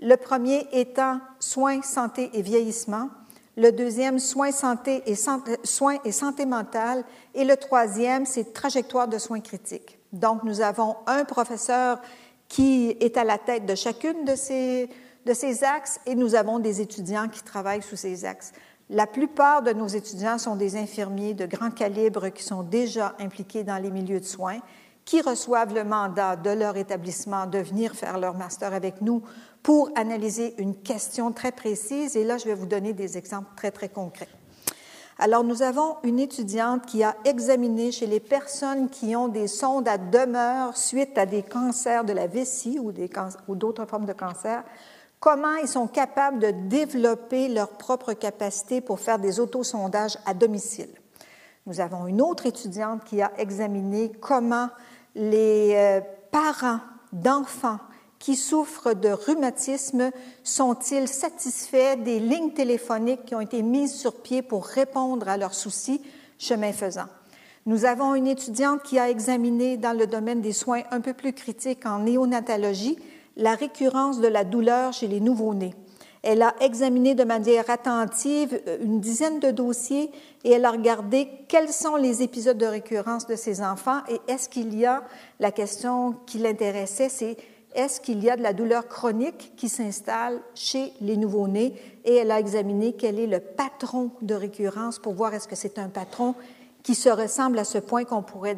Le 0.00 0.16
premier 0.16 0.68
étant 0.72 1.18
soins, 1.40 1.82
santé 1.82 2.30
et 2.32 2.42
vieillissement. 2.42 3.10
Le 3.56 3.70
deuxième, 3.70 4.20
soins, 4.20 4.52
santé 4.52 5.02
et 5.06 5.16
santé, 5.16 5.56
soins 5.64 5.98
et 6.04 6.12
santé 6.12 6.46
mentale. 6.46 7.04
Et 7.34 7.44
le 7.44 7.56
troisième, 7.56 8.24
c'est 8.24 8.52
trajectoire 8.52 9.08
de 9.08 9.18
soins 9.18 9.40
critiques. 9.40 9.98
Donc, 10.12 10.44
nous 10.44 10.60
avons 10.60 10.96
un 11.06 11.24
professeur 11.24 12.00
qui 12.48 12.96
est 13.00 13.16
à 13.16 13.24
la 13.24 13.38
tête 13.38 13.66
de 13.66 13.74
chacune 13.74 14.24
de 14.24 14.36
ces, 14.36 14.88
de 15.26 15.34
ces 15.34 15.64
axes 15.64 15.98
et 16.06 16.14
nous 16.14 16.34
avons 16.34 16.60
des 16.60 16.80
étudiants 16.80 17.28
qui 17.28 17.42
travaillent 17.42 17.82
sous 17.82 17.96
ces 17.96 18.24
axes. 18.24 18.52
La 18.94 19.08
plupart 19.08 19.62
de 19.62 19.72
nos 19.72 19.88
étudiants 19.88 20.38
sont 20.38 20.54
des 20.54 20.76
infirmiers 20.76 21.34
de 21.34 21.46
grand 21.46 21.72
calibre 21.72 22.28
qui 22.28 22.44
sont 22.44 22.62
déjà 22.62 23.16
impliqués 23.18 23.64
dans 23.64 23.82
les 23.82 23.90
milieux 23.90 24.20
de 24.20 24.24
soins, 24.24 24.60
qui 25.04 25.20
reçoivent 25.20 25.74
le 25.74 25.82
mandat 25.82 26.36
de 26.36 26.50
leur 26.50 26.76
établissement 26.76 27.46
de 27.46 27.58
venir 27.58 27.92
faire 27.96 28.20
leur 28.20 28.36
master 28.36 28.72
avec 28.72 29.00
nous 29.00 29.20
pour 29.64 29.90
analyser 29.96 30.54
une 30.58 30.76
question 30.76 31.32
très 31.32 31.50
précise. 31.50 32.16
Et 32.16 32.22
là, 32.22 32.38
je 32.38 32.44
vais 32.44 32.54
vous 32.54 32.66
donner 32.66 32.92
des 32.92 33.18
exemples 33.18 33.48
très, 33.56 33.72
très 33.72 33.88
concrets. 33.88 34.28
Alors, 35.18 35.42
nous 35.42 35.64
avons 35.64 35.96
une 36.04 36.20
étudiante 36.20 36.86
qui 36.86 37.02
a 37.02 37.16
examiné 37.24 37.90
chez 37.90 38.06
les 38.06 38.20
personnes 38.20 38.88
qui 38.88 39.16
ont 39.16 39.26
des 39.26 39.48
sondes 39.48 39.88
à 39.88 39.98
demeure 39.98 40.76
suite 40.76 41.18
à 41.18 41.26
des 41.26 41.42
cancers 41.42 42.04
de 42.04 42.12
la 42.12 42.28
vessie 42.28 42.78
ou 42.78 42.92
d'autres 43.56 43.86
formes 43.86 44.06
de 44.06 44.12
cancer 44.12 44.62
comment 45.24 45.54
ils 45.54 45.68
sont 45.68 45.86
capables 45.86 46.38
de 46.38 46.50
développer 46.68 47.48
leur 47.48 47.70
propre 47.70 48.12
capacité 48.12 48.82
pour 48.82 49.00
faire 49.00 49.18
des 49.18 49.40
autosondages 49.40 50.18
à 50.26 50.34
domicile. 50.34 50.90
Nous 51.64 51.80
avons 51.80 52.06
une 52.06 52.20
autre 52.20 52.44
étudiante 52.44 53.04
qui 53.04 53.22
a 53.22 53.32
examiné 53.38 54.12
comment 54.20 54.68
les 55.14 55.72
euh, 55.76 56.02
parents 56.30 56.80
d'enfants 57.14 57.78
qui 58.18 58.36
souffrent 58.36 58.92
de 58.92 59.08
rhumatisme 59.08 60.10
sont-ils 60.42 61.08
satisfaits 61.08 61.96
des 62.04 62.20
lignes 62.20 62.52
téléphoniques 62.52 63.24
qui 63.24 63.34
ont 63.34 63.40
été 63.40 63.62
mises 63.62 63.94
sur 63.94 64.20
pied 64.20 64.42
pour 64.42 64.66
répondre 64.66 65.26
à 65.26 65.38
leurs 65.38 65.54
soucis 65.54 66.02
chemin 66.38 66.74
faisant. 66.74 67.08
Nous 67.64 67.86
avons 67.86 68.14
une 68.14 68.26
étudiante 68.26 68.82
qui 68.82 68.98
a 68.98 69.08
examiné 69.08 69.78
dans 69.78 69.96
le 69.96 70.06
domaine 70.06 70.42
des 70.42 70.52
soins 70.52 70.82
un 70.90 71.00
peu 71.00 71.14
plus 71.14 71.32
critiques 71.32 71.86
en 71.86 72.00
néonatologie 72.00 72.98
la 73.36 73.54
récurrence 73.54 74.20
de 74.20 74.28
la 74.28 74.44
douleur 74.44 74.92
chez 74.92 75.08
les 75.08 75.20
nouveau-nés. 75.20 75.74
Elle 76.22 76.40
a 76.40 76.54
examiné 76.60 77.14
de 77.14 77.24
manière 77.24 77.68
attentive 77.68 78.58
euh, 78.66 78.78
une 78.80 79.00
dizaine 79.00 79.40
de 79.40 79.50
dossiers 79.50 80.10
et 80.42 80.52
elle 80.52 80.64
a 80.64 80.70
regardé 80.70 81.28
quels 81.48 81.70
sont 81.70 81.96
les 81.96 82.22
épisodes 82.22 82.56
de 82.56 82.66
récurrence 82.66 83.26
de 83.26 83.36
ces 83.36 83.62
enfants 83.62 84.00
et 84.08 84.20
est-ce 84.26 84.48
qu'il 84.48 84.74
y 84.74 84.86
a, 84.86 85.04
la 85.38 85.52
question 85.52 86.14
qui 86.26 86.38
l'intéressait, 86.38 87.10
c'est 87.10 87.36
est-ce 87.74 88.00
qu'il 88.00 88.22
y 88.22 88.30
a 88.30 88.36
de 88.36 88.42
la 88.42 88.52
douleur 88.52 88.88
chronique 88.88 89.52
qui 89.56 89.68
s'installe 89.68 90.40
chez 90.54 90.92
les 91.00 91.16
nouveau-nés 91.16 91.74
et 92.04 92.14
elle 92.14 92.30
a 92.30 92.38
examiné 92.38 92.94
quel 92.94 93.18
est 93.18 93.26
le 93.26 93.40
patron 93.40 94.10
de 94.22 94.34
récurrence 94.34 94.98
pour 94.98 95.12
voir 95.12 95.34
est-ce 95.34 95.48
que 95.48 95.56
c'est 95.56 95.78
un 95.78 95.88
patron 95.88 96.34
qui 96.82 96.94
se 96.94 97.08
ressemble 97.08 97.58
à 97.58 97.64
ce 97.64 97.78
point 97.78 98.04
qu'on 98.04 98.22
pourrait 98.22 98.54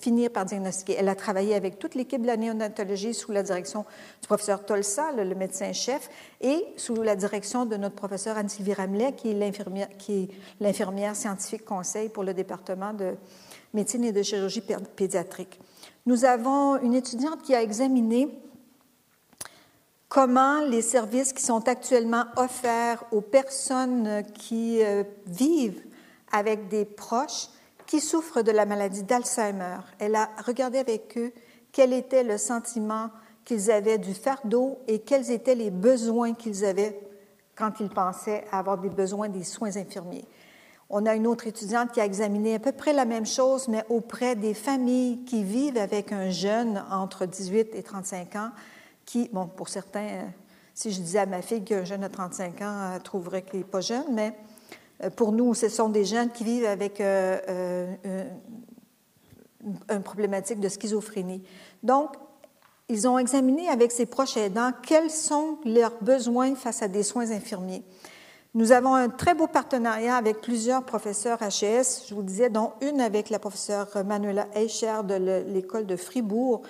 finir 0.00 0.30
par 0.30 0.46
diagnostiquer. 0.46 0.96
Elle 0.98 1.08
a 1.08 1.14
travaillé 1.14 1.54
avec 1.54 1.78
toute 1.78 1.94
l'équipe 1.94 2.22
de 2.22 2.26
la 2.26 2.36
néonatologie 2.36 3.14
sous 3.14 3.32
la 3.32 3.42
direction 3.42 3.84
du 4.20 4.26
professeur 4.26 4.64
Tolsa, 4.64 5.12
le, 5.12 5.34
médecin-chef, 5.34 6.08
et 6.40 6.64
sous 6.76 7.02
la 7.02 7.14
direction 7.14 7.66
de 7.66 7.76
notre 7.76 7.94
professeur 7.94 8.36
Anne-Sylvie 8.36 8.72
Ramelet, 8.72 9.12
qui 9.12 9.30
est 9.30 10.28
l'infirmière 10.60 11.16
scientifique 11.16 11.64
conseil 11.64 12.08
pour 12.08 12.24
le 12.24 12.34
département 12.34 12.94
de 12.94 13.14
médecine 13.74 14.04
et 14.04 14.12
de 14.12 14.22
chirurgie 14.22 14.62
pédiatrique. 14.96 15.60
Nous 16.06 16.24
avons 16.24 16.80
une 16.80 16.94
étudiante 16.94 17.42
qui 17.42 17.54
a 17.54 17.62
examiné 17.62 18.28
comment 20.08 20.60
les 20.62 20.82
services 20.82 21.32
qui 21.32 21.42
sont 21.42 21.68
actuellement 21.68 22.24
offerts 22.36 23.04
aux 23.12 23.20
personnes 23.20 24.24
qui 24.34 24.82
euh, 24.82 25.04
vivent 25.26 25.82
avec 26.32 26.68
des 26.68 26.84
proches 26.84 27.48
qui 27.90 27.98
souffrent 27.98 28.42
de 28.42 28.52
la 28.52 28.66
maladie 28.66 29.02
d'Alzheimer. 29.02 29.78
Elle 29.98 30.14
a 30.14 30.30
regardé 30.46 30.78
avec 30.78 31.18
eux 31.18 31.32
quel 31.72 31.92
était 31.92 32.22
le 32.22 32.38
sentiment 32.38 33.10
qu'ils 33.44 33.68
avaient 33.68 33.98
du 33.98 34.14
fardeau 34.14 34.78
et 34.86 35.00
quels 35.00 35.32
étaient 35.32 35.56
les 35.56 35.72
besoins 35.72 36.34
qu'ils 36.34 36.64
avaient 36.64 37.00
quand 37.56 37.80
ils 37.80 37.88
pensaient 37.88 38.44
avoir 38.52 38.78
des 38.78 38.90
besoins 38.90 39.28
des 39.28 39.42
soins 39.42 39.76
infirmiers. 39.76 40.24
On 40.88 41.04
a 41.04 41.16
une 41.16 41.26
autre 41.26 41.48
étudiante 41.48 41.90
qui 41.90 42.00
a 42.00 42.04
examiné 42.04 42.54
à 42.54 42.58
peu 42.60 42.70
près 42.70 42.92
la 42.92 43.04
même 43.04 43.26
chose, 43.26 43.66
mais 43.66 43.84
auprès 43.88 44.36
des 44.36 44.54
familles 44.54 45.24
qui 45.24 45.42
vivent 45.42 45.76
avec 45.76 46.12
un 46.12 46.30
jeune 46.30 46.84
entre 46.92 47.26
18 47.26 47.74
et 47.74 47.82
35 47.82 48.36
ans, 48.36 48.50
qui, 49.04 49.28
bon, 49.32 49.48
pour 49.48 49.68
certains, 49.68 50.28
si 50.74 50.92
je 50.92 51.00
disais 51.00 51.18
à 51.18 51.26
ma 51.26 51.42
fille 51.42 51.64
qu'un 51.64 51.82
jeune 51.82 52.02
de 52.02 52.08
35 52.08 52.62
ans, 52.62 52.98
trouverait 53.02 53.42
qu'il 53.42 53.58
n'est 53.58 53.64
pas 53.64 53.80
jeune, 53.80 54.06
mais 54.12 54.28
euh, 54.28 54.49
pour 55.16 55.32
nous, 55.32 55.54
ce 55.54 55.68
sont 55.68 55.88
des 55.88 56.04
jeunes 56.04 56.30
qui 56.30 56.44
vivent 56.44 56.66
avec 56.66 57.00
euh, 57.00 57.38
euh, 58.04 58.24
une 59.90 60.02
problématique 60.02 60.60
de 60.60 60.68
schizophrénie. 60.68 61.42
Donc, 61.82 62.10
ils 62.88 63.06
ont 63.06 63.18
examiné 63.18 63.68
avec 63.68 63.92
ces 63.92 64.06
proches 64.06 64.36
aidants 64.36 64.72
quels 64.82 65.10
sont 65.10 65.58
leurs 65.64 65.94
besoins 66.02 66.54
face 66.54 66.82
à 66.82 66.88
des 66.88 67.02
soins 67.02 67.30
infirmiers. 67.30 67.84
Nous 68.54 68.72
avons 68.72 68.94
un 68.94 69.08
très 69.08 69.34
beau 69.34 69.46
partenariat 69.46 70.16
avec 70.16 70.40
plusieurs 70.40 70.82
professeurs 70.82 71.40
HES, 71.40 72.08
je 72.08 72.14
vous 72.14 72.24
disais, 72.24 72.50
dont 72.50 72.72
une 72.80 73.00
avec 73.00 73.30
la 73.30 73.38
professeure 73.38 73.86
Manuela 74.04 74.48
Eicher 74.54 75.02
de 75.04 75.14
l'école 75.52 75.86
de 75.86 75.94
Fribourg, 75.94 76.62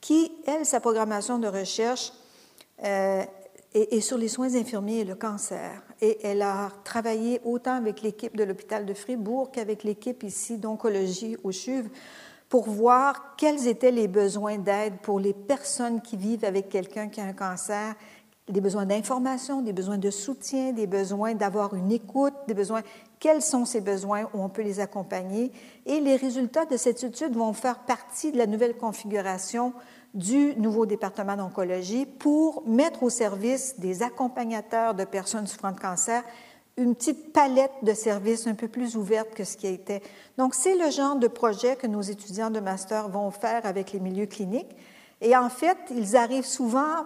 qui, 0.00 0.32
elle, 0.46 0.66
sa 0.66 0.80
programmation 0.80 1.38
de 1.38 1.46
recherche 1.46 2.12
euh, 2.84 3.22
est, 3.72 4.00
sur 4.00 4.18
les 4.18 4.28
soins 4.28 4.54
infirmiers 4.56 5.00
et 5.00 5.04
le 5.04 5.14
cancer. 5.14 5.80
Et 6.00 6.18
elle 6.22 6.42
a 6.42 6.70
travaillé 6.84 7.40
autant 7.44 7.74
avec 7.74 8.02
l'équipe 8.02 8.36
de 8.36 8.44
l'hôpital 8.44 8.86
de 8.86 8.94
Fribourg 8.94 9.50
qu'avec 9.50 9.82
l'équipe 9.82 10.22
ici 10.22 10.58
d'oncologie 10.58 11.36
au 11.42 11.50
CHUV 11.50 11.88
pour 12.48 12.68
voir 12.70 13.36
quels 13.36 13.66
étaient 13.66 13.90
les 13.90 14.08
besoins 14.08 14.58
d'aide 14.58 14.94
pour 15.02 15.20
les 15.20 15.34
personnes 15.34 16.00
qui 16.00 16.16
vivent 16.16 16.44
avec 16.44 16.68
quelqu'un 16.68 17.08
qui 17.08 17.20
a 17.20 17.24
un 17.24 17.32
cancer, 17.32 17.94
des 18.48 18.60
besoins 18.60 18.86
d'information, 18.86 19.60
des 19.60 19.74
besoins 19.74 19.98
de 19.98 20.10
soutien, 20.10 20.72
des 20.72 20.86
besoins 20.86 21.34
d'avoir 21.34 21.74
une 21.74 21.92
écoute, 21.92 22.32
des 22.46 22.54
besoins, 22.54 22.82
quels 23.18 23.42
sont 23.42 23.64
ces 23.64 23.80
besoins 23.80 24.24
où 24.32 24.42
on 24.42 24.48
peut 24.48 24.62
les 24.62 24.80
accompagner. 24.80 25.52
Et 25.84 26.00
les 26.00 26.16
résultats 26.16 26.64
de 26.64 26.76
cette 26.76 27.02
étude 27.04 27.34
vont 27.34 27.52
faire 27.52 27.80
partie 27.80 28.32
de 28.32 28.38
la 28.38 28.46
nouvelle 28.46 28.76
configuration 28.76 29.74
du 30.14 30.54
nouveau 30.56 30.86
département 30.86 31.36
d'oncologie 31.36 32.06
pour 32.06 32.62
mettre 32.66 33.02
au 33.02 33.10
service 33.10 33.78
des 33.78 34.02
accompagnateurs 34.02 34.94
de 34.94 35.04
personnes 35.04 35.46
souffrant 35.46 35.72
de 35.72 35.80
cancer 35.80 36.22
une 36.78 36.94
petite 36.94 37.32
palette 37.32 37.72
de 37.82 37.92
services 37.92 38.46
un 38.46 38.54
peu 38.54 38.68
plus 38.68 38.96
ouverte 38.96 39.34
que 39.34 39.44
ce 39.44 39.56
qui 39.56 39.66
été. 39.66 40.00
Donc, 40.38 40.54
c'est 40.54 40.76
le 40.76 40.90
genre 40.90 41.16
de 41.16 41.26
projet 41.26 41.74
que 41.74 41.88
nos 41.88 42.00
étudiants 42.00 42.50
de 42.50 42.60
master 42.60 43.08
vont 43.08 43.32
faire 43.32 43.66
avec 43.66 43.92
les 43.92 43.98
milieux 43.98 44.26
cliniques. 44.26 44.76
Et 45.20 45.36
en 45.36 45.50
fait, 45.50 45.76
ils 45.90 46.16
arrivent 46.16 46.46
souvent 46.46 47.04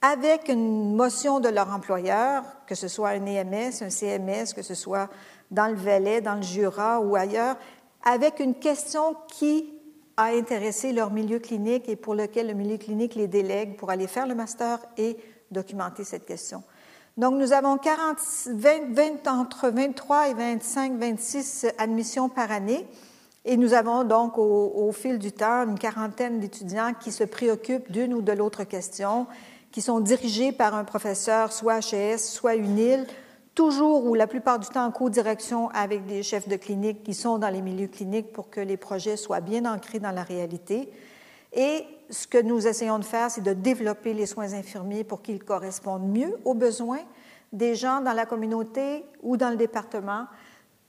avec 0.00 0.48
une 0.48 0.94
motion 0.94 1.40
de 1.40 1.48
leur 1.48 1.74
employeur, 1.74 2.44
que 2.66 2.76
ce 2.76 2.86
soit 2.86 3.10
un 3.10 3.26
EMS, 3.26 3.82
un 3.82 3.90
CMS, 3.90 4.54
que 4.54 4.62
ce 4.62 4.74
soit 4.74 5.08
dans 5.50 5.66
le 5.66 5.74
Valais, 5.74 6.20
dans 6.20 6.36
le 6.36 6.42
Jura 6.42 7.00
ou 7.00 7.16
ailleurs, 7.16 7.56
avec 8.04 8.38
une 8.38 8.54
question 8.54 9.16
qui 9.26 9.73
a 10.16 10.26
intéressé 10.26 10.92
leur 10.92 11.10
milieu 11.10 11.38
clinique 11.38 11.88
et 11.88 11.96
pour 11.96 12.14
lequel 12.14 12.48
le 12.48 12.54
milieu 12.54 12.76
clinique 12.76 13.14
les 13.14 13.26
délègue 13.26 13.76
pour 13.76 13.90
aller 13.90 14.06
faire 14.06 14.26
le 14.26 14.34
master 14.34 14.78
et 14.96 15.16
documenter 15.50 16.04
cette 16.04 16.26
question. 16.26 16.62
Donc, 17.16 17.34
nous 17.34 17.52
avons 17.52 17.78
40, 17.78 18.18
20, 18.48 19.28
entre 19.28 19.68
23 19.68 20.30
et 20.30 20.34
25, 20.34 20.98
26 20.98 21.66
admissions 21.78 22.28
par 22.28 22.50
année. 22.50 22.86
Et 23.44 23.56
nous 23.56 23.74
avons 23.74 24.04
donc 24.04 24.38
au, 24.38 24.90
fil 24.92 25.18
du 25.18 25.30
temps 25.30 25.64
une 25.64 25.78
quarantaine 25.78 26.40
d'étudiants 26.40 26.92
qui 26.98 27.12
se 27.12 27.24
préoccupent 27.24 27.92
d'une 27.92 28.14
ou 28.14 28.22
de 28.22 28.32
l'autre 28.32 28.64
question, 28.64 29.26
qui 29.70 29.82
sont 29.82 30.00
dirigés 30.00 30.50
par 30.50 30.74
un 30.74 30.84
professeur, 30.84 31.52
soit 31.52 31.80
HES, 31.92 32.18
soit 32.18 32.56
UNIL, 32.56 33.06
toujours 33.54 34.04
ou 34.06 34.14
la 34.14 34.26
plupart 34.26 34.58
du 34.58 34.68
temps 34.68 34.84
en 34.84 34.90
co-direction 34.90 35.68
avec 35.70 36.06
des 36.06 36.22
chefs 36.22 36.48
de 36.48 36.56
clinique 36.56 37.02
qui 37.02 37.14
sont 37.14 37.38
dans 37.38 37.48
les 37.48 37.62
milieux 37.62 37.88
cliniques 37.88 38.32
pour 38.32 38.50
que 38.50 38.60
les 38.60 38.76
projets 38.76 39.16
soient 39.16 39.40
bien 39.40 39.64
ancrés 39.64 40.00
dans 40.00 40.10
la 40.10 40.22
réalité. 40.22 40.90
Et 41.52 41.84
ce 42.10 42.26
que 42.26 42.42
nous 42.42 42.66
essayons 42.66 42.98
de 42.98 43.04
faire, 43.04 43.30
c'est 43.30 43.42
de 43.42 43.52
développer 43.52 44.12
les 44.12 44.26
soins 44.26 44.52
infirmiers 44.54 45.04
pour 45.04 45.22
qu'ils 45.22 45.42
correspondent 45.42 46.08
mieux 46.08 46.36
aux 46.44 46.54
besoins 46.54 47.02
des 47.52 47.76
gens 47.76 48.00
dans 48.00 48.12
la 48.12 48.26
communauté 48.26 49.04
ou 49.22 49.36
dans 49.36 49.50
le 49.50 49.56
département 49.56 50.26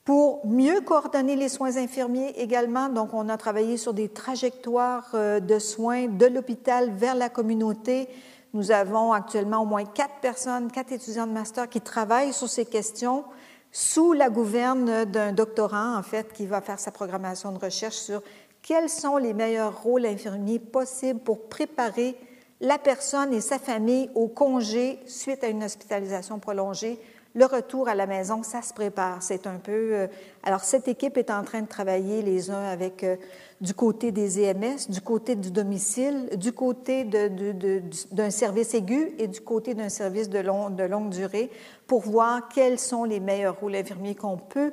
pour 0.04 0.46
mieux 0.46 0.82
coordonner 0.82 1.36
les 1.36 1.50
soins 1.50 1.78
infirmiers 1.78 2.34
également. 2.38 2.90
Donc, 2.90 3.14
on 3.14 3.28
a 3.30 3.38
travaillé 3.38 3.78
sur 3.78 3.94
des 3.94 4.10
trajectoires 4.10 5.10
euh, 5.16 5.40
de 5.40 5.58
soins 5.58 6.08
de 6.08 6.28
l'hôpital 6.28 6.92
vers 6.92 7.16
la 7.16 7.30
communauté. 7.30 8.08
Nous 8.56 8.72
avons 8.72 9.12
actuellement 9.12 9.64
au 9.64 9.66
moins 9.66 9.84
quatre 9.84 10.22
personnes, 10.22 10.72
quatre 10.72 10.94
étudiants 10.94 11.28
de 11.28 11.34
master 11.34 11.68
qui 11.68 11.82
travaillent 11.82 12.32
sur 12.32 12.48
ces 12.48 12.64
questions 12.64 13.26
sous 13.70 14.14
la 14.14 14.30
gouverne 14.30 15.04
d'un 15.04 15.34
doctorant, 15.34 15.98
en 15.98 16.02
fait, 16.02 16.32
qui 16.32 16.46
va 16.46 16.62
faire 16.62 16.80
sa 16.80 16.92
programmation 16.92 17.52
de 17.52 17.60
recherche 17.60 17.98
sur 17.98 18.24
quels 18.62 18.88
sont 18.88 19.18
les 19.18 19.34
meilleurs 19.34 19.84
rôles 19.84 20.06
infirmiers 20.06 20.60
possibles 20.60 21.20
pour 21.20 21.50
préparer 21.50 22.16
la 22.62 22.78
personne 22.78 23.34
et 23.34 23.42
sa 23.42 23.60
famille 23.60 24.10
au 24.16 24.30
congé 24.30 25.02
suite 25.06 25.44
à 25.44 25.48
une 25.48 25.66
hospitalisation 25.66 26.40
prolongée. 26.40 26.98
Le 27.34 27.44
retour 27.44 27.90
à 27.90 27.96
la 27.96 28.08
maison, 28.08 28.42
ça 28.42 28.62
se 28.62 28.74
prépare. 28.74 29.22
C'est 29.22 29.48
un 29.48 29.58
peu. 29.58 29.90
Euh, 29.92 30.08
alors, 30.44 30.62
cette 30.62 30.88
équipe 30.88 31.18
est 31.18 31.30
en 31.30 31.44
train 31.44 31.60
de 31.62 31.68
travailler 31.68 32.22
les 32.22 32.50
uns 32.50 32.64
avec 32.64 33.04
euh, 33.04 33.18
du 33.66 33.74
côté 33.74 34.12
des 34.12 34.40
EMS, 34.40 34.90
du 34.90 35.02
côté 35.02 35.36
du 35.36 35.50
domicile, 35.50 36.30
du 36.38 36.54
côté 36.54 37.04
d'un 37.04 38.30
service 38.30 38.76
aigu 38.76 39.16
et 39.18 39.28
du 39.28 39.42
côté 39.42 39.74
d'un 39.74 39.90
service 39.90 40.30
de, 40.30 40.38
longue 40.38 41.10
durée 41.10 41.50
pour 41.88 42.02
voir 42.02 42.48
quels 42.48 42.78
sont 42.78 43.06
les 43.06 43.20
meilleurs 43.20 43.60
rôles 43.60 43.76
infirmiers 43.76 44.14
qu'on 44.14 44.38
peut 44.38 44.72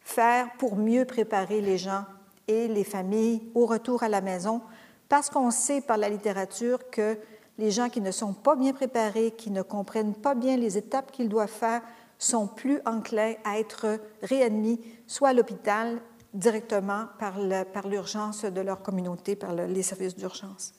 faire 0.00 0.48
pour 0.58 0.76
mieux 0.76 1.04
préparer 1.04 1.60
les 1.60 1.76
gens 1.76 2.04
et 2.46 2.68
les 2.68 2.84
familles 2.84 3.42
au 3.54 3.66
retour 3.66 4.04
à 4.04 4.08
la 4.08 4.20
maison, 4.20 4.60
parce 5.08 5.28
qu'on 5.28 5.50
sait 5.50 5.80
par 5.80 5.96
la 5.96 6.08
littérature 6.08 6.88
que 6.88 7.18
les 7.58 7.72
gens 7.72 7.88
qui 7.88 8.00
ne 8.00 8.12
sont 8.12 8.32
pas 8.32 8.54
bien 8.54 8.72
préparés, 8.72 9.32
qui 9.32 9.50
ne 9.50 9.62
comprennent 9.62 10.14
pas 10.14 10.36
bien 10.36 10.56
les 10.56 10.78
étapes 10.78 11.10
qu'ils 11.10 11.28
doivent 11.28 11.48
faire, 11.48 11.82
sont 12.16 12.46
plus 12.46 12.80
enclins 12.86 13.34
à 13.44 13.58
être 13.58 13.98
réadmis, 14.22 14.80
soit 15.08 15.30
à 15.30 15.32
l'hôpital 15.32 16.00
directement 16.32 17.06
par 17.18 17.88
l'urgence 17.88 18.44
de 18.44 18.60
leur 18.60 18.82
communauté, 18.82 19.36
par 19.36 19.54
les 19.54 19.82
services 19.82 20.16
d'urgence. 20.16 20.72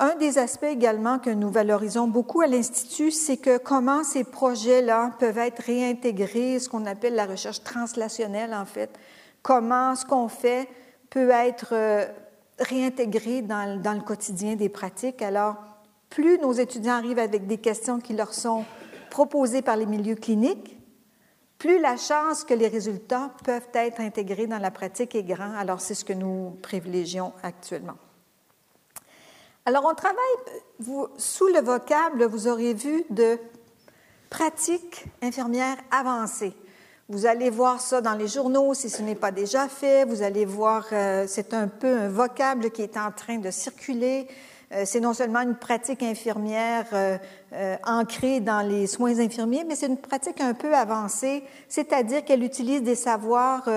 Un 0.00 0.14
des 0.14 0.38
aspects 0.38 0.62
également 0.62 1.18
que 1.18 1.30
nous 1.30 1.50
valorisons 1.50 2.06
beaucoup 2.06 2.40
à 2.40 2.46
l'Institut, 2.46 3.10
c'est 3.10 3.36
que 3.36 3.58
comment 3.58 4.04
ces 4.04 4.22
projets-là 4.22 5.10
peuvent 5.18 5.38
être 5.38 5.60
réintégrés, 5.64 6.60
ce 6.60 6.68
qu'on 6.68 6.86
appelle 6.86 7.16
la 7.16 7.26
recherche 7.26 7.64
translationnelle 7.64 8.54
en 8.54 8.64
fait, 8.64 8.90
comment 9.42 9.96
ce 9.96 10.06
qu'on 10.06 10.28
fait 10.28 10.68
peut 11.10 11.30
être 11.30 11.70
euh, 11.72 12.06
réintégré 12.60 13.42
dans, 13.42 13.80
dans, 13.82 13.94
le 13.94 14.02
quotidien 14.02 14.54
des 14.54 14.68
pratiques. 14.68 15.20
Alors, 15.20 15.56
plus 16.10 16.38
nos 16.38 16.52
étudiants 16.52 16.94
arrivent 16.94 17.18
avec 17.18 17.48
des 17.48 17.58
questions 17.58 17.98
qui 17.98 18.12
leur 18.12 18.34
sont 18.34 18.64
proposées 19.10 19.62
par 19.62 19.76
les 19.76 19.86
milieux 19.86 20.14
cliniques, 20.14 20.77
plus 21.58 21.80
la 21.80 21.96
chance 21.96 22.44
que 22.44 22.54
les 22.54 22.68
résultats 22.68 23.32
peuvent 23.44 23.68
être 23.74 24.00
intégrés 24.00 24.46
dans 24.46 24.58
la 24.58 24.70
pratique 24.70 25.14
est 25.14 25.24
grande. 25.24 25.56
Alors, 25.56 25.80
c'est 25.80 25.94
ce 25.94 26.04
que 26.04 26.12
nous 26.12 26.56
privilégions 26.62 27.32
actuellement. 27.42 27.96
Alors, 29.66 29.84
on 29.84 29.94
travaille 29.94 31.08
sous 31.18 31.48
le 31.48 31.60
vocable, 31.60 32.24
vous 32.24 32.46
aurez 32.48 32.74
vu, 32.74 33.04
de 33.10 33.38
pratique 34.30 35.04
infirmière 35.20 35.76
avancée. 35.90 36.54
Vous 37.10 37.26
allez 37.26 37.50
voir 37.50 37.80
ça 37.80 38.00
dans 38.00 38.14
les 38.14 38.28
journaux 38.28 38.74
si 38.74 38.90
ce 38.90 39.02
n'est 39.02 39.14
pas 39.14 39.30
déjà 39.30 39.66
fait. 39.66 40.04
Vous 40.04 40.22
allez 40.22 40.44
voir, 40.44 40.86
euh, 40.92 41.24
c'est 41.26 41.54
un 41.54 41.66
peu 41.66 41.98
un 41.98 42.08
vocable 42.08 42.70
qui 42.70 42.82
est 42.82 42.98
en 42.98 43.10
train 43.10 43.38
de 43.38 43.50
circuler. 43.50 44.28
Euh, 44.72 44.82
c'est 44.84 45.00
non 45.00 45.14
seulement 45.14 45.40
une 45.40 45.56
pratique 45.56 46.02
infirmière 46.02 46.86
euh, 46.92 47.76
ancrée 47.86 48.40
dans 48.40 48.60
les 48.60 48.86
soins 48.86 49.18
infirmiers, 49.18 49.64
mais 49.66 49.76
c'est 49.76 49.86
une 49.86 49.96
pratique 49.96 50.40
un 50.40 50.54
peu 50.54 50.74
avancée, 50.74 51.42
c'est-à-dire 51.68 52.24
qu'elle 52.24 52.42
utilise 52.42 52.82
des 52.82 52.94
savoirs 52.94 53.68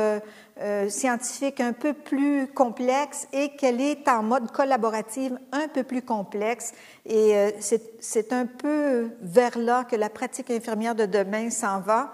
scientifiques 0.90 1.60
un 1.60 1.74
peu 1.74 1.94
plus 1.94 2.48
complexes 2.48 3.28
et 3.34 3.56
qu'elle 3.56 3.82
est 3.82 4.08
en 4.08 4.22
mode 4.22 4.52
collaboratif 4.52 5.32
un 5.52 5.68
peu 5.68 5.84
plus 5.84 6.04
complexe. 6.04 6.74
Et 7.06 7.34
c'est 7.60 8.32
un 8.32 8.46
peu 8.46 9.10
vers 9.22 9.58
là 9.58 9.86
que 9.86 9.96
la 9.96 10.10
pratique 10.10 10.52
infirmière 10.52 10.94
de 10.94 11.06
demain 11.06 11.50
s'en 11.50 11.80
va 11.80 12.14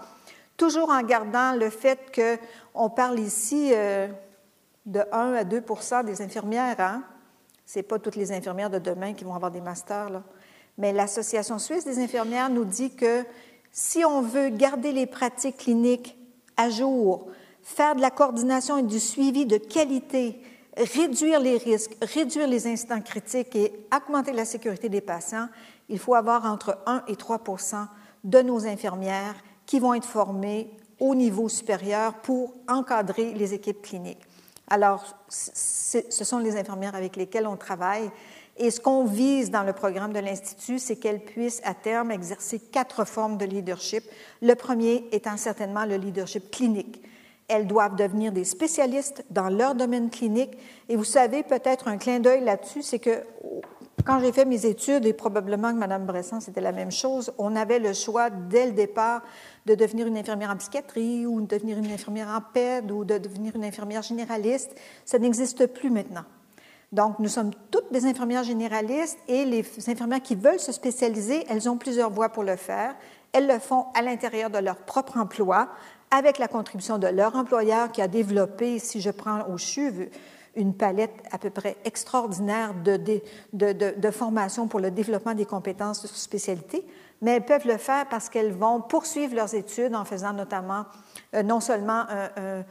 toujours 0.57 0.89
en 0.89 1.01
gardant 1.03 1.53
le 1.53 1.69
fait 1.69 2.11
qu'on 2.13 2.89
parle 2.89 3.19
ici 3.19 3.71
euh, 3.73 4.07
de 4.85 5.01
1 5.11 5.33
à 5.35 5.43
2% 5.43 6.03
des 6.03 6.21
infirmières. 6.21 6.79
Hein? 6.79 7.03
Ce 7.67 7.77
n'est 7.77 7.83
pas 7.83 7.99
toutes 7.99 8.15
les 8.15 8.31
infirmières 8.31 8.69
de 8.69 8.79
demain 8.79 9.13
qui 9.13 9.25
vont 9.25 9.35
avoir 9.35 9.51
des 9.51 9.59
masters. 9.59 10.23
Mais 10.77 10.93
l'Association 10.93 11.59
suisse 11.59 11.83
des 11.83 11.99
infirmières 11.99 12.49
nous 12.49 12.63
dit 12.63 12.95
que 12.95 13.25
si 13.73 14.05
on 14.05 14.21
veut 14.21 14.49
garder 14.49 14.93
les 14.93 15.05
pratiques 15.05 15.57
cliniques 15.57 16.17
à 16.55 16.69
jour, 16.69 17.27
faire 17.61 17.95
de 17.95 18.01
la 18.01 18.09
coordination 18.09 18.77
et 18.77 18.83
du 18.83 19.01
suivi 19.01 19.45
de 19.45 19.57
qualité, 19.57 20.41
réduire 20.77 21.41
les 21.41 21.57
risques, 21.57 21.97
réduire 22.01 22.47
les 22.47 22.67
incidents 22.67 23.01
critiques 23.01 23.53
et 23.57 23.73
augmenter 23.93 24.31
la 24.31 24.45
sécurité 24.45 24.87
des 24.87 25.01
patients, 25.01 25.49
il 25.89 25.99
faut 25.99 26.15
avoir 26.15 26.45
entre 26.45 26.77
1 26.85 27.03
et 27.09 27.17
3 27.17 27.43
de 28.23 28.41
nos 28.41 28.65
infirmières 28.65 29.35
qui 29.65 29.79
vont 29.79 29.93
être 29.93 30.07
formées 30.07 30.71
au 31.01 31.15
niveau 31.15 31.49
supérieur 31.49 32.13
pour 32.13 32.53
encadrer 32.69 33.33
les 33.33 33.53
équipes 33.53 33.81
cliniques. 33.81 34.26
Alors, 34.67 35.05
ce 35.29 36.23
sont 36.23 36.39
les 36.39 36.57
infirmières 36.57 36.95
avec 36.95 37.15
lesquelles 37.15 37.47
on 37.47 37.55
travaille. 37.55 38.09
Et 38.57 38.71
ce 38.71 38.81
qu'on 38.81 39.05
vise 39.05 39.51
dans 39.51 39.63
le 39.63 39.71
programme 39.71 40.13
de 40.13 40.19
l'Institut, 40.19 40.79
c'est 40.79 40.95
qu'elles 40.95 41.23
puissent 41.23 41.61
à 41.63 41.73
terme 41.73 42.11
exercer 42.11 42.59
quatre 42.59 43.05
formes 43.05 43.37
de 43.37 43.45
leadership. 43.45 44.03
Le 44.41 44.55
premier 44.55 45.07
étant 45.11 45.37
certainement 45.37 45.85
le 45.85 45.95
leadership 45.95 46.49
clinique. 46.49 47.01
Elles 47.47 47.67
doivent 47.67 47.95
devenir 47.95 48.31
des 48.31 48.43
spécialistes 48.43 49.23
dans 49.29 49.49
leur 49.49 49.75
domaine 49.75 50.09
clinique. 50.09 50.57
Et 50.89 50.95
vous 50.95 51.05
savez, 51.05 51.43
peut-être 51.43 51.87
un 51.87 51.97
clin 51.97 52.19
d'œil 52.19 52.43
là-dessus, 52.43 52.81
c'est 52.81 52.99
que 52.99 53.23
quand 54.05 54.19
j'ai 54.19 54.31
fait 54.31 54.45
mes 54.45 54.65
études, 54.65 55.05
et 55.05 55.13
probablement 55.13 55.71
que 55.71 55.77
Mme 55.77 56.05
Bresson, 56.05 56.39
c'était 56.39 56.61
la 56.61 56.71
même 56.71 56.91
chose, 56.91 57.31
on 57.37 57.55
avait 57.55 57.79
le 57.79 57.93
choix 57.93 58.29
dès 58.29 58.65
le 58.65 58.71
départ 58.71 59.21
de 59.67 59.75
devenir 59.75 60.07
une 60.07 60.17
infirmière 60.17 60.49
en 60.49 60.55
psychiatrie 60.55 61.25
ou 61.25 61.41
de 61.41 61.45
devenir 61.45 61.77
une 61.77 61.91
infirmière 61.91 62.29
en 62.29 62.39
PED 62.41 62.89
ou 62.89 63.03
de 63.03 63.17
devenir 63.17 63.53
une 63.55 63.65
infirmière 63.65 64.01
généraliste. 64.01 64.73
Ça 65.03 65.19
n'existe 65.19 65.67
plus 65.67 65.89
maintenant. 65.89 66.23
Donc, 66.93 67.19
nous 67.19 67.27
sommes 67.27 67.51
toutes 67.69 67.91
des 67.91 68.05
infirmières 68.05 68.45
généralistes 68.45 69.19
et 69.27 69.43
les 69.43 69.65
infirmières 69.89 70.21
qui 70.21 70.35
veulent 70.35 70.59
se 70.59 70.71
spécialiser, 70.71 71.45
elles 71.49 71.69
ont 71.69 71.75
plusieurs 71.75 72.09
voies 72.09 72.29
pour 72.29 72.43
le 72.43 72.55
faire. 72.55 72.95
Elles 73.33 73.45
le 73.45 73.59
font 73.59 73.87
à 73.93 74.01
l'intérieur 74.01 74.49
de 74.49 74.57
leur 74.57 74.77
propre 74.77 75.17
emploi, 75.17 75.67
avec 76.11 76.37
la 76.37 76.47
contribution 76.47 76.97
de 76.97 77.07
leur 77.07 77.35
employeur 77.35 77.91
qui 77.91 78.01
a 78.01 78.07
développé, 78.07 78.79
si 78.79 79.01
je 79.01 79.11
prends 79.11 79.49
au 79.49 79.57
CHU, 79.57 80.09
une 80.55 80.73
palette 80.73 81.13
à 81.31 81.37
peu 81.37 81.49
près 81.49 81.75
extraordinaire 81.83 82.73
de, 82.73 82.97
de, 83.51 83.73
de, 83.73 84.11
formation 84.11 84.67
pour 84.67 84.79
le 84.79 84.89
développement 84.89 85.33
des 85.33 85.45
compétences 85.45 86.01
de 86.01 86.07
spécialité, 86.07 86.85
mais 87.21 87.31
elles 87.31 87.45
peuvent 87.45 87.67
le 87.67 87.77
faire 87.77 88.07
parce 88.09 88.29
qu'elles 88.29 88.51
vont 88.51 88.81
poursuivre 88.81 89.35
leurs 89.35 89.53
études 89.53 89.95
en 89.95 90.05
faisant 90.05 90.33
notamment 90.33 90.85
euh, 91.33 91.43
non 91.43 91.59
seulement 91.59 92.05
euh, 92.37 92.63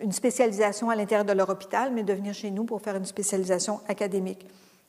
une 0.00 0.12
spécialisation 0.12 0.90
à 0.90 0.96
l'intérieur 0.96 1.24
de 1.24 1.32
leur 1.32 1.48
hôpital, 1.48 1.92
mais 1.92 2.02
de 2.02 2.12
venir 2.12 2.34
chez 2.34 2.50
nous 2.50 2.64
pour 2.64 2.80
faire 2.80 2.96
une 2.96 3.04
spécialisation 3.04 3.80
académique. 3.88 4.46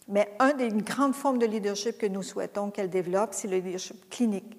Mais 0.08 0.30
une 0.40 0.58
des 0.58 0.70
grandes 0.70 1.16
formes 1.16 1.38
de 1.38 1.46
leadership 1.46 1.98
que 1.98 2.06
nous 2.06 2.24
souhaitons 2.24 2.72
qu'elles 2.72 2.90
développent, 2.90 3.34
c'est 3.34 3.48
le 3.48 3.58
leadership 3.58 4.10
clinique. 4.10 4.58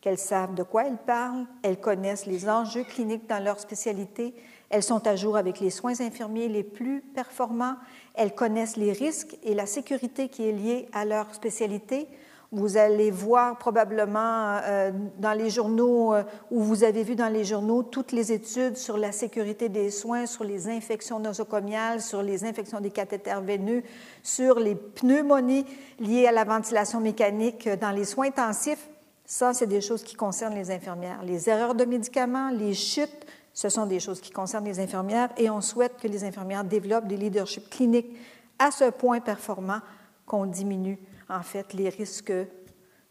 Qu'elles 0.00 0.18
savent 0.18 0.54
de 0.54 0.62
quoi 0.62 0.86
elles 0.86 0.96
parlent, 0.96 1.46
elles 1.62 1.80
connaissent 1.80 2.26
les 2.26 2.48
enjeux 2.48 2.84
cliniques 2.84 3.28
dans 3.28 3.42
leur 3.42 3.58
spécialité, 3.58 4.34
elles 4.70 4.82
sont 4.82 5.06
à 5.06 5.16
jour 5.16 5.36
avec 5.36 5.60
les 5.60 5.70
soins 5.70 6.00
infirmiers 6.00 6.48
les 6.48 6.62
plus 6.62 7.00
performants. 7.00 7.76
Elles 8.14 8.34
connaissent 8.34 8.76
les 8.76 8.92
risques 8.92 9.36
et 9.42 9.54
la 9.54 9.66
sécurité 9.66 10.28
qui 10.28 10.46
est 10.46 10.52
liée 10.52 10.88
à 10.92 11.04
leur 11.04 11.34
spécialité. 11.34 12.06
Vous 12.50 12.78
allez 12.78 13.10
voir 13.10 13.58
probablement 13.58 14.58
euh, 14.62 14.90
dans 15.18 15.34
les 15.34 15.50
journaux, 15.50 16.14
euh, 16.14 16.22
ou 16.50 16.62
vous 16.62 16.82
avez 16.82 17.02
vu 17.02 17.14
dans 17.14 17.28
les 17.28 17.44
journaux, 17.44 17.82
toutes 17.82 18.12
les 18.12 18.32
études 18.32 18.78
sur 18.78 18.96
la 18.96 19.12
sécurité 19.12 19.68
des 19.68 19.90
soins, 19.90 20.24
sur 20.24 20.44
les 20.44 20.66
infections 20.66 21.20
nosocomiales, 21.20 22.00
sur 22.00 22.22
les 22.22 22.44
infections 22.44 22.80
des 22.80 22.90
cathéters 22.90 23.42
veineux, 23.42 23.82
sur 24.22 24.60
les 24.60 24.74
pneumonies 24.74 25.66
liées 26.00 26.26
à 26.26 26.32
la 26.32 26.44
ventilation 26.44 27.00
mécanique 27.00 27.68
dans 27.68 27.90
les 27.90 28.04
soins 28.04 28.28
intensifs. 28.28 28.88
Ça, 29.26 29.52
c'est 29.52 29.66
des 29.66 29.82
choses 29.82 30.02
qui 30.02 30.14
concernent 30.14 30.54
les 30.54 30.70
infirmières. 30.70 31.22
Les 31.22 31.50
erreurs 31.50 31.74
de 31.74 31.84
médicaments, 31.84 32.48
les 32.48 32.72
chutes, 32.72 33.26
ce 33.52 33.68
sont 33.68 33.84
des 33.84 34.00
choses 34.00 34.22
qui 34.22 34.30
concernent 34.30 34.64
les 34.64 34.80
infirmières 34.80 35.28
et 35.36 35.50
on 35.50 35.60
souhaite 35.60 35.98
que 36.00 36.08
les 36.08 36.24
infirmières 36.24 36.64
développent 36.64 37.08
des 37.08 37.18
leaderships 37.18 37.68
cliniques 37.68 38.16
à 38.58 38.70
ce 38.70 38.88
point 38.88 39.20
performant 39.20 39.80
qu'on 40.24 40.46
diminue 40.46 40.98
en 41.28 41.42
fait 41.42 41.72
les 41.74 41.88
risques 41.88 42.32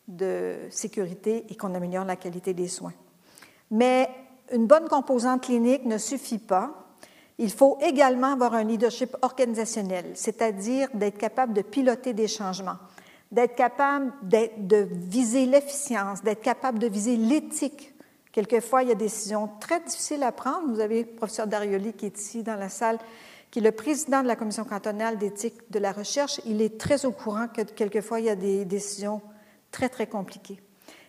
de 0.08 0.56
sécurité 0.70 1.46
et 1.50 1.56
qu'on 1.56 1.76
améliore 1.76 2.06
la 2.06 2.16
qualité 2.16 2.54
des 2.54 2.68
soins. 2.68 2.94
Mais 3.72 4.10
une 4.54 4.68
bonne 4.68 4.88
composante 4.88 5.44
clinique 5.44 5.86
ne 5.86 5.98
suffit 5.98 6.38
pas. 6.38 6.88
Il 7.38 7.52
faut 7.52 7.78
également 7.82 8.34
avoir 8.34 8.54
un 8.54 8.64
leadership 8.64 9.16
organisationnel, 9.22 10.12
c'est-à-dire 10.16 10.88
d'être 10.94 11.18
capable 11.18 11.54
de 11.54 11.62
piloter 11.62 12.14
des 12.14 12.28
changements, 12.28 12.78
d'être 13.32 13.56
capable 13.56 14.12
de 14.24 14.88
viser 14.90 15.46
l'efficience, 15.46 16.24
d'être 16.24 16.42
capable 16.42 16.80
de 16.80 16.88
viser 16.88 17.18
l'éthique 17.18 17.94
Quelquefois, 18.38 18.84
il 18.84 18.90
y 18.90 18.92
a 18.92 18.94
des 18.94 19.06
décisions 19.06 19.50
très 19.60 19.80
difficiles 19.80 20.22
à 20.22 20.32
prendre. 20.32 20.68
Vous 20.72 20.80
avez 20.80 21.02
le 21.02 21.08
professeur 21.08 21.48
Darioli 21.48 21.94
qui 21.94 22.06
est 22.06 22.20
ici 22.20 22.44
dans 22.44 22.54
la 22.54 22.70
salle, 22.70 23.00
qui 23.52 23.60
est 23.60 23.62
le 23.62 23.72
président 23.72 24.22
de 24.22 24.28
la 24.28 24.36
commission 24.36 24.66
cantonale 24.66 25.18
d'éthique 25.18 25.72
de 25.72 25.80
la 25.80 25.92
recherche. 25.92 26.42
Il 26.46 26.62
est 26.62 26.80
très 26.80 27.06
au 27.06 27.12
courant 27.12 27.48
que 27.48 27.62
quelquefois, 27.62 28.20
il 28.20 28.26
y 28.26 28.30
a 28.30 28.36
des 28.36 28.66
décisions 28.66 29.22
très, 29.72 29.90
très 29.90 30.08
compliquées. 30.08 30.60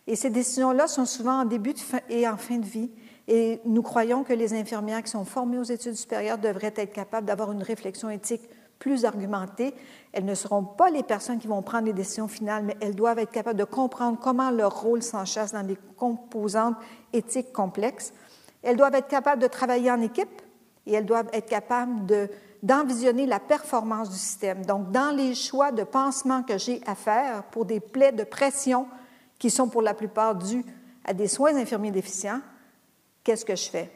Et 0.07 0.17
ces 0.17 0.31
décisions-là 0.31 0.87
sont 0.87 1.05
souvent 1.05 1.41
en 1.41 1.45
début 1.45 1.75
et 2.09 2.27
en 2.27 2.37
fin 2.37 2.57
de 2.57 2.65
vie. 2.65 2.91
Et 3.27 3.61
nous 3.67 3.83
croyons 3.83 4.25
que 4.25 4.33
les 4.33 4.55
infirmières 4.55 5.03
qui 5.03 5.11
sont 5.11 5.27
formées 5.27 5.59
aux 5.59 5.65
études 5.65 5.97
supérieures 5.97 6.39
devraient 6.39 6.73
être 6.77 6.93
capables 6.93 7.27
d'avoir 7.27 7.53
une 7.53 7.63
réflexion 7.63 8.09
éthique 8.09 8.49
plus 8.79 9.05
argumentées. 9.05 9.75
Elles 10.13 10.25
ne 10.25 10.35
seront 10.35 10.65
pas 10.65 10.89
les 10.89 11.03
personnes 11.03 11.39
qui 11.39 11.47
vont 11.47 11.61
prendre 11.61 11.87
les 11.87 11.93
décisions 11.93 12.29
finales, 12.29 12.65
mais 12.65 12.77
elles 12.81 12.95
doivent 12.95 13.19
être 13.19 13.33
capables 13.33 13.59
de 13.59 13.65
comprendre 13.65 14.19
comment 14.19 14.51
leur 14.51 14.81
rôle 14.81 15.03
s'enchasse 15.03 15.53
dans 15.53 15.63
des 15.63 15.77
composantes 15.97 16.77
éthiques 17.13 17.53
complexes. 17.53 18.15
Elles 18.63 18.77
doivent 18.77 18.95
être 18.95 19.09
capables 19.09 19.43
de 19.43 19.47
travailler 19.47 19.91
en 19.91 20.01
équipe 20.01 20.43
et 20.89 20.95
elles 20.95 21.07
doivent 21.07 21.29
être 21.33 21.49
capables 21.49 22.07
de, 22.07 22.29
d'envisionner 22.63 23.27
la 23.27 23.39
performance 23.39 24.11
du 24.11 24.17
système. 24.17 24.65
Donc, 24.65 24.91
dans 24.91 25.15
les 25.15 25.35
choix 25.35 25.71
de 25.71 25.85
pansement 25.85 26.43
que 26.43 26.59
j'ai 26.59 26.81
à 26.87 26.95
faire 26.95 27.45
pour 27.45 27.67
des 27.67 27.79
plaies 27.79 28.13
de 28.13 28.25
pression 28.25 28.87
qui 29.39 29.51
sont 29.51 29.69
pour 29.69 29.83
la 29.83 29.95
plupart 29.95 30.35
dus 30.35 30.65
à 31.05 31.13
des 31.15 31.29
soins 31.29 31.55
infirmiers 31.57 31.91
déficients, 31.91 32.41
qu'est-ce 33.23 33.45
que 33.45 33.55
je 33.55 33.71
fais? 33.71 33.93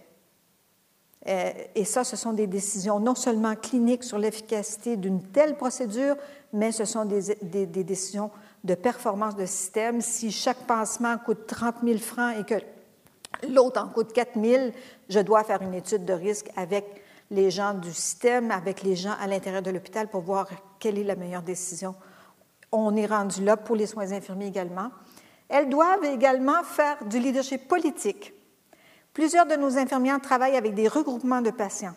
Euh, 1.28 1.50
et 1.74 1.84
ça, 1.84 2.04
ce 2.04 2.16
sont 2.16 2.32
des 2.32 2.46
décisions 2.46 3.00
non 3.00 3.14
seulement 3.14 3.54
cliniques 3.54 4.04
sur 4.04 4.18
l'efficacité 4.18 4.96
d'une 4.96 5.22
telle 5.22 5.56
procédure, 5.56 6.16
mais 6.52 6.72
ce 6.72 6.84
sont 6.84 7.04
des, 7.04 7.66
décisions 7.66 8.30
de 8.64 8.74
performance 8.74 9.36
de 9.36 9.46
système. 9.46 10.00
Si 10.00 10.30
chaque 10.30 10.66
pansement 10.66 11.16
coûte 11.18 11.46
30 11.46 11.76
000 11.84 11.98
francs 11.98 12.34
et 12.38 12.44
que 12.44 12.60
l'autre 13.48 13.80
en 13.82 13.88
coûte 13.88 14.12
4 14.12 14.40
000, 14.40 14.70
je 15.08 15.20
dois 15.20 15.44
faire 15.44 15.62
une 15.62 15.74
étude 15.74 16.04
de 16.04 16.12
risque 16.12 16.50
avec 16.56 17.02
les 17.30 17.50
gens 17.50 17.74
du 17.74 17.92
système, 17.92 18.50
avec 18.50 18.82
les 18.82 18.96
gens 18.96 19.14
à 19.20 19.26
l'intérieur 19.26 19.62
de 19.62 19.70
l'hôpital 19.70 20.08
pour 20.08 20.20
voir 20.22 20.48
quelle 20.78 20.98
est 20.98 21.04
la 21.04 21.16
meilleure 21.16 21.42
décision. 21.42 21.94
On 22.70 22.94
est 22.96 23.06
rendu 23.06 23.44
là 23.44 23.56
pour 23.56 23.76
les 23.76 23.86
soins 23.86 24.12
infirmiers 24.12 24.46
également. 24.46 24.90
Elles 25.48 25.68
doivent 25.68 26.04
également 26.04 26.62
faire 26.62 27.04
du 27.04 27.18
leadership 27.18 27.68
politique 27.68 28.34
Plusieurs 29.12 29.44
de 29.44 29.56
nos 29.56 29.76
infirmières 29.76 30.20
travaillent 30.22 30.56
avec 30.56 30.74
des 30.74 30.88
regroupements 30.88 31.42
de 31.42 31.50
patients. 31.50 31.94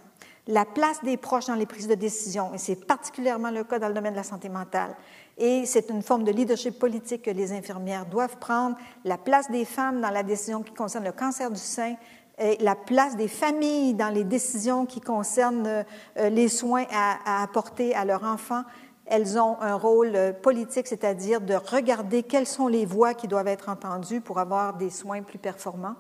La 0.48 0.66
place 0.66 1.02
des 1.02 1.16
proches 1.16 1.46
dans 1.46 1.56
les 1.56 1.66
prises 1.66 1.88
de 1.88 1.96
décision, 1.96 2.54
et 2.54 2.58
c'est 2.58 2.86
particulièrement 2.86 3.52
le 3.52 3.64
cas 3.64 3.80
dans 3.80 3.88
le 3.88 3.94
domaine 3.94 4.12
de 4.12 4.18
la 4.18 4.24
santé 4.24 4.50
mentale. 4.50 4.96
Et 5.38 5.66
c'est 5.66 5.90
une 5.90 6.02
forme 6.02 6.24
de 6.24 6.32
leadership 6.32 6.80
politique 6.80 7.24
que 7.24 7.32
les 7.32 7.52
infirmières 7.52 8.06
doivent 8.06 8.38
prendre. 8.38 8.78
La 9.04 9.18
place 9.18 9.52
des 9.52 9.66
femmes 9.66 10.00
dans 10.02 10.10
la 10.10 10.24
décision 10.24 10.64
qui 10.64 10.74
concerne 10.74 11.04
le 11.04 11.12
cancer 11.12 11.52
du 11.52 11.60
sein, 11.60 11.96
et 12.38 12.58
la 12.62 12.76
place 12.76 13.16
des 13.16 13.28
familles 13.28 13.94
dans 13.94 14.10
les 14.10 14.24
décisions 14.24 14.86
qui 14.86 15.00
concernent 15.00 15.86
euh, 16.18 16.30
les 16.30 16.50
soins 16.50 16.86
à, 16.92 17.44
apporter 17.44 17.96
à 17.96 18.04
leurs 18.04 18.24
enfants. 18.24 18.64
Elles 19.06 19.40
ont 19.40 19.58
un 19.62 19.76
rôle 19.76 20.16
euh, 20.16 20.34
politique, 20.34 20.88
c'est-à-dire 20.88 21.40
de 21.40 21.54
regarder 21.54 22.24
quelles 22.24 22.48
sont 22.48 22.68
les 22.68 22.86
voix 22.86 23.14
qui 23.14 23.28
doivent 23.28 23.48
être 23.48 23.70
entendues 23.70 24.20
pour 24.20 24.40
avoir 24.40 24.74
des 24.74 24.90
soins 24.90 25.22
plus 25.22 25.38
performants. 25.38 25.96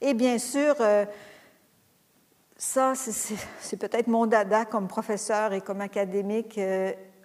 Et 0.00 0.14
bien 0.14 0.38
sûr, 0.38 0.74
euh, 0.80 1.04
ça, 2.56 2.94
c'est 2.94 3.76
peut-être 3.76 4.08
mon 4.08 4.26
dada 4.26 4.64
comme 4.64 4.88
professeur 4.88 5.52
et 5.52 5.60
comme 5.60 5.80
académique. 5.80 6.58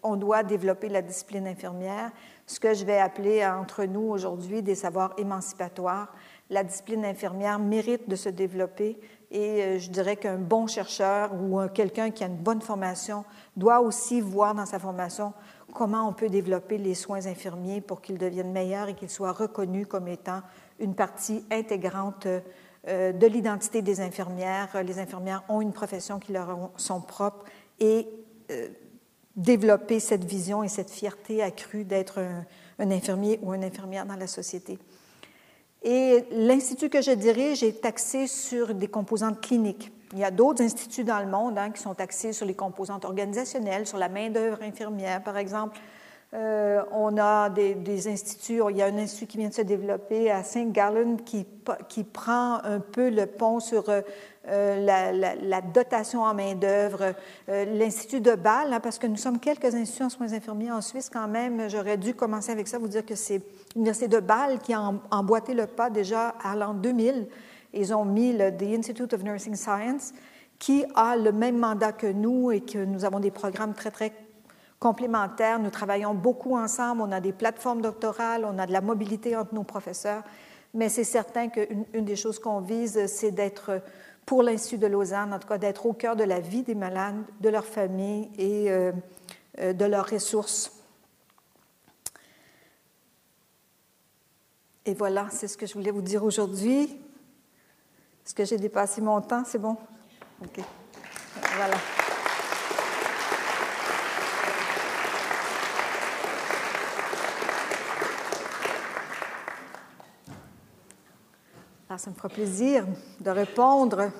On 0.07 0.17
doit 0.17 0.43
développer 0.43 0.87
la 0.87 1.01
discipline 1.01 1.47
infirmière, 1.47 2.11
ce 2.45 2.59
que 2.59 2.75
je 2.75 2.85
vais 2.85 2.99
appeler 2.99 3.43
entre 3.43 3.85
nous 3.85 4.07
aujourd'hui 4.07 4.61
des 4.61 4.75
savoirs 4.75 5.15
émancipatoires. 5.17 6.13
La 6.51 6.63
discipline 6.63 7.03
infirmière 7.03 7.57
mérite 7.57 8.07
de 8.07 8.15
se 8.15 8.29
développer 8.29 8.99
et 9.31 9.63
euh, 9.63 9.79
je 9.79 9.89
dirais 9.89 10.15
qu'un 10.15 10.37
bon 10.37 10.67
chercheur 10.67 11.33
ou 11.33 11.59
quelqu'un 11.69 12.11
qui 12.11 12.23
a 12.23 12.27
une 12.27 12.35
bonne 12.35 12.61
formation 12.61 13.25
doit 13.57 13.81
aussi 13.81 14.21
voir 14.21 14.53
dans 14.53 14.67
sa 14.67 14.77
formation 14.77 15.33
comment 15.73 16.07
on 16.07 16.13
peut 16.13 16.29
développer 16.29 16.77
les 16.77 16.93
soins 16.93 17.25
infirmiers 17.25 17.81
pour 17.81 18.01
qu'ils 18.01 18.19
deviennent 18.19 18.51
meilleurs 18.51 18.89
et 18.89 18.93
qu'ils 18.93 19.09
soient 19.09 19.31
reconnus 19.31 19.87
comme 19.87 20.07
étant 20.07 20.41
une 20.79 20.93
partie 20.93 21.43
intégrante 21.51 22.27
euh, 22.87 23.11
de 23.11 23.25
l'identité 23.25 23.81
des 23.81 24.01
infirmières. 24.01 24.83
Les 24.83 24.99
infirmières 24.99 25.43
ont 25.49 25.61
une 25.61 25.73
profession 25.73 26.19
qui 26.19 26.31
leur 26.31 26.69
sont 26.77 27.01
propres 27.01 27.45
et 27.79 28.07
euh, 28.51 28.67
développer 29.35 29.99
cette 29.99 30.23
vision 30.23 30.63
et 30.63 30.67
cette 30.67 30.89
fierté 30.89 31.43
accrue 31.43 31.83
d'être 31.83 32.19
un, 32.79 32.91
infirmier 32.91 33.39
ou 33.41 33.53
une 33.53 33.63
infirmière 33.63 34.05
dans 34.05 34.15
la 34.15 34.27
société. 34.27 34.79
Et 35.83 36.25
l'Institut 36.31 36.89
que 36.89 37.01
je 37.01 37.11
dirige 37.11 37.61
est 37.63 37.85
axé 37.85 38.27
sur 38.27 38.73
des 38.73 38.87
composantes 38.87 39.41
cliniques. 39.41 39.91
Il 40.13 40.19
y 40.19 40.23
a 40.23 40.31
d'autres 40.31 40.63
instituts 40.63 41.03
dans 41.03 41.19
le 41.19 41.27
monde 41.27 41.57
hein, 41.57 41.71
qui 41.71 41.81
sont 41.81 41.99
axés 41.99 42.33
sur 42.33 42.45
les 42.45 42.53
composantes 42.53 43.05
organisationnelles, 43.05 43.85
sur 43.85 43.97
la 43.97 44.09
main-d'œuvre 44.09 44.61
infirmière, 44.61 45.21
par 45.21 45.37
exemple. 45.37 45.79
Euh, 46.33 46.81
on 46.91 47.17
a 47.17 47.49
des, 47.49 48.07
instituts, 48.07 48.61
il 48.69 48.77
y 48.77 48.81
a 48.81 48.87
un 48.87 48.97
institut 48.97 49.27
qui 49.27 49.37
vient 49.37 49.49
de 49.49 49.53
se 49.53 49.61
développer 49.61 50.31
à 50.31 50.43
Saint 50.43 50.65
Gallen 50.65 51.21
qui, 51.21 51.45
qui 51.87 52.03
prend 52.03 52.55
un 52.63 52.79
peu 52.79 53.09
le 53.09 53.25
pont 53.25 53.59
sur 53.59 53.85
euh, 54.47 55.35
la, 55.41 55.61
dotation 55.61 56.23
en 56.23 56.33
main-d'œuvre. 56.33 57.13
Euh, 57.49 57.65
L'Institut 57.65 58.21
de 58.21 58.35
Bâle, 58.35 58.73
hein, 58.73 58.79
parce 58.79 58.99
que 58.99 59.07
nous 59.07 59.17
sommes 59.17 59.39
quelques 59.39 59.73
instituts 59.73 60.03
en 60.03 60.09
soins 60.09 60.33
infirmiers 60.33 60.71
en 60.71 60.81
Suisse 60.81 61.09
quand 61.11 61.27
même, 61.27 61.69
j'aurais 61.69 61.97
dû 61.97 62.13
commencer 62.13 62.51
avec 62.51 62.67
ça, 62.67 62.77
vous 62.77 62.87
dire 62.87 63.05
que 63.05 63.15
c'est 63.15 63.41
l'Université 63.75 64.07
de 64.07 64.19
Bâle 64.19 64.59
qui 64.59 64.73
a 64.73 64.93
emboîté 65.11 65.53
le 65.53 65.65
pas 65.67 65.89
déjà 65.89 66.29
à 66.43 66.55
l'an 66.55 66.73
2000. 66.73 67.27
Ils 67.73 67.93
ont 67.93 68.05
mis 68.05 68.33
le 68.33 68.51
The 68.51 68.77
Institute 68.77 69.13
of 69.13 69.23
Nursing 69.23 69.55
Science, 69.55 70.13
qui 70.59 70.85
a 70.95 71.17
le 71.17 71.31
même 71.31 71.57
mandat 71.57 71.91
que 71.91 72.07
nous 72.07 72.51
et 72.51 72.61
que 72.61 72.77
nous 72.77 73.03
avons 73.03 73.19
des 73.19 73.31
programmes 73.31 73.73
très, 73.73 73.91
très 73.91 74.13
complémentaires. 74.79 75.59
Nous 75.59 75.69
travaillons 75.69 76.13
beaucoup 76.13 76.55
ensemble, 76.55 77.01
on 77.01 77.11
a 77.11 77.19
des 77.19 77.33
plateformes 77.33 77.81
doctorales, 77.81 78.45
on 78.45 78.59
a 78.59 78.65
de 78.65 78.71
la 78.71 78.81
mobilité 78.81 79.35
entre 79.35 79.53
nos 79.53 79.63
professeurs, 79.63 80.23
mais 80.73 80.89
c'est 80.89 81.03
certain 81.03 81.49
qu'une 81.49 81.85
une 81.93 82.05
des 82.05 82.15
choses 82.15 82.39
qu'on 82.39 82.59
vise, 82.59 83.05
c'est 83.07 83.31
d'être, 83.31 83.81
pour 84.25 84.41
l'Institut 84.43 84.79
de 84.79 84.87
Lausanne, 84.87 85.33
en 85.33 85.39
tout 85.39 85.47
cas, 85.47 85.57
d'être 85.57 85.85
au 85.85 85.93
cœur 85.93 86.15
de 86.15 86.23
la 86.23 86.39
vie 86.39 86.63
des 86.63 86.75
malades, 86.75 87.23
de 87.41 87.49
leur 87.49 87.65
famille 87.65 88.29
et 88.37 88.71
euh, 88.71 88.91
euh, 89.59 89.73
de 89.73 89.85
leurs 89.85 90.09
ressources. 90.09 90.71
Et 94.85 94.93
voilà, 94.93 95.27
c'est 95.31 95.47
ce 95.47 95.57
que 95.57 95.65
je 95.65 95.73
voulais 95.73 95.91
vous 95.91 96.01
dire 96.01 96.23
aujourd'hui. 96.23 96.99
Est-ce 98.25 98.33
que 98.33 98.45
j'ai 98.45 98.57
dépassé 98.57 99.01
mon 99.01 99.21
temps? 99.21 99.43
C'est 99.45 99.59
bon? 99.59 99.77
OK. 100.43 100.59
Voilà. 101.57 101.77
Ça 111.97 112.09
me 112.09 112.15
fera 112.15 112.29
plaisir 112.29 112.85
de 113.19 113.29
répondre 113.29 114.11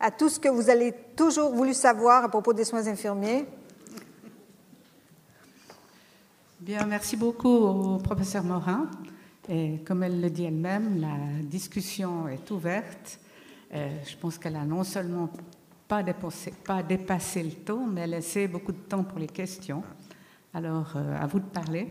à 0.00 0.10
tout 0.10 0.28
ce 0.28 0.38
que 0.38 0.48
vous 0.48 0.70
avez 0.70 0.92
toujours 1.16 1.54
voulu 1.54 1.74
savoir 1.74 2.24
à 2.24 2.28
propos 2.28 2.52
des 2.52 2.64
soins 2.64 2.86
infirmiers. 2.86 3.46
Bien, 6.60 6.86
merci 6.86 7.16
beaucoup 7.16 7.48
au 7.48 7.98
professeur 7.98 8.44
Morin. 8.44 8.88
Et 9.48 9.78
comme 9.86 10.02
elle 10.02 10.20
le 10.20 10.30
dit 10.30 10.44
elle-même, 10.44 11.00
la 11.00 11.42
discussion 11.42 12.28
est 12.28 12.50
ouverte. 12.50 13.18
Je 13.72 14.16
pense 14.20 14.38
qu'elle 14.38 14.56
a 14.56 14.64
non 14.64 14.84
seulement 14.84 15.30
pas 15.88 16.02
dépassé, 16.02 16.52
pas 16.64 16.82
dépassé 16.82 17.42
le 17.42 17.52
temps, 17.52 17.86
mais 17.86 18.06
laissé 18.06 18.46
beaucoup 18.46 18.72
de 18.72 18.78
temps 18.78 19.04
pour 19.04 19.18
les 19.18 19.26
questions. 19.26 19.82
Alors, 20.52 20.92
euh, 20.96 21.16
à 21.18 21.26
vous 21.26 21.40
de 21.40 21.46
parler. 21.46 21.88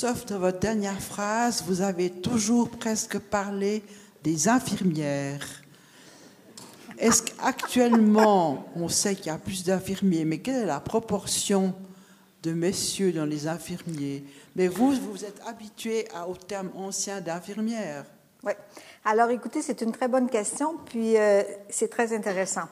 Sauf 0.00 0.26
dans 0.26 0.38
votre 0.38 0.60
dernière 0.60 1.00
phrase, 1.00 1.64
vous 1.66 1.80
avez 1.80 2.08
toujours 2.08 2.70
presque 2.70 3.18
parlé 3.18 3.82
des 4.22 4.46
infirmières. 4.46 5.44
Est-ce 6.98 7.24
qu'actuellement, 7.24 8.68
on 8.76 8.88
sait 8.88 9.16
qu'il 9.16 9.26
y 9.26 9.30
a 9.30 9.38
plus 9.38 9.64
d'infirmiers, 9.64 10.24
mais 10.24 10.38
quelle 10.38 10.62
est 10.62 10.66
la 10.66 10.78
proportion 10.78 11.74
de 12.44 12.52
messieurs 12.52 13.10
dans 13.10 13.24
les 13.24 13.48
infirmiers? 13.48 14.24
Mais 14.54 14.68
vous, 14.68 14.92
vous 14.92 15.24
êtes 15.24 15.42
habitué 15.48 16.06
au 16.28 16.36
terme 16.36 16.70
ancien 16.76 17.20
d'infirmière. 17.20 18.04
Oui. 18.44 18.52
Alors, 19.04 19.30
écoutez, 19.30 19.62
c'est 19.62 19.80
une 19.80 19.90
très 19.90 20.06
bonne 20.06 20.30
question, 20.30 20.76
puis 20.86 21.16
euh, 21.16 21.42
c'est 21.70 21.90
très 21.90 22.14
intéressant. 22.14 22.68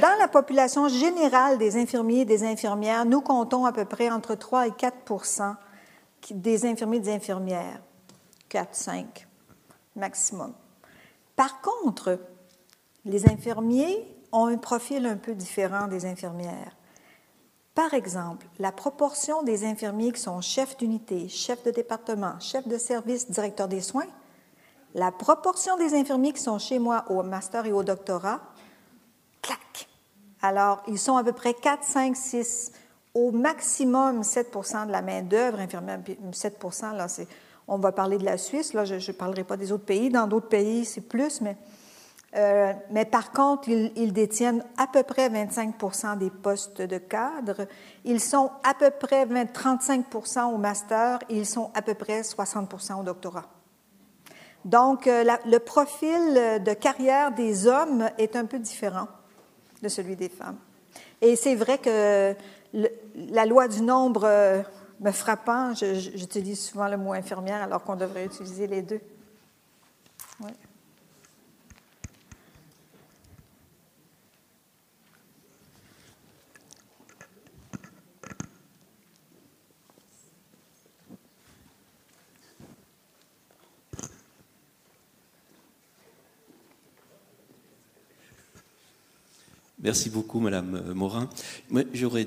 Dans 0.00 0.18
la 0.18 0.26
population 0.26 0.88
générale 0.88 1.56
des 1.56 1.76
infirmiers 1.76 2.22
et 2.22 2.24
des 2.24 2.42
infirmières, 2.42 3.04
nous 3.04 3.20
comptons 3.20 3.64
à 3.64 3.70
peu 3.70 3.84
près 3.84 4.10
entre 4.10 4.34
3 4.34 4.66
et 4.66 4.72
4 4.72 4.96
des 6.32 6.64
infirmiers 6.64 6.98
et 6.98 7.00
des 7.00 7.12
infirmières. 7.12 7.82
4, 8.48 8.74
5 8.74 9.26
maximum. 9.96 10.52
Par 11.36 11.60
contre, 11.60 12.18
les 13.04 13.28
infirmiers 13.28 14.06
ont 14.32 14.46
un 14.46 14.56
profil 14.56 15.06
un 15.06 15.16
peu 15.16 15.34
différent 15.34 15.86
des 15.86 16.06
infirmières. 16.06 16.76
Par 17.74 17.92
exemple, 17.92 18.46
la 18.58 18.70
proportion 18.70 19.42
des 19.42 19.64
infirmiers 19.64 20.12
qui 20.12 20.20
sont 20.20 20.40
chefs 20.40 20.76
d'unité, 20.76 21.28
chefs 21.28 21.64
de 21.64 21.70
département, 21.70 22.38
chefs 22.38 22.68
de 22.68 22.78
service, 22.78 23.30
directeurs 23.30 23.68
des 23.68 23.80
soins, 23.80 24.06
la 24.94 25.10
proportion 25.10 25.76
des 25.76 25.94
infirmiers 25.94 26.32
qui 26.32 26.40
sont 26.40 26.58
chez 26.58 26.78
moi 26.78 27.04
au 27.10 27.22
master 27.24 27.66
et 27.66 27.72
au 27.72 27.82
doctorat, 27.82 28.40
clac. 29.42 29.88
Alors, 30.40 30.84
ils 30.86 31.00
sont 31.00 31.16
à 31.16 31.24
peu 31.24 31.32
près 31.32 31.54
4, 31.54 31.82
5, 31.82 32.16
6 32.16 32.72
au 33.14 33.30
maximum 33.30 34.22
7% 34.22 34.86
de 34.88 34.92
la 34.92 35.00
main-d'œuvre 35.00 35.60
infirmière. 35.60 36.00
7 36.32 36.58
là, 36.96 37.06
on 37.66 37.78
va 37.78 37.92
parler 37.92 38.18
de 38.18 38.24
la 38.24 38.36
Suisse, 38.36 38.74
là, 38.74 38.84
je 38.84 38.94
ne 38.94 39.16
parlerai 39.16 39.44
pas 39.44 39.56
des 39.56 39.72
autres 39.72 39.84
pays. 39.84 40.10
Dans 40.10 40.26
d'autres 40.26 40.48
pays, 40.48 40.84
c'est 40.84 41.00
plus, 41.00 41.40
mais, 41.40 41.56
euh, 42.34 42.72
mais 42.90 43.04
par 43.04 43.30
contre, 43.30 43.68
ils, 43.68 44.12
détiennent 44.12 44.64
à 44.76 44.86
peu 44.86 45.02
près 45.02 45.28
25% 45.30 46.18
des 46.18 46.30
postes 46.30 46.82
de 46.82 46.98
cadre. 46.98 47.66
Ils 48.04 48.20
sont 48.20 48.50
à 48.64 48.74
peu 48.74 48.90
près 48.90 49.24
20, 49.24 49.44
35% 49.44 50.52
au 50.52 50.58
master 50.58 51.20
et 51.30 51.38
ils 51.38 51.46
sont 51.46 51.70
à 51.74 51.80
peu 51.80 51.94
près 51.94 52.20
60% 52.20 53.00
au 53.00 53.02
doctorat. 53.02 53.46
Donc, 54.64 55.06
euh, 55.06 55.24
le 55.46 55.58
profil 55.58 56.62
de 56.64 56.74
carrière 56.74 57.32
des 57.32 57.66
hommes 57.66 58.10
est 58.18 58.34
un 58.34 58.44
peu 58.44 58.58
différent 58.58 59.08
de 59.82 59.88
celui 59.88 60.16
des 60.16 60.28
femmes. 60.28 60.58
Et 61.20 61.36
c'est 61.36 61.54
vrai 61.54 61.78
que 61.78 62.34
la 63.14 63.46
loi 63.46 63.68
du 63.68 63.82
nombre 63.82 64.24
euh, 64.24 64.62
me 65.00 65.10
frappant, 65.10 65.74
j'utilise 65.74 66.60
souvent 66.60 66.88
le 66.88 66.96
mot 66.96 67.12
infirmière 67.12 67.62
alors 67.62 67.82
qu'on 67.82 67.96
devrait 67.96 68.24
utiliser 68.24 68.66
les 68.66 68.82
deux. 68.82 69.00
Merci 89.84 90.08
beaucoup, 90.08 90.40
Madame 90.40 90.94
Morin. 90.94 91.28
J'aurais, 91.92 92.26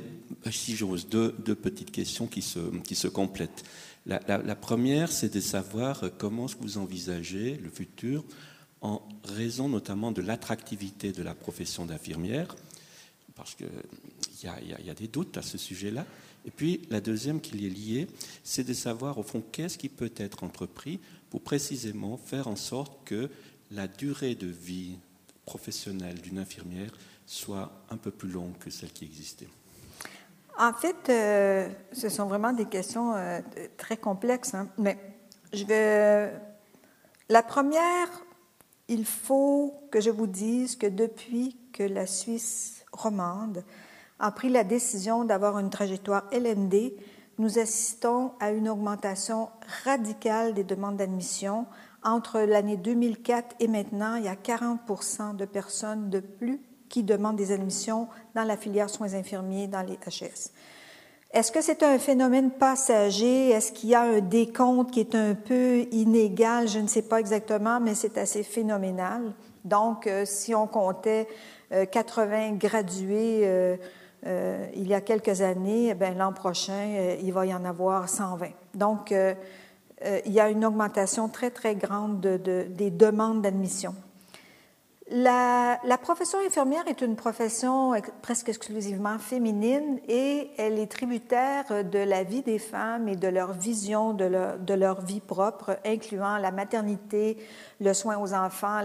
si 0.52 0.76
j'ose, 0.76 1.10
deux, 1.10 1.32
petites 1.32 1.90
questions 1.90 2.28
qui 2.28 2.44
se, 2.44 3.08
complètent. 3.08 3.64
La, 4.06 4.56
première, 4.56 5.12
c'est 5.12 5.34
de 5.34 5.40
savoir 5.40 6.04
comment 6.20 6.46
vous 6.62 6.78
envisagez 6.78 7.58
le 7.58 7.72
futur 7.72 8.24
en 8.82 9.02
raison 9.24 9.70
notamment 9.70 10.12
de 10.12 10.22
l'attractivité 10.22 11.12
de 11.12 11.24
la 11.24 11.34
profession 11.34 11.88
d'infirmière, 11.88 12.56
parce 13.34 13.56
qu'il 13.56 13.68
y, 14.44 14.86
y 14.86 14.90
a 14.92 14.94
des 14.94 15.08
doutes 15.08 15.36
à 15.36 15.42
ce 15.42 15.58
sujet-là. 15.58 16.06
Et 16.46 16.52
puis 16.52 16.82
la 16.92 17.02
deuxième 17.02 17.42
qui 17.42 17.66
est 17.66 17.70
liée, 17.70 18.08
c'est 18.44 18.68
de 18.68 18.74
savoir 18.74 19.18
au 19.18 19.24
fond 19.24 19.42
qu'est-ce 19.52 19.80
qui 19.80 19.90
peut 19.90 20.14
être 20.18 20.44
entrepris 20.44 21.00
pour 21.32 21.42
précisément 21.42 22.18
faire 22.18 22.48
en 22.48 22.56
sorte 22.56 23.04
que 23.04 23.32
la 23.72 23.88
durée 23.88 24.36
de 24.36 24.46
vie 24.46 24.98
professionnelle 25.48 26.22
d'une 26.22 26.38
infirmière 26.38 26.92
soit 27.28 27.70
un 27.92 27.98
peu 27.98 28.10
plus 28.10 28.30
longue 28.30 28.58
que 28.58 28.72
celle 28.72 28.92
qui 28.92 29.06
existait 29.06 29.50
En 30.58 30.74
fait, 30.74 31.10
euh, 31.10 31.70
ce 31.92 32.10
sont 32.10 32.26
vraiment 32.26 32.54
des 32.54 32.66
questions 32.66 33.14
euh, 33.14 33.42
très 33.76 33.98
complexes. 33.98 34.56
Hein. 34.56 34.70
Mais 34.80 34.98
je 35.54 35.66
vais. 35.66 36.34
La 37.30 37.44
première, 37.44 38.10
il 38.88 39.06
faut 39.06 39.74
que 39.92 40.00
je 40.00 40.10
vous 40.10 40.28
dise 40.28 40.78
que 40.78 40.88
depuis 40.88 41.58
que 41.74 41.84
la 41.84 42.08
Suisse 42.08 42.86
romande 42.94 43.64
a 44.20 44.32
pris 44.32 44.50
la 44.50 44.64
décision 44.64 45.26
d'avoir 45.26 45.60
une 45.60 45.70
trajectoire 45.70 46.24
LND, 46.32 46.94
nous 47.38 47.60
assistons 47.60 48.32
à 48.40 48.52
une 48.52 48.70
augmentation 48.70 49.50
radicale 49.84 50.54
des 50.54 50.64
demandes 50.64 50.96
d'admission. 50.96 51.68
Entre 52.04 52.40
l'année 52.40 52.78
2004 52.78 53.58
et 53.60 53.68
maintenant, 53.68 54.16
il 54.16 54.24
y 54.24 54.30
a 54.30 54.38
40 54.38 55.36
de 55.36 55.46
personnes 55.46 56.10
de 56.10 56.22
plus 56.22 56.62
qui 56.90 57.04
demandent 57.04 57.36
des 57.36 57.52
admissions 57.52 58.08
dans 58.36 58.44
la 58.44 58.58
filière 58.58 58.90
soins 58.90 59.14
infirmiers 59.14 59.68
dans 59.68 59.82
les 59.82 59.96
HS. 59.96 60.52
Est-ce 61.34 61.52
que 61.52 61.62
c'est 61.62 61.84
un 61.84 62.00
phénomène 62.00 62.52
passager? 62.52 63.50
Est-ce 63.50 63.74
qu'il 63.74 63.90
y 63.90 63.96
a 63.96 64.02
un 64.02 64.22
décompte 64.22 64.92
qui 64.92 65.02
est 65.02 65.14
un 65.14 65.36
peu 65.36 65.82
inégal? 65.92 66.70
Je 66.70 66.80
ne 66.80 66.88
sais 66.88 67.02
pas 67.02 67.20
exactement, 67.20 67.82
mais 67.82 67.96
c'est 67.96 68.18
assez 68.18 68.44
phénoménal. 68.44 69.34
Donc, 69.66 70.10
si 70.24 70.56
on 70.56 70.68
comptait 70.68 71.28
80 71.70 72.54
gradués 72.54 73.78
il 74.26 74.88
y 74.88 74.94
a 74.94 75.02
quelques 75.02 75.42
années, 75.42 75.90
eh 75.90 76.14
l'an 76.16 76.32
prochain, 76.32 77.18
il 77.22 77.34
va 77.34 77.46
y 77.46 77.54
en 77.54 77.66
avoir 77.66 78.08
120. 78.08 78.48
Donc, 78.74 79.12
il 79.12 80.32
y 80.32 80.40
a 80.40 80.50
une 80.50 80.64
augmentation 80.64 81.28
très, 81.28 81.50
très 81.52 81.76
grande 81.76 82.22
des 82.22 82.90
demandes 82.90 83.42
d'admission. 83.42 83.94
La, 85.10 85.80
profession 86.02 86.40
infirmière 86.46 86.86
est 86.88 87.02
une 87.02 87.16
profession 87.16 87.94
presque 88.22 88.50
exclusivement 88.50 89.18
féminine 89.20 90.00
et 90.10 90.52
elle 90.58 90.80
est 90.80 90.92
tributaire 90.92 91.86
de 91.86 92.00
la 92.00 92.24
vie 92.24 92.42
des 92.42 92.60
femmes 92.60 93.08
et 93.08 93.16
de 93.16 93.30
leur 93.30 93.54
vision 93.54 94.14
de 94.14 94.74
leur, 94.74 95.02
vie 95.02 95.22
propre, 95.22 95.78
incluant 95.86 96.38
la 96.38 96.52
maternité, 96.52 97.38
le 97.80 97.94
soin 97.94 98.18
aux 98.18 98.34
enfants, 98.34 98.82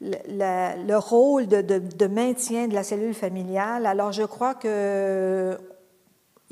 le 0.00 0.96
rôle 0.96 1.48
de, 1.48 2.06
maintien 2.06 2.68
de 2.68 2.74
la 2.74 2.84
cellule 2.84 3.14
familiale. 3.14 3.84
Alors 3.86 4.12
je 4.12 4.22
crois 4.22 4.54
qu'il 4.54 5.58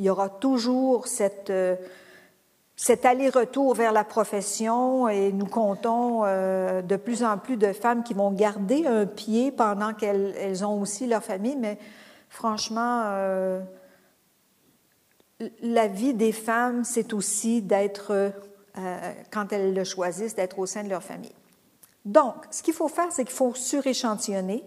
y 0.05 0.11
aura 0.11 0.29
toujours 0.29 1.07
cette 1.07 1.53
cet 2.77 3.07
aller-retour 3.07 3.75
vers 3.75 3.91
la 3.91 4.05
profession 4.05 5.09
et 5.09 5.33
nous 5.33 5.47
comptons 5.47 6.25
euh, 6.25 6.83
de 6.83 6.97
plus 6.97 7.25
en 7.25 7.39
plus 7.39 7.57
de 7.57 7.73
femmes 7.73 8.05
qui 8.05 8.13
vont 8.13 8.31
garder 8.31 8.87
un 8.87 9.07
pied 9.07 9.51
pendant 9.51 9.95
qu'elles 9.95 10.65
ont 10.65 10.81
aussi 10.81 11.07
leur 11.07 11.25
famille, 11.25 11.57
mais 11.57 11.79
franchement, 12.29 13.05
euh, 13.07 13.61
la 15.63 15.89
vie 15.89 16.13
des 16.13 16.33
femmes, 16.33 16.85
c'est 16.85 17.15
aussi 17.15 17.63
d'être, 17.63 18.13
euh, 18.13 19.13
quand 19.31 19.53
elles 19.55 19.73
le 19.73 19.85
choisissent, 19.85 20.35
d'être 20.35 20.59
au 20.59 20.67
sein 20.67 20.85
de 20.85 20.91
leur 20.91 21.03
famille. 21.03 21.35
Donc, 22.05 22.35
ce 22.51 22.63
qu'il 22.63 22.75
faut 22.75 22.89
faire, 22.89 23.11
c'est 23.11 23.25
qu'il 23.25 23.35
faut 23.35 23.55
suréchantillonner 23.55 24.63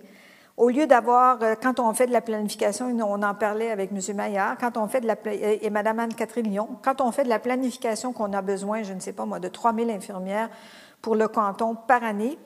au 0.60 0.68
lieu 0.68 0.88
d'avoir, 0.88 1.42
euh, 1.42 1.56
quand 1.60 1.80
on 1.80 1.94
fait 1.94 2.06
de 2.06 2.12
la 2.12 2.20
planification, 2.20 2.88
on 2.88 3.24
en 3.24 3.34
parlait 3.34 3.72
avec 3.72 3.92
M. 3.92 4.16
Maillard, 4.16 4.58
quand 4.60 4.76
on 4.76 4.90
fait 4.90 5.00
de 5.00 5.08
la, 5.08 5.16
et 5.26 5.70
Mme 5.70 6.00
Anne-Catherine 6.00 6.50
Lyon, 6.50 6.68
quand 6.84 7.00
on 7.00 7.14
fait 7.14 7.24
de 7.24 7.30
la 7.30 7.40
planification 7.40 8.12
qu'on 8.12 8.34
a 8.34 8.42
besoin, 8.42 8.84
je 8.84 8.94
ne 8.94 9.00
sais 9.00 9.14
pas 9.14 9.26
moi, 9.26 9.40
de 9.40 9.48
3 9.48 9.74
000 9.74 9.90
infirmières 9.90 10.50
pour 11.02 11.16
le 11.16 11.30
canton 11.30 11.76
par 11.76 12.04
année, 12.04 12.38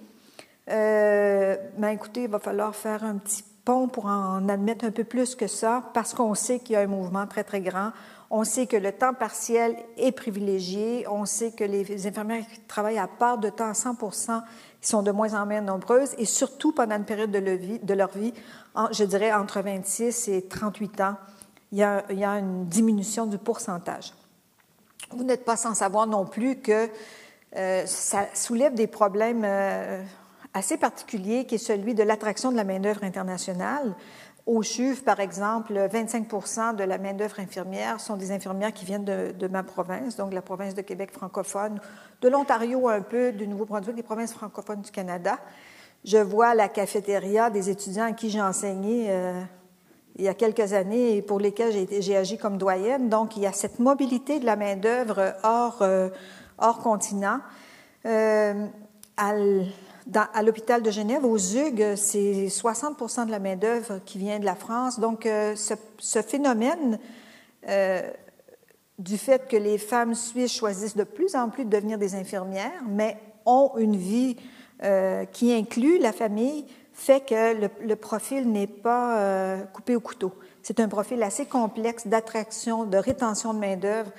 euh, 0.69 1.57
ben 1.79 1.89
écoutez, 1.89 2.23
il 2.23 2.29
va 2.29 2.37
falloir 2.37 2.75
faire 2.75 3.03
un 3.03 3.17
petit 3.17 3.43
pont 3.65 3.87
pour 3.87 4.05
en 4.05 4.47
admettre 4.47 4.85
un 4.85 4.91
peu 4.91 5.05
plus 5.05 5.33
que 5.33 5.47
ça, 5.47 5.81
parce 5.95 6.13
qu'on 6.13 6.35
sait 6.35 6.59
qu'il 6.59 6.73
y 6.73 6.75
a 6.75 6.81
un 6.81 6.87
mouvement 6.87 7.25
très, 7.25 7.43
très 7.43 7.61
grand. 7.61 7.93
On 8.29 8.43
sait 8.43 8.67
que 8.67 8.77
le 8.77 8.91
temps 8.91 9.13
partiel 9.13 9.75
est 9.97 10.11
privilégié. 10.11 11.05
On 11.07 11.25
sait 11.25 11.51
que 11.51 11.63
les 11.63 12.07
infirmières 12.07 12.45
qui 12.47 12.59
travaillent 12.61 12.97
à 12.97 13.07
part 13.07 13.37
de 13.37 13.49
temps 13.49 13.69
à 13.69 13.73
100 13.75 13.95
qui 14.83 14.89
sont 14.89 15.01
de 15.01 15.11
moins 15.11 15.33
en 15.33 15.45
moins 15.45 15.61
nombreuses, 15.61 16.13
et 16.17 16.25
surtout 16.25 16.73
pendant 16.73 16.97
une 16.97 17.05
période 17.05 17.31
de, 17.31 17.93
leur 17.93 18.09
vie, 18.09 18.33
je 18.91 19.05
dirais 19.05 19.31
entre 19.31 19.61
26 19.61 20.27
et 20.27 20.41
38 20.45 21.01
ans, 21.01 21.15
il 21.71 21.79
y 21.79 21.83
a, 21.83 22.37
une 22.37 22.65
diminution 22.65 23.25
du 23.25 23.37
pourcentage. 23.37 24.13
Vous 25.11 25.23
n'êtes 25.23 25.45
pas 25.45 25.55
sans 25.55 25.73
savoir 25.73 26.05
non 26.05 26.25
plus 26.25 26.57
que 26.57 26.89
euh, 27.55 27.85
ça 27.85 28.27
soulève 28.33 28.73
des 28.73 28.87
problèmes 28.87 29.43
euh, 29.45 30.03
assez 30.53 30.77
particuliers, 30.77 31.45
qui 31.45 31.55
est 31.55 31.59
celui 31.59 31.93
de 31.95 32.03
l'attraction 32.03 32.51
de 32.51 32.57
la 32.57 32.65
main-d'œuvre 32.65 33.05
internationale. 33.05 33.95
Au 34.45 34.61
CHUV, 34.61 35.01
par 35.03 35.21
exemple, 35.21 35.73
25% 35.73 36.75
de 36.75 36.83
la 36.83 36.97
main-d'œuvre 36.97 37.39
infirmière 37.39 38.01
sont 38.01 38.17
des 38.17 38.31
infirmières 38.33 38.73
qui 38.73 38.83
viennent 38.83 39.05
de, 39.05 39.47
ma 39.47 39.63
province, 39.63 40.17
donc 40.17 40.33
la 40.33 40.41
province 40.41 40.75
de 40.75 40.81
Québec 40.81 41.11
francophone, 41.13 41.79
de 42.21 42.27
l'Ontario 42.27 42.89
un 42.89 43.01
peu, 43.01 43.31
du 43.31 43.47
Nouveau-Brunswick, 43.47 43.95
des 43.95 44.03
provinces 44.03 44.33
francophones 44.33 44.81
du 44.81 44.91
Canada. 44.91 45.39
Je 46.03 46.17
vois 46.17 46.55
la 46.55 46.67
cafétéria 46.67 47.49
des 47.49 47.69
étudiants 47.69 48.03
à 48.03 48.11
qui 48.11 48.29
j'ai 48.29 48.41
enseigné 48.41 49.05
euh, 49.09 49.41
il 50.17 50.25
y 50.25 50.27
a 50.27 50.33
quelques 50.33 50.73
années 50.73 51.15
et 51.15 51.21
pour 51.21 51.39
lesquels 51.39 51.87
j'ai 52.01 52.17
agi 52.17 52.37
comme 52.37 52.57
doyenne. 52.57 53.07
Donc, 53.07 53.37
il 53.37 53.43
y 53.43 53.47
a 53.47 53.53
cette 53.53 53.79
mobilité 53.79 54.41
de 54.41 54.45
la 54.45 54.57
main-d'œuvre 54.57 55.35
hors, 55.43 55.81
euh, 55.81 56.09
hors 56.57 56.79
continent. 56.79 57.39
Euh, 58.05 58.65
l'hôpital 60.43 60.81
de 60.81 60.91
Genève, 60.91 61.25
aux 61.25 61.37
ZUG, 61.37 61.95
c'est 61.95 62.47
60% 62.47 63.25
de 63.25 63.31
la 63.31 63.39
main-d'œuvre 63.39 63.99
qui 64.05 64.17
vient 64.17 64.39
de 64.39 64.45
la 64.45 64.55
France. 64.55 64.99
Donc, 64.99 65.25
euh, 65.25 65.55
ce, 65.55 66.21
phénomène 66.21 66.99
euh, 67.69 68.01
du 68.99 69.17
fait 69.17 69.47
que 69.47 69.57
les 69.57 69.77
femmes 69.77 70.15
suisses 70.15 70.53
choisissent 70.53 70.95
de 70.95 71.03
plus 71.03 71.35
en 71.35 71.49
plus 71.49 71.65
de 71.65 71.69
devenir 71.69 71.97
des 71.97 72.15
infirmières, 72.15 72.83
mais 72.87 73.17
ont 73.45 73.71
une 73.77 73.95
vie 73.95 74.37
euh, 74.83 75.25
qui 75.25 75.53
inclut 75.53 75.99
la 75.99 76.11
famille, 76.11 76.65
fait 76.93 77.25
que 77.25 77.59
le, 77.59 77.69
le 77.85 77.95
profil 77.95 78.51
n'est 78.51 78.67
pas 78.67 79.57
coupé 79.73 79.95
au 79.95 79.99
couteau. 79.99 80.33
C'est 80.61 80.79
un 80.79 80.87
profil 80.87 81.21
assez 81.23 81.45
complexe 81.45 82.07
d'attraction, 82.07 82.85
de 82.85 82.97
rétention 82.97 83.53
de 83.53 83.59
main-d'œuvre 83.59 84.11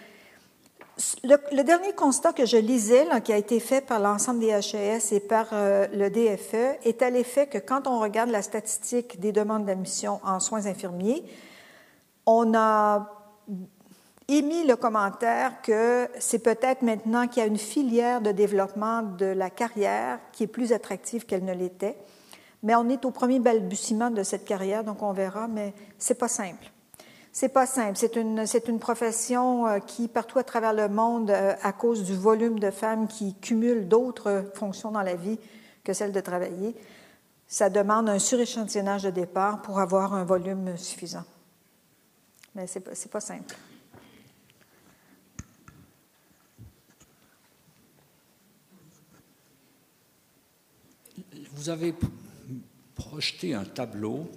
le, 1.24 1.62
dernier 1.62 1.92
constat 1.92 2.32
que 2.32 2.47
je 2.47 2.57
lisais, 2.57 3.07
qui 3.24 3.32
a 3.32 3.36
été 3.36 3.59
fait 3.59 3.80
par 3.80 3.99
l'ensemble 3.99 4.40
des 4.40 4.51
HES 4.51 5.12
et 5.12 5.20
par 5.20 5.49
euh, 5.53 5.86
le 5.92 6.09
DFE, 6.09 6.78
est 6.84 7.03
à 7.03 7.11
l'effet 7.11 7.47
que 7.47 7.59
quand 7.59 7.86
on 7.86 7.99
regarde 7.99 8.30
la 8.30 8.42
statistique 8.42 9.18
des 9.18 9.32
demandes 9.32 9.64
d'admission 9.64 10.20
en 10.24 10.38
soins 10.38 10.66
infirmiers, 10.66 11.24
on 12.26 12.55
a 12.55 13.11
émis 14.28 14.66
le 14.66 14.76
commentaire 14.76 15.61
que 15.62 16.09
c'est 16.18 16.38
peut-être 16.38 16.82
maintenant 16.82 17.26
qu'il 17.26 17.42
y 17.42 17.45
a 17.45 17.49
une 17.49 17.59
filière 17.59 18.20
de 18.20 18.30
développement 18.30 19.03
de 19.03 19.26
la 19.26 19.51
carrière 19.51 20.18
qui 20.32 20.45
est 20.45 20.49
plus 20.49 20.72
attractive 20.72 21.26
qu'elle 21.26 21.45
ne 21.45 21.53
l'était. 21.53 21.97
Mais 22.62 22.74
on 22.76 22.88
est 22.88 23.05
au 23.05 23.11
premier 23.11 23.40
balbutiement 23.40 24.11
de 24.11 24.22
cette 24.22 24.45
carrière, 24.45 24.84
donc 24.84 25.03
on 25.03 25.12
verra, 25.12 25.49
mais 25.49 25.74
c'est 25.99 26.18
pas 26.18 26.28
simple. 26.28 26.70
C'est 27.37 27.49
pas 27.49 27.66
simple. 27.66 27.97
C'est 27.97 28.14
une, 28.14 28.47
c'est 28.47 28.68
une 28.68 28.78
profession 28.78 29.66
euh, 29.66 29.80
qui, 29.80 30.07
partout 30.07 30.39
à 30.39 30.45
travers 30.45 30.72
le 30.72 30.89
monde, 30.89 31.30
euh, 31.30 31.57
à 31.62 31.72
cause 31.72 32.05
du 32.05 32.14
volume 32.14 32.61
de 32.61 32.70
femmes 32.70 33.09
qui 33.09 33.35
cumulent 33.35 33.89
d'autres 33.89 34.53
fonctions 34.55 34.93
dans 34.93 35.03
la 35.03 35.16
vie 35.16 35.41
que 35.82 35.93
celle 35.93 36.12
de 36.12 36.20
travailler, 36.20 36.76
ça 37.49 37.70
demande 37.70 38.09
un 38.09 38.20
suréchantillonnage 38.20 39.03
de 39.03 39.11
départ 39.11 39.62
pour 39.62 39.80
avoir 39.80 40.14
un 40.14 40.22
volume 40.22 40.76
suffisant. 40.76 41.24
Mais 42.55 42.68
c'est 42.68 42.78
pas, 42.78 42.93
pas 43.11 43.20
simple. 43.20 43.57
Vous 51.53 51.68
avez 51.68 51.97
projeté 52.95 53.55
un 53.55 53.64
tableau 53.64 54.28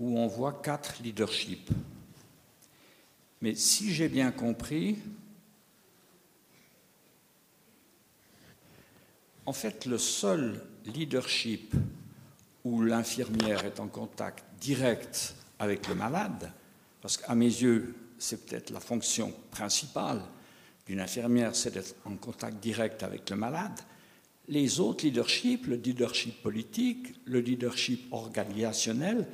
où 0.00 0.18
on 0.18 0.26
voit 0.26 0.54
quatre 0.54 1.00
leaderships. 1.00 1.70
Mais 3.40 3.54
si 3.54 3.92
j'ai 3.92 4.08
bien 4.08 4.32
compris, 4.32 4.98
en 9.46 9.52
fait, 9.52 9.86
le 9.86 9.98
seul 9.98 10.60
leadership 10.84 11.74
où 12.64 12.82
l'infirmière 12.82 13.64
est 13.64 13.80
en 13.80 13.88
contact 13.88 14.44
direct 14.60 15.34
avec 15.58 15.88
le 15.88 15.94
malade, 15.94 16.52
parce 17.00 17.16
qu'à 17.16 17.34
mes 17.34 17.46
yeux, 17.46 17.94
c'est 18.18 18.44
peut-être 18.44 18.70
la 18.70 18.80
fonction 18.80 19.32
principale 19.50 20.20
d'une 20.86 21.00
infirmière, 21.00 21.54
c'est 21.54 21.72
d'être 21.72 21.94
en 22.04 22.16
contact 22.16 22.58
direct 22.58 23.02
avec 23.02 23.30
le 23.30 23.36
malade. 23.36 23.78
Les 24.48 24.80
autres 24.80 25.04
leaderships, 25.04 25.66
le 25.66 25.76
leadership 25.76 26.42
politique, 26.42 27.14
le 27.26 27.40
leadership 27.40 28.12
organisationnel, 28.12 29.26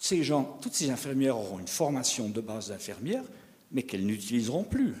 toutes 0.00 0.08
ces 0.08 0.22
gens, 0.22 0.56
toutes 0.62 0.72
ces 0.72 0.88
infirmières 0.88 1.36
auront 1.36 1.58
une 1.58 1.68
formation 1.68 2.30
de 2.30 2.40
base 2.40 2.68
d'infirmière, 2.68 3.22
mais 3.70 3.82
qu'elles 3.82 4.06
n'utiliseront 4.06 4.64
plus. 4.64 4.94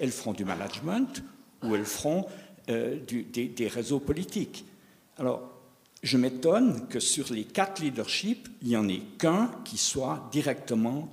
Elles 0.00 0.10
feront 0.10 0.32
du 0.32 0.44
management 0.44 1.22
ou 1.62 1.76
elles 1.76 1.84
feront 1.84 2.26
euh, 2.70 2.98
des, 3.06 3.68
réseaux 3.68 4.00
politiques. 4.00 4.64
Alors, 5.16 5.48
je 6.02 6.16
m'étonne 6.16 6.88
que 6.88 6.98
sur 6.98 7.32
les 7.32 7.44
quatre 7.44 7.80
leaderships, 7.80 8.48
il 8.62 8.68
n'y 8.70 8.76
en 8.76 8.88
ait 8.88 9.02
qu'un 9.16 9.52
qui 9.64 9.78
soit 9.78 10.28
directement 10.32 11.08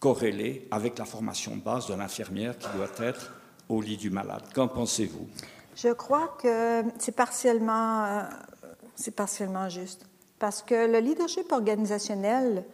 corrélé 0.00 0.66
avec 0.70 0.98
la 0.98 1.04
formation 1.04 1.54
de 1.54 1.60
base 1.60 1.86
de 1.88 1.94
l'infirmière 1.94 2.56
qui 2.56 2.68
doit 2.74 3.06
être 3.06 3.34
au 3.68 3.82
lit 3.82 3.98
du 3.98 4.08
malade. 4.08 4.44
Qu'en 4.54 4.68
pensez-vous? 4.68 5.28
Je 5.76 5.92
crois 5.92 6.34
que 6.40 6.82
c'est 6.98 7.14
partiellement, 7.14 8.06
euh, 8.06 9.10
partiellement 9.14 9.68
juste. 9.68 10.07
Parce 10.38 10.62
que 10.62 10.86
le 10.86 11.00
leadership 11.00 11.50
organisationnel, 11.50 12.64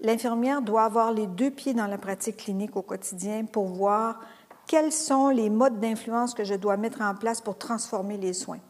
l'infirmière 0.00 0.62
doit 0.62 0.84
avoir 0.84 1.12
les 1.12 1.26
deux 1.26 1.50
pieds 1.50 1.74
dans 1.74 1.86
la 1.86 1.98
pratique 1.98 2.38
clinique 2.38 2.76
au 2.76 2.82
quotidien 2.82 3.44
pour 3.44 3.66
voir 3.66 4.20
quels 4.66 4.92
sont 4.92 5.30
les 5.30 5.50
modes 5.50 5.80
d'influence 5.80 6.34
que 6.34 6.44
je 6.44 6.54
dois 6.54 6.76
mettre 6.76 7.00
en 7.00 7.14
place 7.14 7.40
pour 7.40 7.58
transformer 7.58 8.16
les 8.16 8.32
soins. 8.32 8.60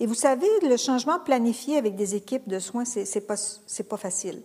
Et 0.00 0.06
vous 0.06 0.14
savez, 0.14 0.48
le 0.62 0.76
changement 0.76 1.20
planifié 1.20 1.78
avec 1.78 1.94
des 1.94 2.16
équipes 2.16 2.48
de 2.48 2.58
soins, 2.58 2.84
c'est 2.84 3.04
n'est 3.14 3.20
pas, 3.20 3.36
pas 3.88 3.96
facile. 3.96 4.42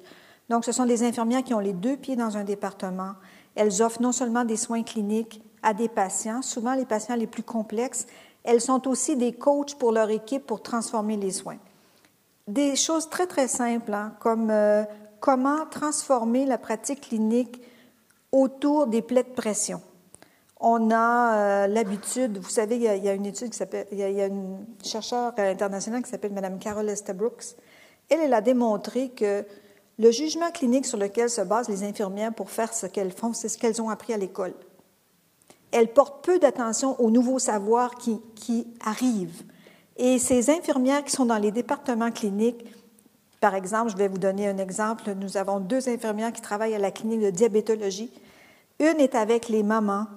Donc, 0.50 0.66
ce 0.66 0.72
sont 0.72 0.86
des 0.86 1.04
infirmières 1.04 1.43
qui 1.43 1.54
ont 1.56 1.60
les 1.60 1.74
deux 1.74 1.97
pieds 1.97 2.16
dans 2.16 2.38
un 2.38 2.43
département. 2.43 3.14
Elles 3.56 3.82
offrent 3.82 4.02
non 4.02 4.12
seulement 4.12 4.45
des 4.45 4.58
soins 4.58 4.84
cliniques 4.84 5.41
à 5.64 5.74
des 5.74 5.89
patients, 5.89 6.43
souvent 6.43 6.76
les 6.76 6.86
patients 6.86 7.16
les 7.16 7.28
plus 7.28 7.43
complexes, 7.43 8.06
elles 8.43 8.62
sont 8.62 8.88
aussi 8.88 9.18
des 9.18 9.34
coachs 9.34 9.76
pour 9.76 9.91
leur 9.91 10.10
équipe 10.10 10.45
pour 10.45 10.62
transformer 10.62 11.18
les 11.18 11.32
soins 11.32 11.58
des 12.50 12.76
choses 12.76 13.10
très, 13.10 13.28
très 13.28 13.47
simples, 13.47 13.93
hein, 13.93 14.14
comme 14.20 14.50
euh, 14.50 14.84
comment 15.20 15.66
transformer 15.68 16.45
la 16.45 16.58
pratique 16.58 17.02
clinique 17.02 17.62
autour 18.32 18.88
des 18.88 19.02
plaies 19.02 19.24
de 19.24 19.30
pression. 19.30 19.82
On 20.60 20.91
a 20.91 21.36
euh, 21.36 21.68
l'habitude, 21.68 22.38
vous 22.38 22.50
savez, 22.50 22.76
il 22.76 22.82
y, 22.82 22.88
a, 22.88 23.14
une 23.14 23.26
étude 23.26 23.52
qui 23.52 23.58
s'appelle, 23.58 23.88
il, 23.91 24.00
y 24.00 24.22
a 24.22 24.26
une 24.26 24.66
chercheure 24.84 25.34
internationale 25.38 26.04
qui 26.04 26.10
s'appelle 26.10 26.34
Mme 26.34 26.60
Carol 26.60 26.89
Estabrook. 26.89 27.43
Elle, 28.10 28.20
elle 28.22 28.34
a 28.34 28.41
démontré 28.41 29.10
que 29.10 29.45
le 30.00 30.12
jugement 30.12 30.52
clinique 30.52 30.86
sur 30.86 30.97
lequel 30.97 31.30
se 31.30 31.41
basent 31.41 31.70
les 31.70 31.84
infirmières 31.84 32.34
pour 32.34 32.50
faire 32.50 32.74
ce 32.74 32.88
qu'elles 32.88 33.12
font, 33.12 33.34
c'est 33.34 33.47
ce 33.47 33.58
qu'elles 33.58 33.82
ont 33.82 33.89
appris 33.89 34.14
à 34.14 34.18
l'école. 34.18 34.54
Elles 35.72 35.93
portent 35.93 36.26
peu 36.26 36.39
d'attention 36.39 37.00
aux 37.00 37.12
nouveaux 37.12 37.39
savoirs 37.39 37.95
qui 37.95 38.68
arrivent. 38.84 39.43
Et 40.00 40.18
ces 40.18 40.50
infirmières 40.50 41.04
qui 41.04 41.12
sont 41.12 41.26
dans 41.26 41.38
les 41.38 41.52
départements 41.52 42.10
cliniques, 42.10 42.66
par 43.41 43.54
exemple, 43.54 43.91
je 43.91 43.97
vais 43.97 44.08
vous 44.08 44.18
donner 44.18 44.47
un 44.47 44.58
exemple. 44.58 45.14
Nous 45.14 45.38
avons 45.38 45.60
deux 45.60 45.88
infirmières 45.89 46.34
qui 46.34 46.41
travaillent 46.41 46.74
à 46.74 46.80
la 46.80 46.89
clinique 46.89 47.22
de 47.22 47.30
diabétologie. 47.30 48.10
Une 48.80 49.00
est 49.00 49.14
avec 49.14 49.50
les 49.50 49.62
mamans, 49.62 50.08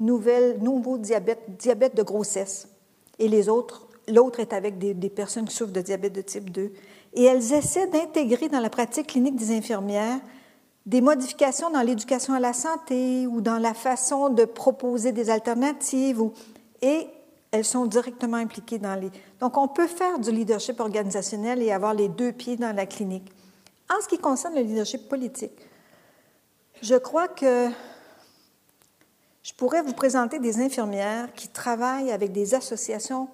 nouvelle, 0.00 0.58
nouveau 0.62 0.96
diabète, 0.96 1.42
diabète 1.58 1.96
de 1.96 2.02
grossesse. 2.02 2.68
Et 3.18 3.28
les 3.28 3.48
autres, 3.48 3.88
l'autre 4.08 4.40
est 4.40 4.52
avec 4.52 4.78
des, 4.78 4.94
des, 4.94 5.10
personnes 5.10 5.44
qui 5.44 5.54
souffrent 5.54 5.72
de 5.72 5.80
diabète 5.80 6.14
de 6.14 6.22
type 6.22 6.50
2. 6.50 6.72
Et 7.14 7.24
elles 7.24 7.52
essaient 7.52 7.88
d'intégrer 7.88 8.48
dans 8.48 8.60
la 8.60 8.70
pratique 8.70 9.08
clinique 9.08 9.36
des 9.36 9.54
infirmières 9.54 10.20
des 10.86 11.00
modifications 11.00 11.70
dans 11.70 11.82
l'éducation 11.82 12.34
à 12.34 12.40
la 12.40 12.52
santé 12.52 13.26
ou 13.26 13.40
dans 13.40 13.58
la 13.58 13.74
façon 13.74 14.30
de 14.30 14.44
proposer 14.44 15.12
des 15.12 15.30
alternatives. 15.30 16.20
Ou, 16.20 16.32
et 16.80 17.06
elles 17.52 17.64
sont 17.64 17.86
directement 17.86 18.38
impliquées 18.38 18.78
dans 18.78 18.98
les... 18.98 19.10
Donc, 19.38 19.58
on 19.58 19.68
peut 19.68 19.86
faire 19.86 20.18
du 20.18 20.32
leadership 20.32 20.80
organisationnel 20.80 21.62
et 21.62 21.70
avoir 21.70 21.92
les 21.94 22.08
deux 22.08 22.32
pieds 22.32 22.56
dans 22.56 22.74
la 22.74 22.86
clinique. 22.86 23.30
En 23.90 24.00
ce 24.02 24.08
qui 24.08 24.18
concerne 24.18 24.54
le 24.54 24.62
leadership 24.62 25.06
politique, 25.06 25.68
je 26.80 26.94
crois 26.94 27.28
que 27.28 27.68
je 29.42 29.52
pourrais 29.52 29.82
vous 29.82 29.92
présenter 29.92 30.38
des 30.38 30.60
infirmières 30.60 31.32
qui 31.34 31.48
travaillent 31.48 32.10
avec 32.10 32.32
des 32.32 32.54
associations 32.54 33.28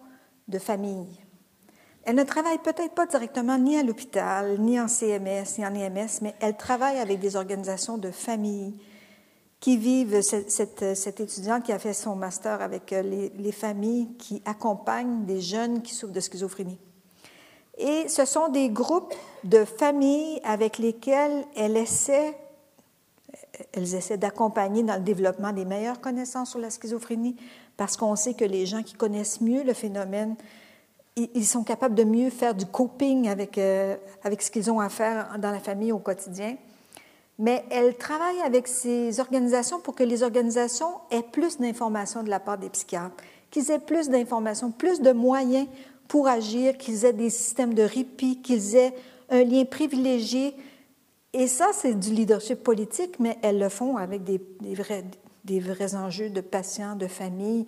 de 0.49 0.59
familles. 0.59 1.21
Elles 2.03 2.17
ne 2.17 2.25
travaillent 2.25 2.59
peut-être 2.59 2.95
pas 2.95 3.07
directement 3.07 3.57
ni 3.57 3.79
à 3.79 3.83
l'hôpital, 3.85 4.59
ni 4.59 4.81
en 4.81 4.89
CMS, 4.89 5.59
ni 5.59 5.67
en 5.67 5.75
EMS, 5.75 6.09
mais 6.23 6.35
elles 6.41 6.57
travaillent 6.57 6.99
avec 6.99 7.21
des 7.21 7.37
organisations 7.37 7.99
de 7.99 8.11
familles 8.11 8.75
qui 9.61 9.77
vivent, 9.77 10.21
cette, 10.21 11.21
étudiante 11.21 11.65
qui 11.65 11.73
a 11.73 11.79
fait 11.79 11.93
son 11.93 12.15
master 12.15 12.63
avec 12.63 12.93
euh, 12.93 13.03
les, 13.03 13.53
familles 13.53 14.09
qui 14.19 14.41
accompagnent 14.45 15.25
des 15.25 15.41
jeunes 15.41 15.83
qui 15.83 15.95
souffrent 15.95 16.13
de 16.13 16.21
schizophrénie. 16.21 16.79
Et 17.77 18.09
ce 18.09 18.25
sont 18.25 18.49
des 18.49 18.69
groupes 18.71 19.15
de 19.45 19.65
familles 19.65 20.41
avec 20.45 20.79
lesquels 20.79 21.45
elle 21.57 21.77
essaie, 21.77 22.37
elles 23.73 23.95
essaient 23.95 24.17
d'accompagner 24.17 24.83
dans 24.83 24.95
le 24.95 25.03
développement 25.03 25.53
des 25.53 25.65
meilleures 25.65 26.01
connaissances 26.01 26.51
sur 26.51 26.61
la 26.61 26.71
schizophrénie, 26.71 27.37
parce 27.77 27.97
qu'on 27.97 28.17
sait 28.17 28.35
que 28.35 28.45
les 28.45 28.67
gens 28.67 28.83
qui 28.83 28.95
connaissent 28.95 29.41
mieux 29.41 29.63
le 29.65 29.75
phénomène, 29.75 30.37
ils 31.17 31.47
sont 31.47 31.65
capables 31.65 31.97
de 31.97 32.05
mieux 32.05 32.31
faire 32.31 32.55
du 32.55 32.65
coping 32.65 33.29
avec, 33.29 33.59
euh, 33.59 33.97
avec 34.23 34.41
ce 34.41 34.53
qu'ils 34.53 34.71
ont 34.71 34.79
à 34.79 34.89
faire 34.89 35.37
dans 35.39 35.51
la 35.51 35.59
famille 35.59 35.91
au 35.91 35.99
quotidien 35.99 36.57
mais 37.39 37.65
elle 37.71 37.97
travaille 37.97 38.41
avec 38.45 38.67
ces 38.67 39.21
organisations 39.21 39.79
pour 39.79 39.95
que 39.95 40.03
les 40.03 40.23
organisations 40.23 40.91
aient 41.11 41.23
plus 41.23 41.59
d'informations 41.59 42.23
de 42.23 42.31
la 42.31 42.41
part 42.41 42.59
des 42.59 42.69
psychiatres, 42.69 43.15
qu'ils 43.51 43.71
aient 43.71 43.79
plus 43.79 44.09
d'informations, 44.09 44.73
plus 44.73 45.01
de 45.01 45.13
moyens 45.13 45.69
pour 46.09 46.27
agir, 46.27 46.77
qu'ils 46.77 47.05
aient 47.05 47.13
des 47.13 47.31
systèmes 47.31 47.75
de 47.75 47.83
répit, 47.83 48.41
qu'ils 48.43 48.75
aient 48.75 48.95
un 49.31 49.45
lien 49.45 49.65
privilégié. 49.65 50.55
Et 51.33 51.47
ça, 51.47 51.69
c'est 51.73 51.95
du 51.95 52.13
leadership 52.13 52.63
politique, 52.63 53.21
mais 53.21 53.39
elles 53.43 53.59
le 53.59 53.69
font 53.69 53.97
avec 53.97 54.25
des, 54.25 54.41
des 55.45 55.61
vrais 55.61 55.95
enjeux 55.95 56.31
de 56.31 56.41
patients, 56.41 56.97
de 56.97 57.07
familles. 57.07 57.67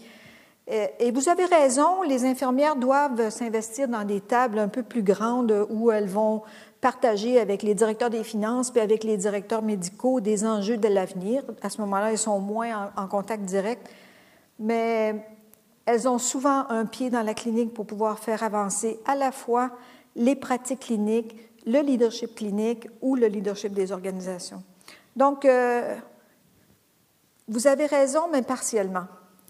Et 1.01 1.11
vous 1.11 1.29
avez 1.29 1.47
raison, 1.47 2.03
les 2.03 2.25
infirmières 2.25 2.77
doivent 2.77 3.31
s'investir 3.31 3.89
dans 3.89 4.05
des 4.05 4.21
tables 4.21 4.59
un 4.59 4.69
peu 4.69 4.83
plus 4.85 5.03
grandes 5.03 5.67
où 5.69 5.91
elles 5.91 6.09
vont 6.09 6.43
partager 6.81 7.39
avec 7.39 7.63
les 7.63 7.75
directeurs 7.75 8.11
des 8.11 8.25
finances 8.25 8.71
puis 8.71 8.81
avec 8.81 9.05
les 9.05 9.17
directeurs 9.17 9.63
médicaux 9.63 10.21
des 10.21 10.45
enjeux 10.45 10.79
de 10.79 10.89
l'avenir. 10.89 11.43
À 11.63 11.71
ce 11.71 11.81
moment-là, 11.83 12.13
elles 12.13 12.19
sont 12.19 12.41
moins 12.41 12.91
en, 12.97 13.07
contact 13.07 13.45
direct, 13.45 13.89
mais 14.59 15.27
elles 15.87 16.09
ont 16.09 16.19
souvent 16.19 16.69
un 16.69 16.87
pied 16.87 17.11
dans 17.11 17.23
la 17.23 17.35
clinique 17.35 17.75
pour 17.75 17.87
pouvoir 17.87 18.19
faire 18.19 18.43
avancer 18.43 18.99
à 19.07 19.15
la 19.15 19.33
fois 19.33 19.71
les 20.17 20.35
pratiques 20.35 20.81
cliniques, 20.81 21.37
le 21.67 21.81
leadership 21.81 22.35
clinique 22.35 22.89
ou 23.03 23.15
le 23.15 23.27
leadership 23.27 23.73
des 23.73 23.93
organisations. 23.93 24.63
Donc, 25.17 25.45
euh, 25.45 25.97
vous 27.49 27.67
avez 27.67 27.87
raison, 27.87 28.29
mais 28.33 28.43
partiellement. 28.43 29.05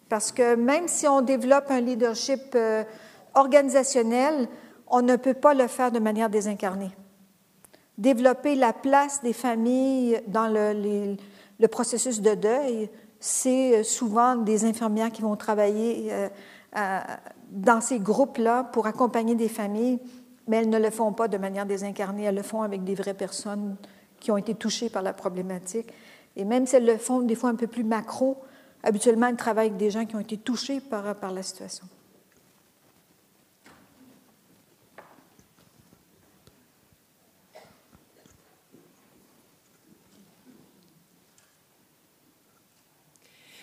Parce 0.08 0.32
que 0.32 0.56
même 0.56 0.88
si 0.88 1.06
on 1.06 1.20
développe 1.20 1.70
un 1.70 1.80
leadership 1.80 2.40
euh, 2.54 2.82
organisationnel, 3.34 4.48
on 4.88 5.02
ne 5.02 5.14
peut 5.16 5.34
pas 5.34 5.54
le 5.54 5.68
faire 5.68 5.92
de 5.92 6.00
manière 6.00 6.30
désincarnée 6.30 6.90
développer 8.00 8.54
la 8.56 8.72
place 8.72 9.22
des 9.22 9.34
familles 9.34 10.20
dans 10.26 10.48
le, 10.48 11.16
processus 11.68 12.20
de 12.20 12.34
deuil, 12.34 12.88
c'est 13.20 13.80
euh, 13.80 13.82
souvent 13.84 14.36
des 14.36 14.64
infirmières 14.64 15.12
qui 15.12 15.20
vont 15.20 15.36
travailler 15.36 16.08
euh, 16.10 16.28
dans 17.50 17.82
ces 17.82 17.98
groupes-là 18.00 18.64
pour 18.64 18.86
accompagner 18.86 19.34
des 19.34 19.48
familles, 19.48 19.98
mais 20.48 20.56
elles 20.56 20.70
ne 20.70 20.78
le 20.78 20.90
font 20.90 21.12
pas 21.12 21.28
de 21.28 21.36
manière 21.36 21.66
désincarnée, 21.66 22.24
elles 22.24 22.34
le 22.34 22.42
font 22.42 22.62
avec 22.62 22.82
des 22.84 22.94
vraies 22.94 23.14
personnes 23.14 23.76
qui 24.18 24.30
ont 24.30 24.38
été 24.38 24.54
touchées 24.54 24.88
par 24.88 25.02
la 25.02 25.12
problématique. 25.12 25.92
Et 26.36 26.44
même 26.44 26.66
si 26.66 26.76
elles 26.76 26.86
le 26.86 26.96
font 26.96 27.20
des 27.20 27.34
fois 27.34 27.50
un 27.50 27.54
peu 27.54 27.66
plus 27.66 27.84
macro, 27.84 28.38
habituellement, 28.82 29.26
elles 29.26 29.36
travaillent 29.36 29.68
avec 29.68 29.78
des 29.78 29.90
gens 29.90 30.06
qui 30.06 30.16
ont 30.16 30.20
été 30.20 30.38
touchés 30.38 30.80
par, 30.80 31.14
par 31.16 31.32
la 31.32 31.42
situation. 31.42 31.86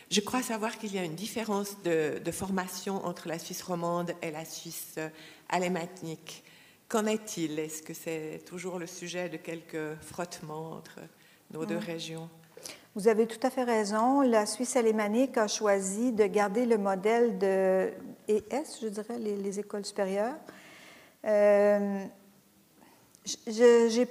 Je 0.10 0.22
crois 0.22 0.42
savoir 0.42 0.78
qu'il 0.78 0.96
y 0.96 1.00
a 1.00 1.04
une 1.04 1.16
différence 1.16 1.82
de, 1.84 2.32
formation 2.32 3.06
entre 3.06 3.28
la 3.28 3.40
Suisse 3.40 3.62
romande 3.62 4.14
et 4.22 4.32
la 4.32 4.46
Suisse 4.46 4.96
euh, 4.98 5.10
alémanique. 5.50 6.44
Qu'en 6.88 7.06
est-il? 7.06 7.60
Est-ce 7.60 7.82
que 7.82 7.94
c'est 7.94 8.42
toujours 8.46 8.80
le 8.80 8.88
sujet 8.88 9.28
de 9.28 9.36
quelques 9.36 9.96
frottements 10.02 10.72
entre 10.72 11.00
nos 11.52 11.66
deux 11.66 11.78
régions? 11.78 12.30
Vous 12.96 13.10
avez 13.10 13.28
tout 13.28 13.46
à 13.46 13.50
fait 13.50 13.66
raison. 13.66 14.22
La 14.22 14.46
Suisse 14.46 14.78
alémanique 14.78 15.38
a 15.38 15.48
choisi 15.48 16.14
de 16.14 16.26
garder 16.26 16.66
le 16.66 16.78
modèle 16.78 17.38
de 17.38 17.92
ES, 18.30 18.64
je 18.82 18.88
dirais, 18.88 19.20
les, 19.20 19.60
écoles 19.60 19.86
supérieures. 19.86 20.38
Euh, 21.26 22.06
je, 23.26 24.06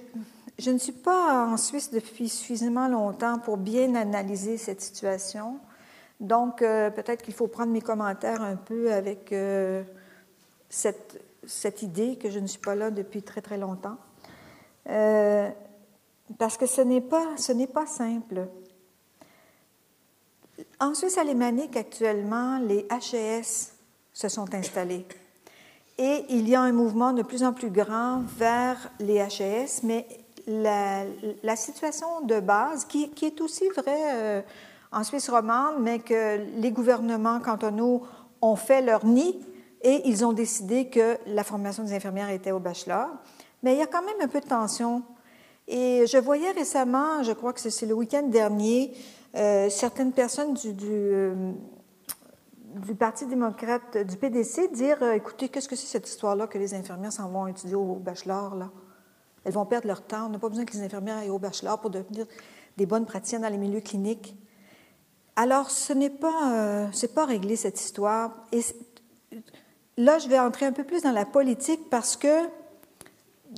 je, 0.58 0.70
ne 0.70 0.78
suis 0.78 0.92
pas 0.92 1.46
en 1.46 1.56
Suisse 1.56 1.90
depuis 1.90 2.28
suffisamment 2.28 2.88
longtemps 2.88 3.38
pour 3.38 3.56
bien 3.56 3.94
analyser 3.94 4.58
cette 4.58 4.82
situation. 4.82 5.58
Donc, 6.20 6.62
euh, 6.62 6.90
peut-être 6.90 7.22
qu'il 7.22 7.34
faut 7.34 7.46
prendre 7.46 7.72
mes 7.72 7.82
commentaires 7.82 8.40
un 8.40 8.56
peu 8.56 8.92
avec 8.92 9.32
euh, 9.32 9.82
cette, 10.68 11.22
cette, 11.46 11.82
idée 11.82 12.16
que 12.16 12.30
je 12.30 12.38
ne 12.38 12.46
suis 12.46 12.60
pas 12.60 12.74
là 12.74 12.90
depuis 12.90 13.22
très, 13.22 13.42
très 13.42 13.58
longtemps. 13.58 13.98
Euh, 14.88 15.48
parce 16.38 16.56
que 16.56 16.66
ce 16.66 16.80
n'est 16.80 17.02
pas, 17.02 17.34
pas 17.72 17.86
simple. 17.86 18.48
En 20.80 20.94
Suisse 20.94 21.18
alémanique, 21.18 21.76
actuellement, 21.76 22.58
les 22.58 22.86
HES 22.90 23.72
se 24.12 24.28
sont 24.28 24.54
installés. 24.54 25.06
Et 25.98 26.24
il 26.30 26.48
y 26.48 26.54
a 26.54 26.62
un 26.62 26.72
mouvement 26.72 27.12
de 27.12 27.22
plus 27.22 27.42
en 27.42 27.52
plus 27.52 27.70
grand 27.70 28.22
vers 28.38 28.90
les 29.00 29.16
HES, 29.16 29.82
mais 29.82 30.06
la, 30.46 31.04
la 31.42 31.56
situation 31.56 32.22
de 32.22 32.40
base, 32.40 32.86
qui, 32.86 33.10
qui 33.10 33.26
est 33.26 33.40
aussi 33.40 33.68
vraie 33.68 34.44
en 34.92 35.04
Suisse 35.04 35.28
romande, 35.28 35.76
mais 35.80 35.98
que 35.98 36.38
les 36.60 36.70
gouvernements 36.70 37.40
cantonaux 37.40 38.02
ont 38.42 38.56
fait 38.56 38.82
leur 38.82 39.04
nid 39.04 39.38
et 39.82 40.08
ils 40.08 40.24
ont 40.24 40.32
décidé 40.32 40.88
que 40.88 41.18
la 41.26 41.44
formation 41.44 41.84
des 41.84 41.92
infirmières 41.94 42.30
était 42.30 42.52
au 42.52 42.60
bachelor. 42.60 43.08
Mais 43.62 43.74
il 43.74 43.78
y 43.78 43.82
a 43.82 43.86
quand 43.86 44.04
même 44.04 44.20
un 44.20 44.28
peu 44.28 44.40
de 44.40 44.46
tension. 44.46 45.02
Et 45.68 46.04
je 46.06 46.18
voyais 46.18 46.50
récemment, 46.52 47.22
je 47.22 47.32
crois 47.32 47.52
que 47.52 47.60
c'est 47.60 47.86
le 47.86 47.94
week-end 47.94 48.22
dernier, 48.22 48.92
euh, 49.34 49.68
certaines 49.68 50.12
personnes 50.12 50.54
euh, 50.64 51.52
du, 52.76 52.94
Parti 52.94 53.26
démocrate, 53.26 53.98
du 53.98 54.16
PDC, 54.16 54.72
dire 54.72 54.98
euh, 55.02 55.12
écoutez, 55.12 55.48
qu'est-ce 55.48 55.68
que 55.68 55.76
c'est 55.76 55.86
cette 55.86 56.08
histoire-là 56.08 56.46
que 56.46 56.58
les 56.58 56.74
infirmières 56.74 57.12
s'en 57.12 57.28
vont 57.28 57.46
étudier 57.46 57.74
au 57.74 57.96
bachelor 57.96 58.56
Elles 59.44 59.52
vont 59.52 59.66
perdre 59.66 59.88
leur 59.88 60.02
temps. 60.02 60.26
On 60.26 60.30
n'a 60.30 60.38
pas 60.38 60.48
besoin 60.48 60.64
que 60.64 60.72
les 60.72 60.82
infirmières 60.82 61.18
aillent 61.18 61.30
au 61.30 61.38
bachelor 61.38 61.80
pour 61.80 61.90
devenir 61.90 62.26
des 62.76 62.86
bonnes 62.86 63.06
praticiennes 63.06 63.42
dans 63.42 63.48
les 63.48 63.58
milieux 63.58 63.80
cliniques. 63.80 64.36
Alors, 65.36 65.70
ce 65.70 65.92
n'est 65.92 66.10
pas, 66.10 66.52
euh, 66.52 67.08
pas 67.14 67.26
réglé 67.26 67.56
cette 67.56 67.78
histoire. 67.80 68.32
Et 68.52 68.62
là, 69.98 70.18
je 70.18 70.28
vais 70.28 70.38
entrer 70.38 70.66
un 70.66 70.72
peu 70.72 70.84
plus 70.84 71.02
dans 71.02 71.12
la 71.12 71.26
politique 71.26 71.90
parce 71.90 72.16
que 72.16 72.48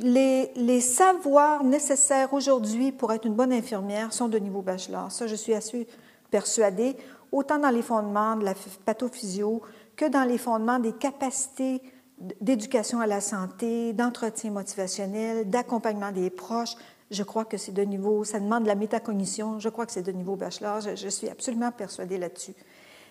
les, 0.01 0.51
les 0.57 0.81
savoirs 0.81 1.65
nécessaires 1.65 2.35
aujourd'hui 2.35 2.93
pour 2.93 3.13
être 3.13 3.27
une 3.27 3.35
bonne 3.35 3.53
infirmière 3.53 4.13
sont 4.13 4.29
de 4.29 4.39
niveau 4.39 4.61
bachelor. 4.61 5.11
Ça, 5.13 5.27
je 5.27 5.35
suis 5.35 5.55
assez 5.55 5.87
persuadée, 6.31 6.97
autant 7.33 7.59
dans 7.59 7.71
les 7.71 7.83
fondements 7.83 8.37
de 8.37 8.45
la 8.45 8.55
pathophysio 8.85 9.63
que 9.97 10.09
dans 10.09 10.25
les 10.25 10.39
fondements 10.39 10.79
des 10.79 10.93
capacités 10.93 11.81
d'éducation 12.41 13.01
à 13.01 13.07
la 13.07 13.21
santé, 13.21 13.93
d'entretien 13.93 14.51
motivationnel, 14.51 15.49
d'accompagnement 15.49 16.13
des 16.13 16.31
proches. 16.31 16.75
Je 17.11 17.23
crois 17.23 17.45
que 17.45 17.57
c'est 17.57 17.73
de 17.73 17.83
niveau, 17.83 18.25
ça 18.25 18.39
demande 18.39 18.65
de 18.65 18.69
la 18.69 18.75
métacognition, 18.75 19.59
je 19.59 19.69
crois 19.69 19.87
que 19.87 19.93
c'est 19.93 20.03
de 20.03 20.13
niveau 20.13 20.37
bachelor, 20.37 20.81
je, 20.81 21.09
suis 21.09 21.29
absolument 21.29 21.73
persuadée 21.73 22.19
là-dessus. 22.19 22.55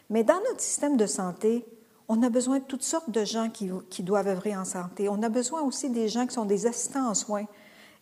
Mais 0.10 0.24
dans 0.24 0.40
notre 0.50 0.62
système 0.62 0.98
de 0.98 1.06
santé, 1.06 1.66
on 2.08 2.22
a 2.22 2.30
besoin 2.30 2.60
de 2.60 2.64
toutes 2.64 2.84
sortes 2.84 3.10
de 3.10 3.26
gens 3.26 3.50
qui, 3.50 3.70
qui, 3.90 4.04
doivent 4.04 4.28
œuvrer 4.28 4.56
en 4.56 4.66
santé. 4.66 5.10
On 5.10 5.22
a 5.24 5.30
besoin 5.30 5.62
aussi 5.62 5.90
des 5.90 6.08
gens 6.08 6.26
qui 6.26 6.36
sont 6.36 6.46
des 6.46 6.68
assistants 6.68 7.10
en 7.10 7.14
soins 7.14 7.46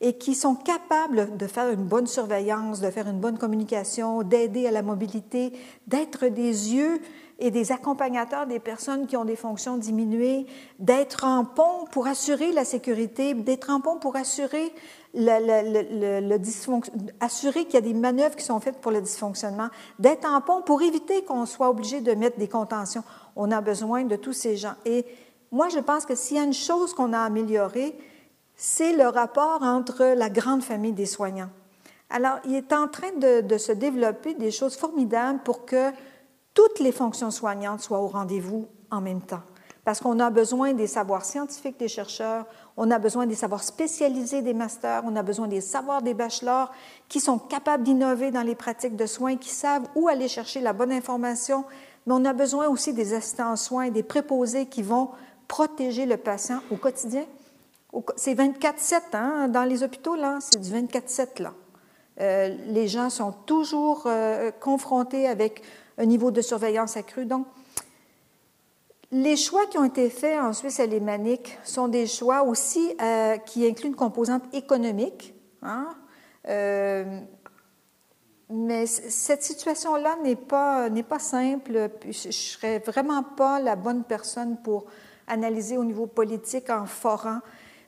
et 0.02 0.18
qui 0.18 0.36
sont 0.36 0.56
capables 0.56 1.38
de 1.38 1.48
faire 1.48 1.70
une 1.70 1.86
bonne 1.86 2.08
surveillance, 2.08 2.82
de 2.82 2.92
faire 2.92 3.08
une 3.08 3.20
bonne 3.20 3.38
communication, 3.38 4.24
d'aider 4.24 4.68
à 4.68 4.72
la 4.72 4.82
mobilité, 4.82 5.54
d'être 5.88 6.28
des 6.28 6.74
yeux 6.74 7.00
et 7.40 7.52
des 7.52 7.72
accompagnateurs 7.72 8.48
des 8.48 8.60
personnes 8.60 9.08
qui 9.08 9.18
ont 9.18 9.26
des 9.26 9.36
fonctions 9.36 9.78
diminuées, 9.78 10.46
d'être 10.80 11.26
en 11.26 11.44
pont 11.44 11.86
pour 11.92 12.08
assurer 12.08 12.52
la 12.52 12.66
sécurité, 12.66 13.34
d'être 13.34 13.70
en 13.70 13.82
pont 13.82 13.98
pour 13.98 14.16
assurer 14.16 14.72
assurer 17.20 17.66
qu'il 17.66 17.74
y 17.76 17.78
a 17.78 17.82
des 17.82 17.94
manœuvres 17.94 18.36
qui 18.36 18.44
sont 18.44 18.60
faites 18.60 18.80
pour 18.80 18.92
le 18.92 19.02
dysfonctionnement, 19.02 19.70
en 20.26 20.42
pont 20.42 20.62
pour 20.62 20.82
éviter 20.82 21.24
qu'on 21.24 21.46
soit 21.46 21.70
obligé 21.70 22.02
de 22.02 22.14
mettre 22.14 22.38
des 22.38 22.48
contentions. 22.48 23.04
On 23.36 23.52
a 23.52 23.62
besoin 23.62 24.04
de 24.04 24.16
tous 24.16 24.34
ces 24.34 24.58
gens. 24.58 24.76
Et 24.86 25.06
moi, 25.52 25.70
je 25.70 25.80
pense 25.80 26.06
que 26.06 26.16
s'il 26.16 26.38
y 26.38 26.40
a 26.40 26.44
une 26.44 26.54
chose 26.54 26.94
qu'on 26.94 27.14
a 27.14 27.20
améliorée, 27.20 27.98
c'est 28.56 28.94
le 28.94 29.08
rapport 29.08 29.62
entre 29.62 30.16
la 30.16 30.30
grande 30.30 30.64
famille 30.64 30.94
des 30.94 31.06
soignants. 31.06 31.50
Alors, 32.10 32.40
il 32.46 32.56
est 32.56 32.74
en 32.74 32.88
train 32.88 33.12
de 33.18 33.58
se 33.58 33.72
développer 33.72 34.34
des 34.34 34.52
choses 34.52 34.76
formidables 34.76 35.40
pour 35.44 35.66
que 35.66 35.92
toutes 36.54 36.80
les 36.80 36.92
fonctions 36.92 37.32
soignantes 37.32 37.82
soient 37.82 38.00
au 38.00 38.08
rendez-vous 38.08 38.68
en 38.92 39.02
même 39.02 39.22
temps. 39.22 39.42
Parce 39.84 40.00
qu'on 40.00 40.20
a 40.20 40.30
besoin 40.32 40.74
des 40.74 40.88
savoirs 40.88 41.26
scientifiques 41.26 41.78
des 41.78 41.88
chercheurs, 41.88 42.46
on 42.78 42.92
a 42.92 43.00
besoin 43.00 43.26
des 43.26 43.36
savoirs 43.36 43.64
spécialisés 43.64 44.42
des 44.42 44.54
masters, 44.54 45.04
on 45.06 45.16
a 45.16 45.24
besoin 45.24 45.48
des 45.48 45.62
savoirs 45.62 46.02
des 46.02 46.14
bachelors 46.14 46.72
qui 47.08 47.20
sont 47.20 47.40
capables 47.40 47.84
d'innover 47.84 48.32
dans 48.32 48.42
les 48.42 48.56
pratiques 48.56 48.96
de 48.96 49.06
soins, 49.06 49.38
qui 49.38 49.50
savent 49.50 49.88
où 49.96 50.08
aller 50.08 50.28
chercher 50.28 50.60
la 50.60 50.74
bonne 50.74 50.92
information, 50.92 51.64
mais 52.06 52.14
on 52.14 52.26
a 52.26 52.34
besoin 52.34 52.68
aussi 52.68 52.94
des 52.94 53.14
assistants 53.14 53.52
en 53.52 53.56
soins, 53.56 53.90
des 53.90 54.04
préposés 54.04 54.66
qui 54.66 54.84
vont 54.84 55.10
protéger 55.48 56.06
le 56.06 56.18
patient 56.18 56.60
au 56.72 56.76
quotidien. 56.76 57.26
C'est 58.18 58.34
24-7 58.34 59.02
hein, 59.14 59.48
dans 59.48 59.64
les 59.64 59.84
hôpitaux, 59.84 60.16
là, 60.16 60.40
c'est 60.42 60.60
du 60.60 60.70
24-7 60.70 61.42
là. 61.42 61.54
Euh, 62.22 62.56
les 62.68 62.88
gens 62.88 63.10
sont 63.10 63.34
toujours 63.46 64.04
euh, 64.06 64.52
confrontés 64.62 65.28
avec 65.28 65.62
un 65.98 66.06
niveau 66.06 66.32
de 66.32 66.42
surveillance 66.42 66.96
accru. 66.98 67.26
Donc, 67.26 67.46
les 69.16 69.38
choix 69.38 69.66
qui 69.68 69.78
ont 69.78 69.86
été 69.86 70.10
faits 70.10 70.38
en 70.38 70.52
Suisse 70.52 70.82
alémanique 70.82 71.58
sont 71.64 71.88
des 71.88 72.06
choix 72.06 72.44
aussi 72.44 72.94
euh, 73.02 73.38
qui 73.38 73.66
incluent 73.66 73.88
une 73.88 73.96
composante 73.96 74.44
économique. 74.54 75.34
Hein? 75.62 75.88
Euh, 76.50 77.22
mais 78.50 78.86
cette 78.86 79.42
situation-là 79.42 80.18
n'est 80.22 80.36
pas, 80.36 80.90
n'est 80.90 81.04
pas 81.04 81.20
simple. 81.20 81.90
Je 82.04 82.28
ne 82.28 82.32
serais 82.32 82.80
vraiment 82.80 83.24
pas 83.24 83.62
la 83.62 83.78
bonne 83.78 84.04
personne 84.04 84.58
pour 84.62 84.86
analyser 85.28 85.78
au 85.78 85.86
niveau 85.86 86.08
politique 86.08 86.70
en 86.70 86.86
forant. 86.86 87.40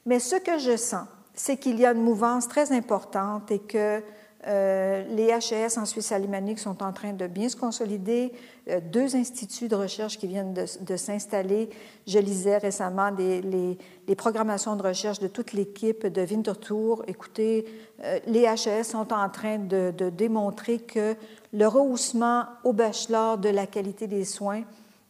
Mais 0.05 0.19
ce 0.19 0.37
que 0.37 0.57
je 0.57 0.77
sens, 0.77 1.07
c'est 1.33 1.57
qu'il 1.57 1.77
y 1.77 1.85
a 1.85 1.91
une 1.91 2.03
mouvance 2.03 2.47
très 2.47 2.71
importante 2.71 3.51
et 3.51 3.59
que 3.59 4.01
euh, 4.47 5.03
les 5.09 5.27
HES 5.27 5.77
en 5.77 5.85
Suisse 5.85 6.11
alémanique 6.13 6.59
sont 6.59 6.81
en 6.81 6.93
train 6.93 7.11
de 7.11 7.27
bien 7.27 7.49
se 7.49 7.57
consolider. 7.57 8.31
Euh, 8.69 8.79
deux 8.79 9.15
instituts 9.15 9.67
de 9.67 9.75
recherche 9.75 10.17
qui 10.17 10.27
viennent 10.27 10.53
de, 10.53 10.95
s'installer. 10.95 11.69
Je 12.07 12.19
lisais 12.19 12.57
récemment 12.57 13.09
les, 13.09 13.77
programmations 14.15 14.77
de 14.77 14.83
recherche 14.83 15.19
de 15.19 15.27
toute 15.27 15.51
l'équipe 15.51 16.07
de 16.07 16.21
Winterthur. 16.21 17.03
Écoutez, 17.07 17.65
euh, 18.03 18.19
les 18.25 18.43
HES 18.43 18.83
sont 18.83 19.11
en 19.11 19.27
train 19.29 19.57
de, 19.57 19.91
démontrer 20.09 20.79
que 20.79 21.15
le 21.51 21.67
rehaussement 21.67 22.45
au 22.63 22.71
bachelor 22.71 23.37
de 23.37 23.49
la 23.49 23.67
qualité 23.67 24.07
des 24.07 24.25
soins 24.25 24.63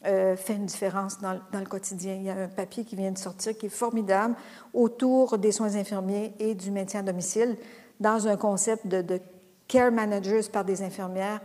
fait 0.04 0.56
une 0.56 0.68
différence 0.68 1.20
dans, 1.20 1.34
le 1.34 1.66
quotidien. 1.66 2.16
Il 2.16 2.24
y 2.24 2.30
a 2.30 2.44
un 2.44 2.48
papier 2.48 2.86
qui 2.86 2.96
vient 2.96 3.12
de 3.12 3.18
sortir 3.18 3.58
qui 3.58 3.66
est 3.66 3.70
formidable 3.70 4.36
autour 4.74 5.38
des 5.38 5.52
soins 5.52 5.76
infirmiers 5.76 6.34
et 6.40 6.56
du 6.56 6.72
maintien 6.72 7.02
à 7.02 7.04
domicile 7.04 7.58
dans 8.00 8.28
un 8.28 8.38
concept 8.38 8.88
de, 8.88 9.20
care 9.68 9.92
managers 9.92 10.50
par 10.52 10.64
des 10.64 10.82
infirmières. 10.82 11.42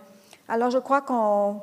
Alors, 0.49 0.71
je 0.71 0.79
crois 0.79 1.01
qu'on. 1.01 1.61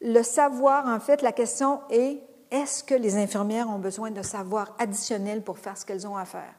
Le 0.00 0.22
savoir, 0.22 0.86
en 0.86 1.00
fait, 1.00 1.22
la 1.22 1.32
question 1.32 1.80
est 1.88 2.20
est-ce 2.50 2.84
que 2.84 2.94
les 2.94 3.16
infirmières 3.16 3.68
ont 3.70 3.78
besoin 3.78 4.10
de 4.10 4.22
savoir 4.22 4.74
additionnel 4.78 5.42
pour 5.42 5.58
faire 5.58 5.78
ce 5.78 5.86
qu'elles 5.86 6.06
ont 6.06 6.16
à 6.16 6.26
faire? 6.26 6.52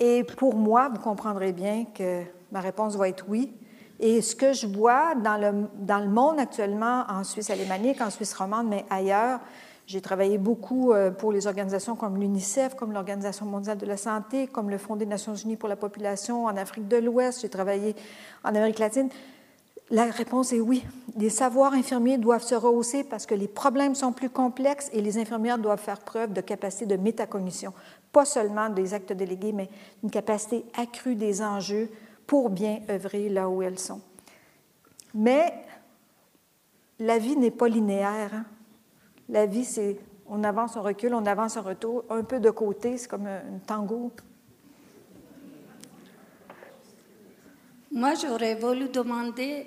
Et 0.00 0.24
pour 0.24 0.54
moi, 0.54 0.88
vous 0.88 1.00
comprendrez 1.00 1.52
bien 1.52 1.84
que 1.94 2.22
ma 2.50 2.60
réponse 2.60 2.96
va 2.96 3.08
être 3.08 3.26
oui. 3.28 3.52
Et 4.00 4.20
ce 4.22 4.34
que 4.34 4.52
je 4.52 4.66
vois 4.66 5.14
dans 5.14 5.36
le, 5.36 5.68
dans 5.74 6.00
le 6.00 6.08
monde 6.08 6.40
actuellement, 6.40 7.04
en 7.08 7.22
Suisse 7.22 7.50
alémanique, 7.50 8.00
en 8.00 8.10
Suisse 8.10 8.34
romande, 8.34 8.66
mais 8.66 8.84
ailleurs, 8.90 9.38
j'ai 9.86 10.00
travaillé 10.00 10.38
beaucoup 10.38 10.92
euh, 10.92 11.10
pour 11.10 11.32
les 11.32 11.46
organisations 11.46 11.96
comme 11.96 12.18
l'UNICEF, 12.18 12.74
comme 12.74 12.92
l'Organisation 12.92 13.46
mondiale 13.46 13.78
de 13.78 13.86
la 13.86 13.96
santé, 13.96 14.46
comme 14.46 14.70
le 14.70 14.78
Fonds 14.78 14.96
des 14.96 15.06
Nations 15.06 15.34
unies 15.34 15.56
pour 15.56 15.68
la 15.68 15.76
population 15.76 16.44
en 16.44 16.56
Afrique 16.56 16.88
de 16.88 16.96
l'Ouest. 16.96 17.40
J'ai 17.42 17.48
travaillé 17.48 17.96
en 18.44 18.50
Amérique 18.50 18.78
latine. 18.78 19.08
La 19.90 20.04
réponse 20.04 20.52
est 20.52 20.60
oui. 20.60 20.84
Les 21.18 21.28
savoirs 21.28 21.74
infirmiers 21.74 22.16
doivent 22.16 22.44
se 22.44 22.54
rehausser 22.54 23.04
parce 23.04 23.26
que 23.26 23.34
les 23.34 23.48
problèmes 23.48 23.94
sont 23.94 24.12
plus 24.12 24.30
complexes 24.30 24.88
et 24.92 25.02
les 25.02 25.18
infirmières 25.18 25.58
doivent 25.58 25.80
faire 25.80 25.98
preuve 25.98 26.32
de 26.32 26.40
capacité 26.40 26.86
de 26.86 26.96
métacognition, 26.96 27.74
pas 28.12 28.24
seulement 28.24 28.70
des 28.70 28.94
actes 28.94 29.12
délégués, 29.12 29.52
mais 29.52 29.68
une 30.02 30.10
capacité 30.10 30.64
accrue 30.78 31.16
des 31.16 31.42
enjeux 31.42 31.90
pour 32.26 32.48
bien 32.48 32.80
œuvrer 32.88 33.28
là 33.28 33.50
où 33.50 33.60
elles 33.60 33.78
sont. 33.78 34.00
Mais 35.14 35.52
la 36.98 37.18
vie 37.18 37.36
n'est 37.36 37.50
pas 37.50 37.68
linéaire. 37.68 38.30
Hein. 38.32 38.44
La 39.32 39.46
vie, 39.46 39.64
c'est 39.64 39.96
on 40.28 40.44
avance, 40.44 40.76
on 40.76 40.82
recule, 40.82 41.14
on 41.14 41.24
avance, 41.24 41.56
on 41.56 41.62
retour, 41.62 42.04
un 42.10 42.22
peu 42.22 42.38
de 42.38 42.50
côté, 42.50 42.98
c'est 42.98 43.08
comme 43.08 43.26
un 43.26 43.58
tango. 43.66 44.12
Moi, 47.90 48.12
j'aurais 48.14 48.54
voulu 48.54 48.90
demander 48.90 49.66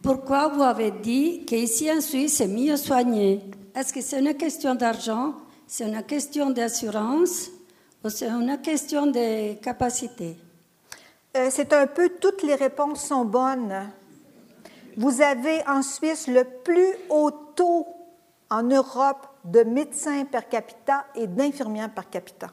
pourquoi 0.00 0.46
vous 0.46 0.62
avez 0.62 0.92
dit 0.92 1.44
qu'ici 1.44 1.90
en 1.90 2.00
Suisse, 2.00 2.36
c'est 2.36 2.46
mieux 2.46 2.76
soigné. 2.76 3.40
Est-ce 3.74 3.92
que 3.92 4.00
c'est 4.00 4.20
une 4.20 4.34
question 4.34 4.76
d'argent, 4.76 5.34
c'est 5.66 5.88
une 5.88 6.02
question 6.04 6.50
d'assurance 6.50 7.50
ou 8.04 8.10
c'est 8.10 8.28
une 8.28 8.60
question 8.62 9.06
de 9.06 9.54
capacité? 9.54 10.36
Euh, 11.36 11.48
c'est 11.50 11.72
un 11.72 11.88
peu 11.88 12.10
toutes 12.20 12.44
les 12.44 12.54
réponses 12.54 13.06
sont 13.06 13.24
bonnes. 13.24 13.90
Vous 14.96 15.20
avez 15.20 15.66
en 15.66 15.82
Suisse 15.82 16.28
le 16.28 16.44
plus 16.44 16.94
haut 17.10 17.32
taux 17.56 17.86
en 18.52 18.64
Europe 18.64 19.26
de 19.44 19.62
médecins 19.62 20.26
per 20.26 20.42
capita 20.50 21.06
et 21.14 21.26
d'infirmières 21.26 21.92
par 21.92 22.10
capita. 22.10 22.48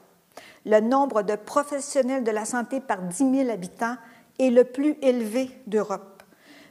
Le 0.64 0.80
nombre 0.80 1.22
de 1.22 1.36
professionnels 1.36 2.24
de 2.24 2.30
la 2.30 2.46
santé 2.46 2.80
par 2.80 3.02
10 3.02 3.16
000 3.18 3.50
habitants 3.50 3.96
est 4.38 4.48
le 4.48 4.64
plus 4.64 4.96
élevé 5.02 5.50
d'Europe. 5.66 6.22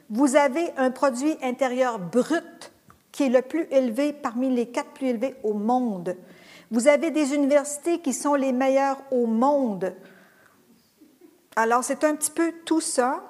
Vous 0.10 0.36
avez 0.36 0.72
un 0.78 0.90
produit 0.90 1.38
intérieur 1.44 2.00
brut 2.00 2.72
qui 3.12 3.26
est 3.26 3.30
le 3.30 3.44
plus 3.44 3.68
élevé 3.70 4.14
parmi 4.14 4.50
les 4.50 4.70
quatre 4.70 4.90
plus 4.94 5.10
élevés 5.10 5.36
au 5.44 5.54
monde. 5.54 6.18
Vous 6.72 6.88
avez 6.88 7.12
des 7.12 7.36
universités 7.36 8.00
qui 8.00 8.14
sont 8.14 8.34
les 8.34 8.52
meilleures 8.52 9.02
au 9.12 9.28
monde. 9.28 9.94
Alors, 11.56 11.84
c'est 11.84 12.04
un 12.04 12.16
petit 12.16 12.32
peu 12.32 12.52
tout 12.66 12.82
ça 12.82 13.22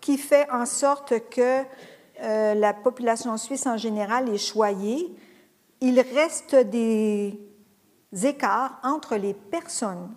qui 0.00 0.18
fait 0.18 0.48
en 0.52 0.66
sorte 0.66 1.14
que 1.30 1.62
euh, 2.22 2.54
la 2.54 2.74
population 2.74 3.36
suisse 3.36 3.66
en 3.66 3.76
général 3.76 4.28
est 4.28 4.38
choyée 4.38 5.12
il 5.82 6.00
reste 6.00 6.54
des 6.54 7.38
écarts 8.24 8.78
entre 8.84 9.16
les 9.16 9.34
personnes. 9.34 10.14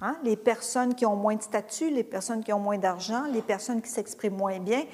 Hein, 0.00 0.16
les 0.22 0.36
personnes 0.36 0.94
qui 0.94 1.04
ont 1.04 1.16
moins 1.16 1.34
de 1.34 1.42
statut, 1.42 1.90
les 1.90 2.04
personnes 2.04 2.44
qui 2.44 2.52
ont 2.52 2.60
moins 2.60 2.78
d'argent, 2.78 3.24
les 3.32 3.42
personnes 3.42 3.82
qui 3.82 3.90
s'expriment 3.90 4.36
moins 4.36 4.60
bien. 4.60 4.84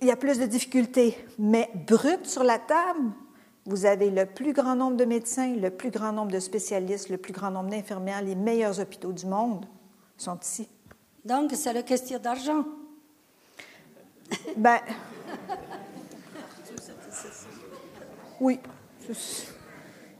Il 0.00 0.08
y 0.08 0.10
a 0.10 0.16
plus 0.16 0.38
de 0.38 0.46
difficultés. 0.46 1.16
Mais 1.38 1.70
brut 1.86 2.26
sur 2.26 2.42
la 2.42 2.58
table, 2.58 3.12
vous 3.64 3.86
avez 3.86 4.10
le 4.10 4.26
plus 4.26 4.52
grand 4.52 4.74
nombre 4.74 4.96
de 4.96 5.04
médecins, 5.04 5.54
le 5.54 5.70
plus 5.70 5.90
grand 5.90 6.12
nombre 6.12 6.32
de 6.32 6.40
spécialistes, 6.40 7.10
le 7.10 7.18
plus 7.18 7.32
grand 7.32 7.50
nombre 7.50 7.70
d'infirmières, 7.70 8.22
les 8.22 8.34
meilleurs 8.34 8.80
hôpitaux 8.80 9.12
du 9.12 9.26
monde 9.26 9.66
sont 10.16 10.38
ici. 10.40 10.68
Donc, 11.24 11.52
c'est 11.54 11.72
la 11.72 11.82
question 11.82 12.18
d'argent. 12.18 12.64
Ben, 14.56 14.80
oui. 18.40 18.58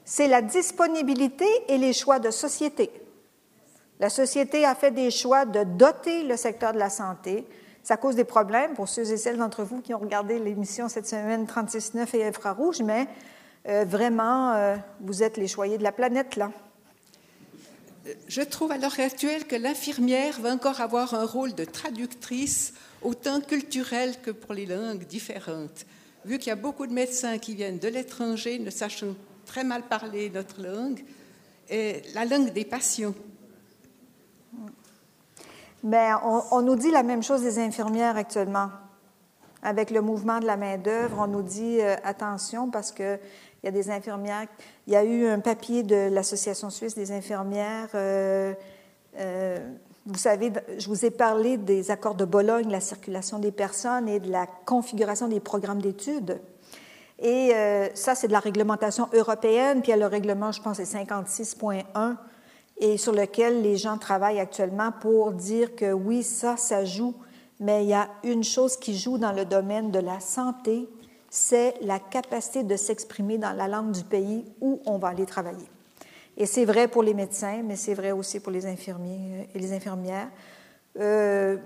c'est 0.04 0.28
la 0.28 0.42
disponibilité 0.42 1.46
et 1.68 1.78
les 1.78 1.92
choix 1.92 2.18
de 2.18 2.30
société. 2.30 2.90
La 4.00 4.10
société 4.10 4.64
a 4.64 4.74
fait 4.74 4.90
des 4.90 5.10
choix 5.10 5.44
de 5.44 5.64
doter 5.64 6.24
le 6.24 6.36
secteur 6.36 6.72
de 6.72 6.78
la 6.78 6.90
santé. 6.90 7.46
Ça 7.82 7.96
cause 7.96 8.16
des 8.16 8.24
problèmes 8.24 8.74
pour 8.74 8.88
ceux 8.88 9.12
et 9.12 9.16
celles 9.16 9.36
d'entre 9.36 9.62
vous 9.62 9.80
qui 9.80 9.94
ont 9.94 9.98
regardé 9.98 10.38
l'émission 10.38 10.88
cette 10.88 11.06
semaine 11.06 11.44
36.9 11.44 12.16
et 12.16 12.24
infrarouge, 12.26 12.80
mais 12.82 13.06
euh, 13.68 13.84
vraiment, 13.84 14.52
euh, 14.54 14.76
vous 15.00 15.22
êtes 15.22 15.36
les 15.36 15.48
choyés 15.48 15.78
de 15.78 15.82
la 15.82 15.92
planète, 15.92 16.36
là. 16.36 16.50
Je 18.28 18.42
trouve 18.42 18.70
à 18.72 18.76
l'heure 18.76 19.00
actuelle 19.00 19.46
que 19.46 19.56
l'infirmière 19.56 20.38
va 20.40 20.52
encore 20.52 20.82
avoir 20.82 21.14
un 21.14 21.24
rôle 21.24 21.54
de 21.54 21.64
traductrice 21.64 22.74
autant 23.00 23.40
culturel 23.40 24.20
que 24.20 24.30
pour 24.30 24.52
les 24.52 24.66
langues 24.66 25.06
différentes. 25.06 25.86
Vu 26.24 26.38
qu'il 26.38 26.48
y 26.48 26.52
a 26.52 26.56
beaucoup 26.56 26.86
de 26.86 26.92
médecins 26.92 27.38
qui 27.38 27.54
viennent 27.54 27.78
de 27.78 27.88
l'étranger, 27.88 28.58
ne 28.58 28.70
sachant 28.70 29.14
très 29.44 29.64
mal 29.64 29.82
parler 29.82 30.30
notre 30.30 30.62
langue, 30.62 31.04
et 31.68 32.02
la 32.14 32.24
langue 32.24 32.52
des 32.52 32.64
patients. 32.64 33.14
On, 35.82 36.42
on, 36.50 36.62
nous 36.62 36.76
dit 36.76 36.90
la 36.90 37.02
même 37.02 37.22
chose 37.22 37.42
des 37.42 37.58
infirmières 37.58 38.16
actuellement. 38.16 38.70
Avec 39.62 39.90
le 39.90 40.02
mouvement 40.02 40.40
de 40.40 40.46
la 40.46 40.56
main-d'œuvre, 40.56 41.20
on 41.20 41.26
nous 41.26 41.42
dit 41.42 41.80
euh, 41.80 41.96
attention 42.04 42.70
parce 42.70 42.92
qu'il 42.92 43.18
y 43.62 43.68
a 43.68 43.70
des 43.70 43.90
infirmières. 43.90 44.46
Il 44.86 44.92
y 44.92 44.96
a 44.96 45.04
eu 45.04 45.26
un 45.26 45.40
papier 45.40 45.82
de 45.82 46.08
l'Association 46.10 46.68
suisse 46.70 46.94
des 46.94 47.12
infirmières. 47.12 47.88
Euh, 47.94 48.52
euh, 49.18 49.58
vous 50.06 50.18
savez, 50.18 50.52
je 50.76 50.86
vous 50.88 51.06
ai 51.06 51.10
parlé 51.10 51.56
des 51.56 51.90
accords 51.90 52.14
de 52.14 52.26
Bologne, 52.26 52.70
la 52.70 52.80
circulation 52.80 53.38
des 53.38 53.52
personnes 53.52 54.08
et 54.08 54.20
de 54.20 54.30
la 54.30 54.46
configuration 54.46 55.28
des 55.28 55.40
programmes 55.40 55.80
d'études. 55.80 56.40
Et 57.18 57.52
euh, 57.54 57.88
ça, 57.94 58.14
c'est 58.14 58.28
de 58.28 58.32
la 58.32 58.40
réglementation 58.40 59.08
européenne, 59.14 59.80
puis 59.80 59.92
il 59.92 59.94
y 59.94 59.94
a 59.94 59.96
le 59.96 60.06
règlement, 60.06 60.52
je 60.52 60.60
pense, 60.60 60.76
c'est 60.76 61.04
56.1 61.04 62.16
et 62.76 62.96
sur 62.96 63.12
lequel 63.12 63.62
les 63.62 63.76
gens 63.76 63.98
travaillent 63.98 64.40
actuellement 64.40 64.90
pour 65.00 65.32
dire 65.32 65.74
que 65.76 65.92
oui, 65.92 66.22
ça, 66.22 66.56
ça 66.56 66.84
joue, 66.84 67.14
mais 67.60 67.84
il 67.84 67.88
y 67.88 67.94
a 67.94 68.08
une 68.24 68.44
chose 68.44 68.76
qui 68.76 68.98
joue 68.98 69.16
dans 69.16 69.32
le 69.32 69.44
domaine 69.44 69.90
de 69.90 70.00
la 70.00 70.20
santé, 70.20 70.88
c'est 71.30 71.74
la 71.80 71.98
capacité 71.98 72.62
de 72.62 72.76
s'exprimer 72.76 73.38
dans 73.38 73.52
la 73.52 73.68
langue 73.68 73.92
du 73.92 74.04
pays 74.04 74.44
où 74.60 74.80
on 74.86 74.98
va 74.98 75.08
aller 75.08 75.26
travailler. 75.26 75.68
Et 76.36 76.46
c'est 76.46 76.64
vrai 76.64 76.88
pour 76.88 77.02
les 77.02 77.14
médecins, 77.14 77.62
mais 77.64 77.76
c'est 77.76 77.94
vrai 77.94 78.12
aussi 78.12 78.40
pour 78.40 78.50
les 78.50 78.66
infirmiers 78.66 79.48
et 79.54 79.58
les 79.58 79.72
infirmières. 79.72 80.28
Euh, 80.98 81.56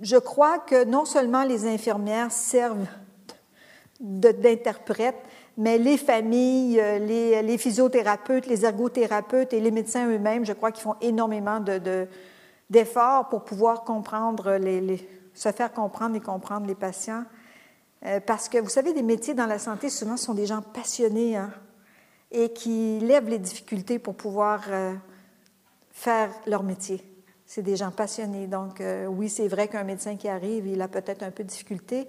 je 0.00 0.16
crois 0.16 0.58
que 0.58 0.84
non 0.84 1.04
seulement 1.04 1.44
les 1.44 1.66
infirmières 1.66 2.32
servent 2.32 2.86
d'interprètes, 4.00 5.22
mais 5.56 5.78
les 5.78 5.96
familles, 5.96 6.80
euh, 6.80 6.98
les, 6.98 7.58
physiothérapeutes, 7.58 8.46
les 8.46 8.64
ergothérapeutes 8.64 9.52
et 9.52 9.60
les 9.60 9.70
médecins 9.70 10.06
eux-mêmes, 10.08 10.44
je 10.44 10.52
crois 10.52 10.70
qu'ils 10.70 10.82
font 10.82 10.96
énormément 11.00 11.60
d'efforts 12.68 13.24
de, 13.24 13.30
pour 13.30 13.44
pouvoir 13.44 13.84
comprendre, 13.84 14.58
se 15.32 15.52
faire 15.52 15.72
comprendre 15.72 16.16
et 16.16 16.20
comprendre 16.20 16.66
les 16.66 16.74
patients. 16.74 17.24
Euh, 18.04 18.20
parce 18.20 18.48
que, 18.48 18.58
vous 18.58 18.68
savez, 18.68 18.92
les 18.92 19.02
métiers 19.02 19.32
dans 19.32 19.46
la 19.46 19.58
santé, 19.58 19.88
souvent, 19.88 20.18
sont 20.18 20.34
des 20.34 20.46
gens 20.46 20.60
passionnés 20.60 21.36
hein, 21.36 21.50
et 22.30 22.52
qui 22.52 22.98
lèvent 23.00 23.28
les 23.28 23.38
difficultés 23.38 23.98
pour 23.98 24.14
pouvoir 24.14 24.64
euh, 24.68 24.94
faire 25.90 26.30
leur 26.46 26.62
métier. 26.62 27.02
C'est 27.46 27.62
des 27.62 27.76
gens 27.76 27.90
passionnés. 27.90 28.46
Donc, 28.46 28.80
euh, 28.80 29.06
oui, 29.06 29.28
c'est 29.28 29.48
vrai 29.48 29.68
qu'un 29.68 29.84
médecin 29.84 30.16
qui 30.16 30.28
arrive, 30.28 30.66
il 30.66 30.82
a 30.82 30.88
peut-être 30.88 31.22
un 31.22 31.30
peu 31.30 31.44
de 31.44 31.48
difficulté, 31.48 32.08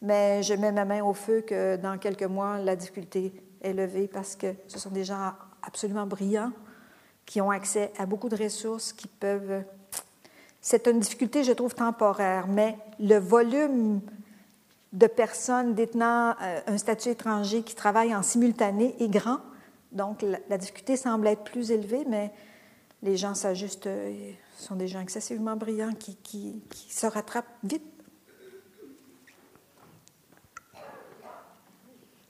mais 0.00 0.42
je 0.42 0.54
mets 0.54 0.72
ma 0.72 0.84
main 0.84 1.02
au 1.02 1.12
feu 1.12 1.42
que 1.42 1.76
dans 1.76 1.98
quelques 1.98 2.22
mois, 2.22 2.58
la 2.58 2.76
difficulté 2.76 3.32
est 3.60 3.72
levée 3.72 4.08
parce 4.08 4.36
que 4.36 4.54
ce 4.66 4.78
sont 4.78 4.90
des 4.90 5.04
gens 5.04 5.32
absolument 5.62 6.06
brillants 6.06 6.52
qui 7.26 7.40
ont 7.42 7.50
accès 7.50 7.92
à 7.98 8.06
beaucoup 8.06 8.30
de 8.30 8.42
ressources 8.42 8.92
qui 8.94 9.06
peuvent. 9.06 9.62
C'est 10.62 10.86
une 10.86 11.00
difficulté, 11.00 11.44
je 11.44 11.52
trouve, 11.52 11.74
temporaire, 11.74 12.46
mais 12.48 12.78
le 12.98 13.18
volume 13.18 14.00
de 14.92 15.06
personnes 15.06 15.74
détenant 15.74 16.34
euh, 16.40 16.60
un 16.66 16.78
statut 16.78 17.10
étranger 17.10 17.62
qui 17.62 17.74
travaillent 17.74 18.14
en 18.14 18.22
simultané 18.22 18.96
est 18.98 19.08
grand. 19.08 19.38
Donc, 19.92 20.22
la, 20.22 20.58
difficulté 20.58 20.96
semble 20.96 21.26
être 21.26 21.44
plus 21.44 21.70
élevée, 21.70 22.04
mais 22.06 22.32
les 23.02 23.16
gens 23.16 23.34
s'ajustent, 23.34 23.86
euh, 23.86 24.32
sont 24.56 24.76
des 24.76 24.88
gens 24.88 25.00
excessivement 25.00 25.56
brillants 25.56 25.94
qui 25.94 26.60
se 26.88 27.06
rattrapent 27.06 27.46
vite. 27.64 27.84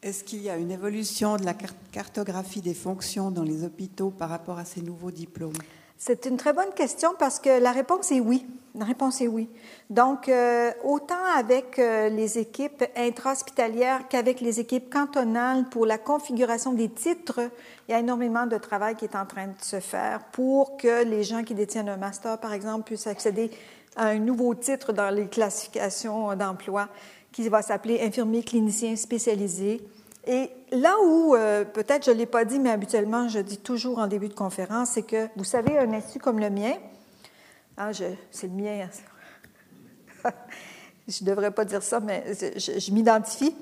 Est-ce 0.01 0.23
qu'il 0.23 0.43
y 0.43 0.49
a 0.49 0.57
une 0.57 0.71
évolution 0.71 1.37
de 1.37 1.45
la 1.45 1.55
cartographie 1.93 2.61
des 2.61 2.75
fonctions 2.75 3.33
dans 3.33 3.43
les 3.43 3.65
hôpitaux 3.65 4.11
par 4.11 4.31
rapport 4.31 4.59
à 4.59 4.65
ces 4.65 4.81
nouveaux 4.81 5.11
diplômes? 5.11 5.53
C'est 6.01 6.27
une 6.27 6.37
très 6.37 6.53
bonne 6.53 6.73
question 6.77 7.11
parce 7.19 7.41
que 7.41 7.61
la 7.61 7.73
réponse 7.73 8.13
est 8.13 8.21
oui. 8.21 8.47
La 8.77 8.85
réponse 8.85 9.21
est 9.21 9.27
oui. 9.27 9.49
Donc, 9.91 10.29
euh, 10.29 10.71
autant 10.85 11.25
avec 11.37 11.81
euh, 11.81 12.09
les 12.09 12.39
équipes 12.39 12.85
intra-hospitalières 12.97 14.07
qu'avec 14.09 14.41
les 14.41 14.61
équipes 14.61 14.93
cantonales 14.93 15.65
pour 15.69 15.87
la 15.87 15.99
configuration 15.99 16.73
des 16.73 16.89
titres, 16.89 17.41
il 17.89 17.93
y 17.93 17.95
a 17.95 17.99
énormément 17.99 18.47
de 18.47 18.57
travail 18.59 18.95
qui 18.95 19.07
est 19.07 19.17
en 19.17 19.27
train 19.27 19.49
de 19.49 19.61
se 19.61 19.81
faire 19.81 20.21
pour 20.31 20.77
que 20.77 21.03
les 21.03 21.25
gens 21.25 21.43
qui 21.43 21.55
détiennent 21.55 21.89
un 21.89 21.97
master, 21.97 22.39
par 22.39 22.53
exemple, 22.53 22.85
puissent 22.85 23.09
accéder 23.09 23.51
à 23.97 24.07
un 24.07 24.21
nouveau 24.21 24.55
titre 24.55 24.93
dans 24.93 25.13
les 25.13 25.27
classifications 25.27 26.37
d'emploi 26.37 26.89
qui 27.33 27.49
va 27.49 27.61
s'appeler 27.61 28.01
infirmier 28.03 28.45
clinicien 28.45 28.95
spécialisé. 28.95 29.81
Et 30.29 30.51
là 30.73 30.95
où, 31.03 31.35
euh, 31.35 31.65
peut-être 31.65 32.05
je 32.05 32.11
ne 32.11 32.17
l'ai 32.17 32.27
pas 32.27 32.45
dit, 32.45 32.59
mais 32.59 32.71
habituellement 32.71 33.29
je 33.29 33.39
dis 33.39 33.57
toujours 33.57 33.99
en 33.99 34.07
début 34.07 34.29
de 34.29 34.35
conférence, 34.35 34.91
c'est 34.91 35.03
que, 35.03 35.27
vous 35.37 35.45
savez, 35.45 35.79
un 35.79 35.91
institut 35.95 36.19
comme 36.19 36.39
le 36.39 36.51
mien, 36.51 36.75
ah, 37.79 37.91
c'est 38.31 38.47
le 38.47 38.53
mien, 38.53 38.87
je 41.09 41.25
ne 41.25 41.31
devrais 41.31 41.51
pas 41.51 41.65
dire 41.65 41.83
ça, 41.83 42.01
mais 42.01 42.25
je, 42.35 42.79
je 42.79 42.93
m'identifie, 42.93 43.57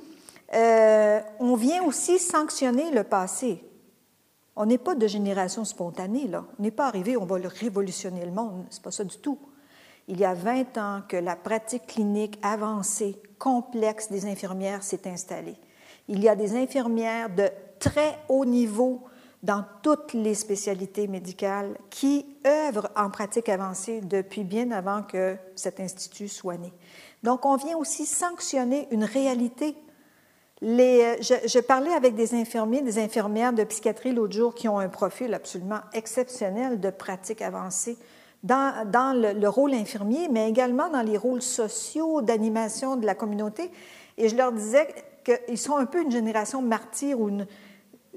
euh, 0.55 1.21
on 1.39 1.55
vient 1.55 1.85
aussi 1.85 2.19
sanctionner 2.19 2.91
le 2.91 3.05
passé. 3.05 3.63
On 4.57 4.67
n'est 4.67 4.79
pas 4.79 4.97
de 4.97 5.07
génération 5.07 5.65
spontanée, 5.65 6.27
là. 6.27 6.47
On 6.59 6.63
n'est 6.63 6.73
pas 6.73 6.89
arrivé, 6.89 7.17
on 7.17 7.27
va 7.27 7.39
le 7.39 7.47
révolutionner 7.49 8.25
le 8.25 8.33
monde. 8.33 8.65
C'est 8.71 8.83
pas 8.83 8.91
ça 8.91 9.05
du 9.05 9.19
tout. 9.19 9.39
Il 10.09 10.19
y 10.19 10.25
a 10.25 10.35
20 10.35 10.79
ans 10.79 11.03
que 11.07 11.17
la 11.17 11.37
pratique 11.37 11.87
clinique 11.87 12.41
avancée, 12.43 13.21
complexe 13.39 14.11
des 14.11 14.27
infirmières 14.27 14.83
s'est 14.83 15.09
installée. 15.09 15.57
Il 16.09 16.23
y 16.23 16.29
a 16.29 16.37
des 16.37 16.57
infirmières 16.57 17.31
de 17.31 17.49
très 17.79 18.19
haut 18.29 18.45
niveau 18.45 19.03
dans 19.43 19.65
toutes 19.83 20.13
les 20.13 20.35
spécialités 20.35 21.07
médicales 21.07 21.77
qui 21.91 22.27
œuvrent 22.47 22.89
en 22.97 23.11
pratique 23.11 23.49
avancée 23.49 24.01
depuis 24.01 24.45
bien 24.45 24.71
avant 24.71 25.03
que 25.03 25.37
cet 25.55 25.79
institut 25.79 26.29
soit 26.29 26.57
né. 26.57 26.73
Donc, 27.23 27.47
on 27.47 27.57
vient 27.57 27.77
aussi 27.77 28.07
sanctionner 28.07 28.89
une 28.91 29.05
réalité. 29.05 29.75
Les, 30.63 31.17
je, 31.21 31.61
parlais 31.61 31.93
avec 31.93 32.15
des 32.15 32.35
infirmiers, 32.35 32.83
des 32.83 32.99
infirmières 32.99 33.53
de 33.53 33.63
psychiatrie 33.65 34.13
l'autre 34.13 34.33
jour 34.33 34.55
qui 34.55 34.69
ont 34.69 34.79
un 34.79 34.89
profil 34.89 35.35
absolument 35.35 35.81
exceptionnel 35.93 36.81
de 36.81 36.91
pratique 36.91 37.43
avancée 37.43 37.99
dans, 38.43 39.13
le, 39.15 39.49
rôle 39.49 39.75
infirmier, 39.75 40.29
mais 40.31 40.49
également 40.49 40.89
dans 40.89 41.03
les 41.03 41.17
rôles 41.17 41.43
sociaux 41.43 42.23
d'animation 42.23 42.97
de 42.97 43.05
la 43.05 43.15
communauté. 43.15 43.71
Et 44.19 44.29
je 44.29 44.37
leur 44.37 44.53
disais 44.53 44.89
qu'ils 45.27 45.59
sont 45.59 45.77
un 45.77 45.87
peu 45.87 46.03
une 46.03 46.11
génération 46.11 46.63
martyre 46.63 47.21
ou 47.21 47.31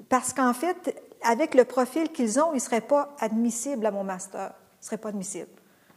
parce 0.07 0.33
qu'en 0.33 0.53
fait, 0.53 0.95
avec 1.21 1.55
le 1.55 1.65
profil 1.65 2.11
qu'ils 2.11 2.39
ont, 2.39 2.51
ils 2.51 2.55
ne 2.55 2.59
seraient 2.61 2.81
pas 2.81 3.15
admissibles 3.19 3.85
à 3.85 3.91
mon 3.91 4.03
master. 4.03 4.53
Ils 4.53 4.81
ne 4.81 4.85
seraient 4.85 4.97
pas 4.97 5.09
admissibles. 5.09 5.49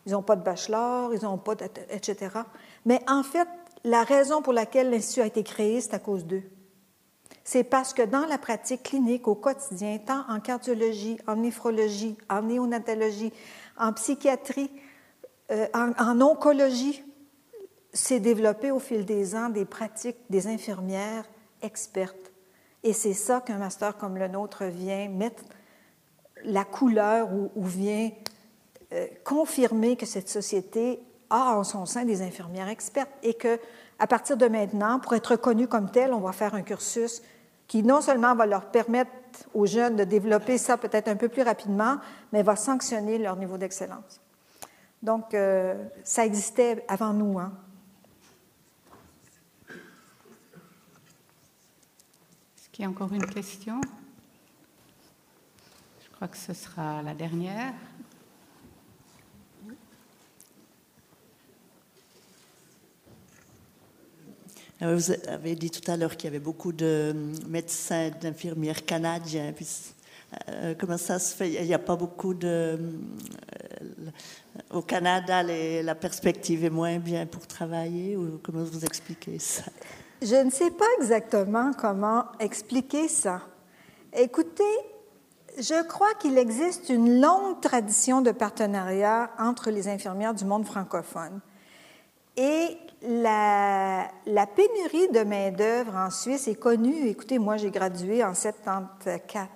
Ils 0.06 0.12
n'ont 0.12 0.22
pas 0.22 0.36
de 0.36 0.42
bachelor, 0.42 1.14
ils 1.14 1.22
n'ont 1.22 1.38
pas 1.38 1.54
de, 1.54 1.64
etc. 1.90 2.30
Mais 2.84 3.00
en 3.08 3.22
fait, 3.22 3.46
la 3.84 4.02
raison 4.02 4.42
pour 4.42 4.52
laquelle 4.52 4.90
l'Institut 4.90 5.20
a 5.20 5.26
été 5.26 5.44
créé, 5.44 5.80
c'est 5.80 5.94
à 5.94 5.98
cause 5.98 6.24
d'eux. 6.24 6.42
C'est 7.44 7.64
parce 7.64 7.92
que 7.92 8.02
dans 8.02 8.26
la 8.26 8.38
pratique 8.38 8.84
clinique 8.84 9.26
au 9.28 9.34
quotidien, 9.34 9.98
tant 9.98 10.24
en 10.28 10.40
cardiologie, 10.40 11.18
en 11.26 11.36
néphrologie, 11.36 12.16
en 12.30 12.42
néonatologie, 12.42 13.32
en 13.76 13.92
psychiatrie, 13.92 14.70
euh, 15.50 15.66
en, 15.74 16.20
oncologie, 16.20 17.02
s'est 17.92 18.20
développé 18.20 18.70
au 18.70 18.78
fil 18.78 19.04
des 19.04 19.34
ans 19.34 19.48
des 19.48 19.64
pratiques 19.64 20.18
des 20.30 20.46
infirmières 20.46 21.24
expertes. 21.62 22.32
Et 22.82 22.92
c'est 22.92 23.14
ça 23.14 23.40
qu'un 23.40 23.58
master 23.58 23.96
comme 23.96 24.16
le 24.16 24.28
nôtre 24.28 24.64
vient 24.64 25.08
mettre 25.08 25.44
la 26.44 26.64
couleur 26.64 27.28
ou, 27.32 27.62
vient 27.62 28.10
euh, 28.92 29.06
confirmer 29.24 29.96
que 29.96 30.06
cette 30.06 30.28
société 30.28 31.00
a 31.30 31.56
en 31.56 31.64
son 31.64 31.86
sein 31.86 32.04
des 32.04 32.22
infirmières 32.22 32.68
expertes 32.68 33.12
et 33.22 33.34
que 33.34 33.58
à 33.98 34.06
partir 34.08 34.36
de 34.36 34.46
maintenant, 34.48 34.98
pour 34.98 35.14
être 35.14 35.32
reconnu 35.32 35.68
comme 35.68 35.90
tel, 35.90 36.12
on 36.12 36.18
va 36.18 36.32
faire 36.32 36.54
un 36.54 36.62
cursus 36.62 37.22
qui 37.68 37.84
non 37.84 38.00
seulement 38.00 38.34
va 38.34 38.46
leur 38.46 38.66
permettre 38.66 39.10
aux 39.54 39.64
jeunes 39.64 39.94
de 39.94 40.04
développer 40.04 40.58
ça 40.58 40.76
peut-être 40.76 41.06
un 41.08 41.16
peu 41.16 41.28
plus 41.28 41.42
rapidement, 41.42 41.98
mais 42.32 42.42
va 42.42 42.56
sanctionner 42.56 43.16
leur 43.18 43.36
niveau 43.36 43.58
d'excellence. 43.58 44.20
Donc, 45.02 45.34
euh, 45.34 45.74
ça 46.04 46.26
existait 46.26 46.84
avant 46.88 47.12
nous. 47.12 47.38
Hein? 47.38 47.52
Est-ce 52.56 52.56
qu'il 52.56 52.70
encore 52.86 53.12
une 53.12 53.26
question? 53.26 53.80
Crois 56.12 56.28
que 56.28 56.36
ce 56.36 56.52
sera 56.52 57.02
la 57.02 57.14
dernière. 57.14 57.74
Euh, 64.82 64.96
vous 64.96 65.12
avez 65.28 65.54
dit 65.54 65.70
tout 65.70 65.88
à 65.90 65.96
l'heure 65.96 66.16
qu'il 66.16 66.24
y 66.24 66.28
avait 66.28 66.40
beaucoup 66.40 66.72
de 66.72 67.14
médecins, 67.48 68.10
d'infirmières 68.20 68.84
canadiens. 68.84 69.54
Euh, 70.48 70.74
comment 70.78 70.98
ça 70.98 71.18
se 71.18 71.34
fait? 71.34 71.52
Il 71.52 71.66
n'y 71.66 71.74
a 71.74 71.78
pas 71.78 71.96
beaucoup 71.96 72.34
de. 72.34 72.48
Euh, 72.48 72.78
au 74.70 74.82
Canada, 74.82 75.42
la 75.42 75.94
perspective 75.94 76.64
est 76.64 76.70
moins 76.70 76.98
bien 76.98 77.26
pour 77.26 77.46
travailler 77.46 78.16
ou 78.16 78.40
comment 78.42 78.64
vous 78.64 78.84
expliquez 78.84 79.38
ça? 79.38 79.64
Je 80.24 80.36
ne 80.36 80.50
sais 80.50 80.70
pas 80.70 80.86
exactement 81.00 81.72
comment 81.76 82.26
expliquer 82.38 83.08
ça. 83.08 83.40
Écoutez, 84.12 84.62
je 85.58 85.82
crois 85.82 86.14
qu'il 86.14 86.38
existe 86.38 86.90
une 86.90 87.20
longue 87.20 87.60
tradition 87.60 88.20
de 88.20 88.30
partenariat 88.30 89.30
entre 89.40 89.70
les 89.70 89.88
infirmières 89.88 90.34
du 90.34 90.44
monde 90.44 90.64
francophone. 90.64 91.40
Et 92.36 92.78
la, 93.02 94.10
pénurie 94.54 95.08
de 95.12 95.24
main-d'œuvre 95.24 95.96
en 95.96 96.10
Suisse 96.10 96.46
est 96.46 96.54
connue. 96.54 97.08
Écoutez, 97.08 97.40
moi, 97.40 97.56
j'ai 97.56 97.72
gradué 97.72 98.22
en 98.22 98.34
74. 98.34 99.48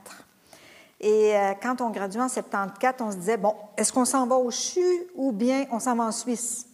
Et 0.98 1.36
euh, 1.36 1.52
quand 1.62 1.80
on 1.80 1.90
graduait 1.90 2.22
en 2.22 2.28
74, 2.28 2.94
on 3.02 3.12
se 3.12 3.16
disait, 3.18 3.36
bon, 3.36 3.54
est-ce 3.76 3.92
qu'on 3.92 4.04
s'en 4.04 4.26
va 4.26 4.34
au 4.34 4.50
CHU 4.50 4.80
ou 5.14 5.30
bien 5.30 5.66
on 5.70 5.78
s'en 5.78 5.94
va 5.94 6.04
en 6.04 6.12
Suisse? 6.12 6.66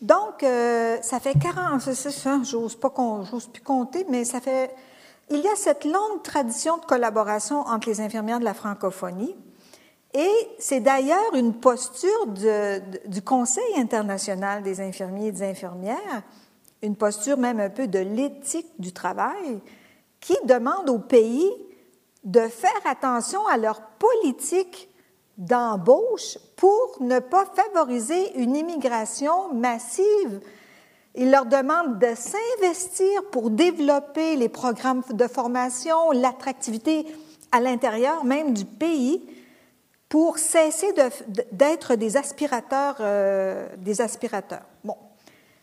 Donc, 0.00 0.42
euh, 0.42 0.98
ça 1.02 1.20
fait 1.20 1.38
40, 1.38 1.82
j'ose 2.44 2.74
pas, 2.76 2.92
j'ose 3.30 3.46
plus 3.48 3.62
compter, 3.62 4.06
mais 4.08 4.24
ça 4.24 4.40
fait, 4.40 4.74
il 5.28 5.40
y 5.40 5.46
a 5.46 5.56
cette 5.56 5.84
longue 5.84 6.22
tradition 6.22 6.78
de 6.78 6.84
collaboration 6.86 7.60
entre 7.60 7.88
les 7.88 8.00
infirmières 8.00 8.40
de 8.40 8.44
la 8.44 8.54
francophonie. 8.54 9.36
Et 10.14 10.32
c'est 10.58 10.80
d'ailleurs 10.80 11.34
une 11.34 11.54
posture 11.54 12.26
du 12.26 13.22
Conseil 13.22 13.76
international 13.76 14.62
des 14.62 14.80
infirmiers 14.80 15.28
et 15.28 15.32
des 15.32 15.42
infirmières, 15.42 16.22
une 16.82 16.96
posture 16.96 17.36
même 17.36 17.60
un 17.60 17.70
peu 17.70 17.86
de 17.86 17.98
l'éthique 17.98 18.72
du 18.78 18.92
travail, 18.92 19.60
qui 20.18 20.36
demande 20.44 20.88
aux 20.88 20.98
pays 20.98 21.48
de 22.24 22.40
faire 22.40 22.70
attention 22.86 23.46
à 23.46 23.56
leur 23.56 23.80
politique 23.82 24.89
d'embauche 25.40 26.38
pour 26.56 26.98
ne 27.00 27.18
pas 27.18 27.46
favoriser 27.46 28.38
une 28.38 28.54
immigration 28.54 29.52
massive. 29.54 30.40
Il 31.14 31.30
leur 31.30 31.46
demande 31.46 31.98
de 31.98 32.14
s'investir 32.14 33.24
pour 33.32 33.50
développer 33.50 34.36
les 34.36 34.50
programmes 34.50 35.02
de 35.10 35.26
formation, 35.26 36.12
l'attractivité 36.12 37.06
à 37.52 37.60
l'intérieur 37.60 38.24
même 38.24 38.52
du 38.52 38.66
pays 38.66 39.26
pour 40.10 40.38
cesser 40.38 40.92
d'être 41.52 41.94
des 41.94 42.16
aspirateurs, 42.16 42.96
euh, 43.00 43.66
des 43.78 44.02
aspirateurs. 44.02 44.66
Bon, 44.84 44.96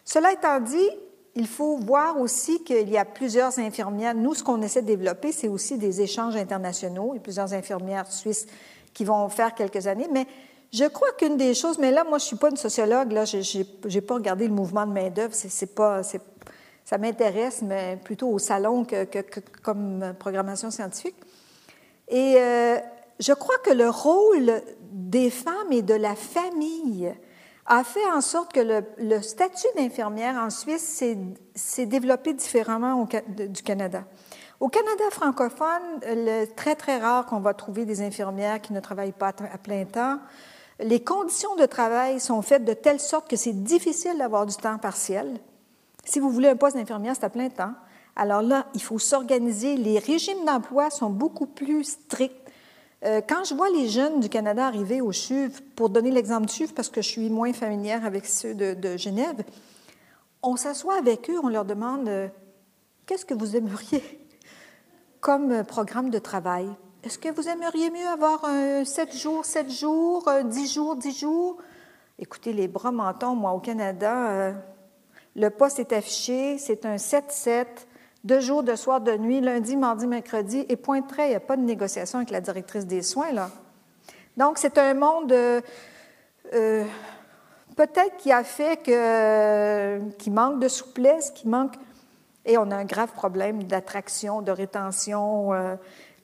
cela 0.04 0.34
étant 0.34 0.60
dit, 0.60 0.90
il 1.36 1.48
faut 1.48 1.78
voir 1.78 2.20
aussi 2.20 2.64
qu'il 2.64 2.90
y 2.90 2.98
a 2.98 3.06
plusieurs 3.06 3.60
infirmières. 3.60 4.16
Nous, 4.16 4.34
ce 4.34 4.44
qu'on 4.44 4.62
essaie 4.64 4.82
de 4.82 4.88
développer, 4.88 5.32
c'est 5.32 5.48
aussi 5.48 5.78
des 5.78 6.02
échanges 6.02 6.36
internationaux. 6.36 7.12
Il 7.14 7.18
y 7.18 7.20
a 7.20 7.22
plusieurs 7.22 7.54
infirmières 7.54 8.12
suisses 8.12 8.48
qui 8.98 9.06
vont 9.06 9.30
faire 9.30 9.54
quelques 9.54 9.86
années. 9.86 10.08
Mais 10.12 10.26
je 10.74 10.86
crois 10.86 11.12
qu'une 11.12 11.38
des 11.38 11.54
choses, 11.54 11.78
mais 11.78 11.92
là, 11.92 12.04
moi, 12.04 12.18
je 12.18 12.26
suis 12.26 12.36
pas 12.36 12.50
une 12.50 12.58
sociologue. 12.58 13.12
Là, 13.12 13.26
je 13.26 13.88
n'ai 13.88 14.02
pas 14.02 14.16
regardé 14.16 14.48
le 14.48 14.54
mouvement 14.56 14.88
de 14.88 14.92
main 14.92 15.12
d'œuvre. 15.12 15.36
C'est 15.36 15.76
pas, 15.76 16.02
ça 16.04 16.98
m'intéresse, 16.98 17.62
mais 17.62 18.00
plutôt 18.04 18.28
au 18.28 18.40
salon 18.40 18.86
que, 18.86 19.06
comme 19.62 20.16
programmation 20.18 20.72
scientifique. 20.72 21.16
Et 22.08 22.38
euh, 22.38 22.80
je 23.20 23.34
crois 23.34 23.60
que 23.60 23.70
le 23.70 23.88
rôle 23.88 24.64
des 24.92 25.30
femmes 25.30 25.72
et 25.72 25.84
de 25.84 25.94
la 25.94 26.16
famille 26.16 27.14
a 27.68 27.84
fait 27.84 28.12
en 28.16 28.22
sorte 28.22 28.52
que 28.52 28.82
le, 28.98 29.22
statut 29.22 29.68
d'infirmière 29.76 30.38
en 30.38 30.50
Suisse 30.50 31.04
s'est 31.54 31.86
développé 31.86 32.34
différemment 32.34 33.08
du 33.28 33.62
Canada. 33.62 34.06
Au 34.60 34.70
Canada 34.70 35.04
francophone, 35.12 36.00
le, 36.04 36.46
très 36.46 36.76
très 36.76 36.98
rare 36.98 37.28
qu'on 37.28 37.40
va 37.40 37.54
trouver 37.54 37.86
des 37.86 38.02
infirmières 38.02 38.60
qui 38.60 38.74
ne 38.74 38.80
travaillent 38.80 39.12
pas 39.12 39.28
à 39.28 39.58
plein 39.60 39.86
temps. 39.86 40.18
Les 40.80 41.04
conditions 41.04 41.56
de 41.56 41.66
travail 41.66 42.20
sont 42.20 42.42
faites 42.42 42.66
de 42.66 42.74
telle 42.74 43.00
sorte 43.00 43.30
que 43.30 43.36
c'est 43.36 43.64
difficile 43.64 44.18
d'avoir 44.18 44.48
du 44.48 44.56
temps 44.56 44.80
partiel. 44.80 45.40
Si 46.06 46.20
vous 46.20 46.32
voulez 46.32 46.50
un 46.50 46.56
poste 46.56 46.76
d'infirmière, 46.76 47.14
c'est 47.16 47.26
à 47.26 47.30
plein 47.30 47.50
temps. 47.50 47.74
Alors 48.16 48.42
là, 48.42 48.66
il 48.74 48.82
faut 48.82 48.98
s'organiser. 48.98 49.78
Les 49.78 50.00
régimes 50.00 50.44
d'emploi 50.44 50.90
sont 50.90 51.12
beaucoup 51.12 51.46
plus 51.46 51.84
stricts. 51.84 52.36
Euh, 53.06 53.22
quand 53.28 53.44
je 53.44 53.54
vois 53.54 53.70
les 53.70 53.88
jeunes 53.88 54.20
du 54.22 54.30
Canada 54.30 54.66
arriver 54.66 55.02
au 55.02 55.12
CHUV, 55.12 55.54
pour 55.76 55.90
donner 55.90 56.10
l'exemple 56.10 56.48
du 56.48 56.54
CHUV, 56.54 56.74
parce 56.74 56.90
que 56.90 57.04
je 57.04 57.08
suis 57.08 57.30
moins 57.30 57.54
familière 57.54 58.06
avec 58.06 58.26
ceux 58.26 58.56
de, 58.56 58.98
Genève, 58.98 59.44
on 60.42 60.56
s'assoit 60.56 60.98
avec 60.98 61.30
eux, 61.30 61.40
on 61.44 61.50
leur 61.50 61.66
demande 61.66 62.08
euh, 62.08 62.28
qu'est-ce 63.06 63.26
que 63.26 63.36
vous 63.36 63.56
aimeriez 63.56 64.27
comme 65.28 65.66
programme 65.66 66.10
de 66.10 66.20
travail. 66.20 66.70
Est-ce 67.04 67.20
que 67.20 67.28
vous 67.28 67.50
aimeriez 67.50 67.90
mieux 67.90 68.08
avoir 68.08 68.46
un 68.46 68.86
7 68.86 69.14
jours, 69.14 69.44
7 69.44 69.70
jours, 69.70 70.32
10 70.46 70.74
jours, 70.74 70.96
10 70.96 71.20
jours? 71.20 71.58
Écoutez, 72.18 72.54
les 72.54 72.70
bras 72.70 72.94
mentons, 72.94 73.36
moi, 73.36 73.52
au 73.52 73.60
Canada, 73.60 74.30
euh, 74.30 74.54
le 75.36 75.50
poste 75.50 75.80
est 75.80 75.92
affiché, 75.92 76.58
c'est 76.58 76.86
un 76.86 76.96
7-7 76.96 77.66
deux 78.24 78.40
jours 78.40 78.64
de 78.64 78.74
soir, 78.78 79.02
de 79.02 79.18
nuit, 79.18 79.42
lundi, 79.42 79.76
mardi, 79.76 80.08
mercredi, 80.08 80.66
et 80.70 80.78
point 80.78 81.02
de 81.02 81.08
trait, 81.08 81.26
il 81.26 81.30
n'y 81.32 81.36
a 81.36 81.42
pas 81.42 81.58
de 81.58 81.62
négociation 81.62 82.20
avec 82.20 82.30
la 82.30 82.40
directrice 82.40 82.88
des 82.88 83.02
soins. 83.02 83.34
Là. 83.34 83.50
Donc, 84.38 84.58
c'est 84.58 84.78
un 84.78 84.94
monde 84.94 85.34
euh, 85.34 85.60
euh, 86.54 86.86
peut-être 87.76 88.16
qui 88.16 88.32
a 88.32 88.46
fait 88.46 88.82
que, 88.82 90.10
qui 90.20 90.30
manque 90.30 90.62
de 90.62 90.70
souplesse, 90.70 91.32
qui 91.32 91.50
manque. 91.50 91.74
Et 92.48 92.58
on 92.58 92.72
a 92.72 92.76
un 92.76 92.86
grave 92.86 93.12
problème 93.12 93.64
d'attraction, 93.64 94.42
de 94.42 94.52
rétention. 94.52 95.54
Euh, 95.54 95.76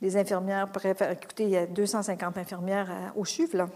les 0.02 0.18
infirmières 0.18 0.70
préfèrent. 0.72 1.12
Écoutez, 1.12 1.44
il 1.44 1.50
y 1.50 1.58
a 1.58 1.68
250 1.68 2.38
infirmières 2.38 3.14
au 3.16 3.26
CHUV, 3.26 3.58
là. 3.58 3.70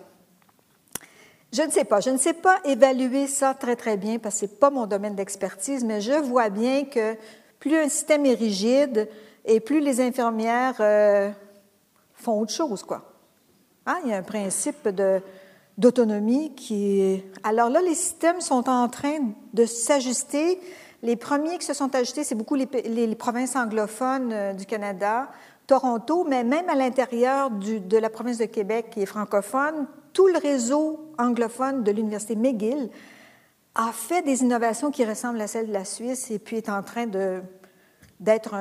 Je 1.54 1.62
ne 1.62 1.72
sais 1.72 1.86
pas. 1.86 2.00
Je 2.00 2.10
ne 2.10 2.18
sais 2.18 2.34
pas 2.34 2.60
évaluer 2.66 3.28
ça 3.28 3.54
très, 3.54 3.76
très 3.76 3.98
bien 3.98 4.20
parce 4.20 4.36
que 4.36 4.42
ce 4.42 4.46
n'est 4.46 4.58
pas 4.58 4.70
mon 4.70 4.86
domaine 4.86 5.16
d'expertise, 5.16 5.84
mais 5.84 6.02
je 6.02 6.14
vois 6.14 6.50
bien 6.50 6.86
que 6.86 7.16
plus 7.60 7.78
un 7.78 7.90
système 7.90 8.26
est 8.26 8.34
rigide 8.34 9.10
et 9.46 9.60
plus 9.60 9.80
les 9.80 10.02
infirmières 10.02 10.76
euh, 10.80 11.32
font 12.14 12.42
autre 12.42 12.54
chose, 12.54 12.84
quoi. 12.84 13.14
Hein? 13.86 13.98
Il 14.04 14.12
y 14.12 14.14
a 14.14 14.18
un 14.18 14.24
principe 14.24 14.90
d'autonomie 15.78 16.54
qui. 16.56 17.24
Alors 17.44 17.70
là, 17.70 17.82
les 17.82 17.96
systèmes 17.96 18.42
sont 18.42 18.70
en 18.70 18.88
train 18.90 19.20
de 19.54 19.66
s'ajuster. 19.66 20.60
Les 21.04 21.16
premiers 21.16 21.58
qui 21.58 21.66
se 21.66 21.74
sont 21.74 21.94
ajustés, 21.94 22.24
c'est 22.24 22.36
beaucoup 22.36 22.56
les, 22.56 23.16
provinces 23.16 23.56
anglophones 23.56 24.32
euh, 24.34 24.54
du 24.54 24.66
Canada, 24.66 25.30
Toronto, 25.68 26.26
mais 26.28 26.44
même 26.44 26.70
à 26.70 26.76
l'intérieur 26.76 27.52
de 27.52 27.98
la 27.98 28.10
province 28.10 28.38
de 28.38 28.46
Québec 28.46 28.88
qui 28.92 29.02
est 29.02 29.06
francophone, 29.06 29.88
tout 30.14 30.28
le 30.28 30.40
réseau 30.40 31.12
anglophone 31.18 31.84
de 31.84 31.92
l'Université 31.92 32.36
McGill 32.36 32.90
a 33.76 33.92
fait 33.92 34.24
des 34.24 34.42
innovations 34.42 34.90
qui 34.90 35.06
ressemblent 35.06 35.42
à 35.42 35.48
celles 35.48 35.68
de 35.68 35.74
la 35.74 35.86
Suisse 35.86 36.32
et 36.32 36.40
puis 36.40 36.58
est 36.58 36.70
en 36.70 36.82
train 36.82 37.06
d'être 38.20 38.56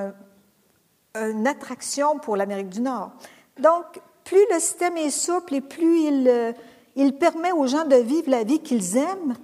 une 1.14 1.46
attraction 1.46 2.18
pour 2.18 2.36
l'Amérique 2.36 2.68
du 2.68 2.82
Nord. 2.82 3.12
Donc, 3.58 4.00
plus 4.24 4.44
le 4.52 4.58
système 4.58 4.96
est 4.98 5.10
souple 5.10 5.54
et 5.54 5.60
plus 5.62 6.00
il, 6.00 6.28
euh, 6.28 6.52
il 6.96 7.16
permet 7.16 7.52
aux 7.52 7.66
gens 7.66 7.84
de 7.84 7.96
vivre 7.96 8.28
la 8.28 8.42
vie 8.42 8.58
qu'ils 8.58 8.96
aiment, 8.96 9.34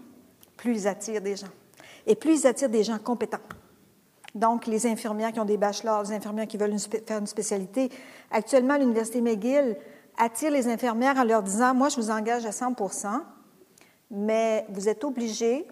plus 0.56 0.82
ils 0.82 0.88
attirent 0.88 1.22
des 1.22 1.36
gens. 1.36 1.46
Et 2.06 2.14
plus 2.14 2.40
ils 2.40 2.46
attirent 2.46 2.68
des 2.68 2.84
gens 2.84 2.98
compétents. 2.98 3.38
Donc, 4.34 4.66
les 4.66 4.86
infirmières 4.86 5.32
qui 5.32 5.40
ont 5.40 5.44
des 5.44 5.58
bachelors, 5.58 6.04
les 6.04 6.12
infirmières 6.12 6.46
qui 6.46 6.56
veulent 6.56 6.78
faire 7.06 7.18
une 7.18 7.26
spécialité. 7.26 7.90
Actuellement, 8.30 8.78
l'Université 8.78 9.20
McGill 9.20 9.76
attire 10.16 10.50
les 10.50 10.68
infirmières 10.68 11.18
en 11.18 11.24
leur 11.24 11.42
disant, 11.42 11.74
moi, 11.74 11.88
je 11.90 11.96
vous 11.96 12.10
engage 12.10 12.46
à 12.46 12.50
100% 12.50 13.20
mais 14.12 14.66
vous 14.68 14.88
êtes 14.88 15.02
obligé 15.02 15.66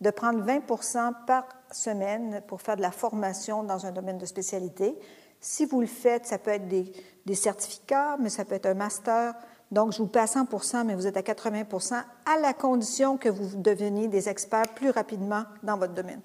de 0.00 0.10
prendre 0.10 0.44
20% 0.44 1.24
par 1.26 1.46
semaine 1.70 2.42
pour 2.48 2.60
faire 2.60 2.76
de 2.76 2.82
la 2.82 2.90
formation 2.90 3.62
dans 3.62 3.86
un 3.86 3.92
domaine 3.92 4.18
de 4.18 4.26
spécialité. 4.26 4.98
Si 5.38 5.66
vous 5.66 5.80
le 5.80 5.86
faites, 5.86 6.26
ça 6.26 6.38
peut 6.38 6.50
être 6.50 6.66
des, 6.66 7.34
certificats, 7.34 8.16
mais 8.18 8.30
ça 8.30 8.44
peut 8.44 8.54
être 8.54 8.66
un 8.66 8.74
master. 8.74 9.34
Donc, 9.72 9.92
je 9.92 9.98
vous 9.98 10.06
paie 10.06 10.20
à 10.20 10.26
100 10.26 10.84
mais 10.84 10.94
vous 10.94 11.06
êtes 11.06 11.16
à 11.16 11.22
80% 11.22 11.94
à 12.26 12.38
la 12.38 12.52
condition 12.52 13.16
que 13.16 13.28
vous 13.28 13.56
deveniez 13.56 14.06
des 14.06 14.28
experts 14.28 14.68
plus 14.74 14.90
rapidement 14.90 15.44
dans 15.62 15.76
votre 15.76 15.94
domaine. 15.94 16.20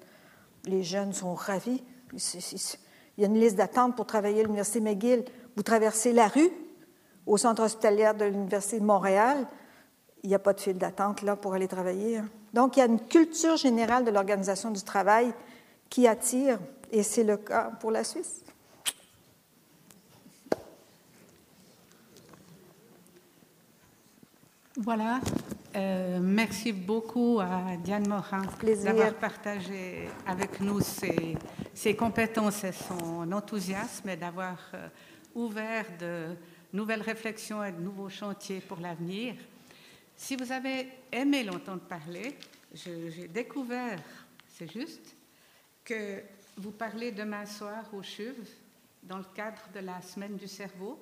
Les 0.66 0.82
jeunes 0.84 1.12
sont 1.12 1.34
ravis. 1.34 1.82
Il 2.12 3.22
y 3.22 3.24
a 3.24 3.26
une 3.26 3.40
liste 3.40 3.56
d'attente 3.56 3.96
pour 3.96 4.06
travailler 4.06 4.40
à 4.40 4.42
l'Université 4.44 4.80
McGill. 4.80 5.24
Vous 5.56 5.62
traversez 5.62 6.12
la 6.12 6.28
rue 6.28 6.50
au 7.26 7.36
centre 7.36 7.62
hospitalier 7.62 8.12
de 8.16 8.26
l'Université 8.26 8.78
de 8.78 8.84
Montréal 8.84 9.46
il 10.22 10.28
n'y 10.28 10.34
a 10.34 10.38
pas 10.38 10.52
de 10.52 10.60
file 10.60 10.78
d'attente 10.78 11.22
là 11.22 11.36
pour 11.36 11.54
aller 11.54 11.68
travailler. 11.68 12.18
Hein. 12.18 12.28
Donc, 12.52 12.76
il 12.76 12.80
y 12.80 12.82
a 12.82 12.86
une 12.86 13.00
culture 13.00 13.56
générale 13.56 14.04
de 14.04 14.10
l'organisation 14.10 14.70
du 14.70 14.82
travail 14.82 15.32
qui 15.88 16.06
attire, 16.06 16.58
et 16.90 17.02
c'est 17.02 17.24
le 17.24 17.36
cas 17.36 17.70
pour 17.80 17.90
la 17.90 18.04
Suisse. 18.04 18.44
Voilà. 24.80 25.20
Euh, 25.74 26.20
merci 26.22 26.72
beaucoup 26.72 27.40
à 27.40 27.76
Diane 27.82 28.06
Morin 28.06 28.42
d'avoir 28.84 29.12
partagé 29.14 30.08
avec 30.24 30.60
nous 30.60 30.80
ses, 30.80 31.36
ses 31.74 31.96
compétences 31.96 32.62
et 32.62 32.70
son 32.70 33.32
enthousiasme 33.32 34.08
et 34.08 34.16
d'avoir 34.16 34.56
euh, 34.74 34.88
ouvert 35.34 35.84
de 35.98 36.26
nouvelles 36.72 37.02
réflexions 37.02 37.64
et 37.64 37.72
de 37.72 37.80
nouveaux 37.80 38.08
chantiers 38.08 38.60
pour 38.60 38.78
l'avenir. 38.78 39.34
Si 40.16 40.36
vous 40.36 40.52
avez 40.52 40.86
aimé 41.10 41.42
l'entendre 41.42 41.82
parler, 41.82 42.36
j'ai 42.72 43.26
découvert, 43.26 43.98
c'est 44.46 44.72
juste, 44.72 45.16
que 45.84 46.22
vous 46.56 46.70
parlez 46.70 47.10
demain 47.10 47.46
soir 47.46 47.84
au 47.92 48.04
CHUV 48.04 48.48
dans 49.02 49.18
le 49.18 49.26
cadre 49.34 49.62
de 49.74 49.80
la 49.80 50.00
semaine 50.02 50.36
du 50.36 50.46
cerveau. 50.46 51.00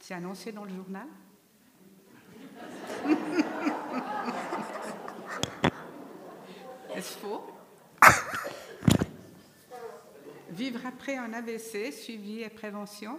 C'est 0.00 0.14
annoncé 0.14 0.52
dans 0.52 0.64
le 0.64 0.74
journal. 0.74 1.06
Est-ce 6.94 7.18
faux? 7.18 7.42
Vivre 10.50 10.80
après 10.86 11.16
un 11.16 11.32
AVC, 11.32 11.92
suivi 11.92 12.42
et 12.42 12.48
prévention? 12.48 13.18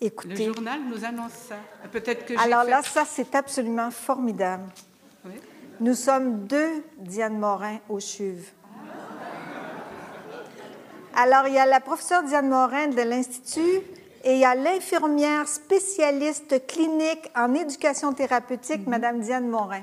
Le 0.00 0.06
Écoutez, 0.06 0.46
journal 0.46 0.80
nous 0.88 1.04
annonce 1.04 1.32
ça. 1.32 1.56
Peut-être 1.92 2.26
que 2.26 2.34
alors 2.38 2.64
fait- 2.64 2.70
là, 2.70 2.82
ça, 2.82 3.04
c'est 3.06 3.34
absolument 3.34 3.90
formidable. 3.90 4.64
Oui. 5.24 5.32
Nous 5.80 5.94
sommes 5.94 6.46
deux 6.46 6.84
Diane 6.98 7.38
Morin 7.38 7.78
au 7.88 8.00
CHUV. 8.00 8.44
Alors, 11.14 11.46
il 11.48 11.54
y 11.54 11.58
a 11.58 11.66
la 11.66 11.80
professeure 11.80 12.22
Diane 12.22 12.48
Morin 12.48 12.88
de 12.88 13.02
l'Institut 13.02 13.80
et 14.24 14.34
il 14.34 14.38
y 14.38 14.44
a 14.44 14.54
l'infirmière 14.54 15.48
spécialiste 15.48 16.66
clinique 16.66 17.30
en 17.36 17.54
éducation 17.54 18.12
thérapeutique, 18.12 18.86
Madame 18.86 19.20
Diane 19.20 19.48
Morin. 19.48 19.82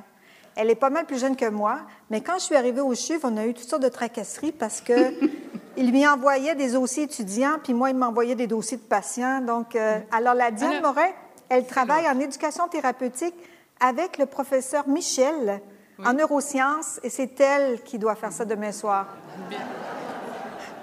Elle 0.55 0.69
est 0.69 0.75
pas 0.75 0.89
mal 0.89 1.05
plus 1.05 1.19
jeune 1.19 1.35
que 1.35 1.49
moi, 1.49 1.81
mais 2.09 2.21
quand 2.21 2.35
je 2.35 2.43
suis 2.45 2.55
arrivée 2.55 2.81
au 2.81 2.93
CHUV, 2.93 3.19
on 3.23 3.37
a 3.37 3.45
eu 3.45 3.53
toutes 3.53 3.69
sortes 3.69 3.83
de 3.83 3.89
tracasseries 3.89 4.51
parce 4.51 4.81
que 4.81 4.93
il 5.77 5.91
lui 5.91 6.07
envoyait 6.07 6.55
des 6.55 6.71
dossiers 6.71 7.03
étudiants, 7.03 7.57
puis 7.63 7.73
moi, 7.73 7.89
il 7.91 7.95
m'envoyait 7.95 8.35
des 8.35 8.47
dossiers 8.47 8.77
de 8.77 8.81
patients. 8.83 9.41
Donc, 9.41 9.75
euh, 9.75 9.99
alors, 10.11 10.33
la 10.33 10.51
Diane 10.51 10.73
Alors, 10.73 10.93
Morin, 10.93 11.11
elle 11.49 11.65
travaille 11.65 12.07
en 12.09 12.19
éducation 12.19 12.67
thérapeutique 12.67 13.35
avec 13.79 14.17
le 14.17 14.25
professeur 14.25 14.87
Michel 14.87 15.61
en 16.03 16.13
neurosciences, 16.13 16.99
et 17.03 17.09
c'est 17.09 17.39
elle 17.39 17.81
qui 17.83 17.97
doit 17.97 18.15
faire 18.15 18.31
ça 18.31 18.45
demain 18.45 18.71
soir. 18.71 19.07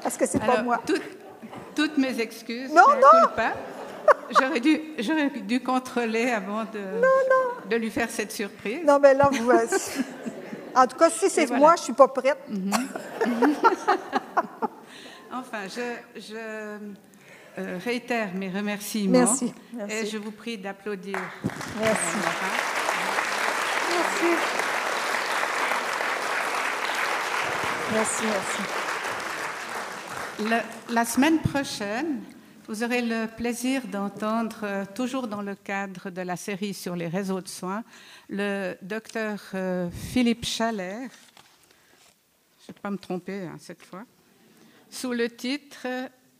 Parce 0.03 0.17
que 0.17 0.27
c'est 0.27 0.45
pas 0.45 0.63
moi. 0.63 0.81
Toutes 1.75 1.99
mes 1.99 2.21
excuses. 2.21 2.71
Non, 2.73 2.83
non. 3.01 3.29
J'aurais 4.41 4.61
dû, 4.61 4.81
j'aurais 4.99 5.31
dû 5.31 5.61
contrôler 5.61 6.31
avant 6.31 6.65
de, 6.65 6.81
de 7.71 7.77
lui 7.77 7.91
faire 7.91 8.11
cette 8.11 8.33
surprise. 8.33 8.81
Non, 8.85 8.99
mais 8.99 9.15
là, 9.15 9.29
vous. 9.31 9.51
euh, 9.51 9.67
en 10.75 10.87
tout 10.87 10.97
cas, 10.97 11.11
si 11.11 11.29
c'est 11.31 11.47
voilà. 11.47 11.61
moi, 11.61 11.75
je 11.77 11.83
suis 11.83 11.93
pas 11.93 12.09
prête. 12.09 12.39
Enfin, 15.37 15.67
je, 15.67 16.21
je, 16.21 16.37
euh, 17.59 17.79
réitère 17.85 18.29
mes 18.35 18.51
remerciements. 18.51 19.19
Merci, 19.19 19.53
merci. 19.73 19.97
Et 19.97 20.07
je 20.07 20.17
vous 20.17 20.31
prie 20.31 20.57
d'applaudir. 20.59 21.19
Merci. 21.81 22.17
Merci. 23.91 24.37
Merci, 27.93 28.23
merci. 28.27 28.84
La 30.39 31.05
semaine 31.05 31.39
prochaine, 31.39 32.21
vous 32.67 32.83
aurez 32.83 33.03
le 33.03 33.27
plaisir 33.27 33.87
d'entendre, 33.87 34.57
euh, 34.65 34.85
toujours 34.85 35.29
dans 35.29 35.43
le 35.43 35.55
cadre 35.55 36.11
de 36.11 36.23
la 36.23 36.35
série 36.37 36.75
sur 36.75 36.97
les 36.97 37.07
réseaux 37.07 37.41
de 37.41 37.47
soins, 37.47 37.85
le 38.29 38.75
docteur 38.83 39.41
euh, 39.55 39.89
Philippe 39.91 40.45
Chalère, 40.45 41.11
je 42.61 42.73
ne 42.73 42.75
vais 42.75 42.81
pas 42.81 42.91
me 42.91 42.97
tromper 42.97 43.43
hein, 43.43 43.57
cette 43.61 43.83
fois, 43.83 44.05
sous 44.91 45.13
le 45.13 45.31
titre, 45.31 45.87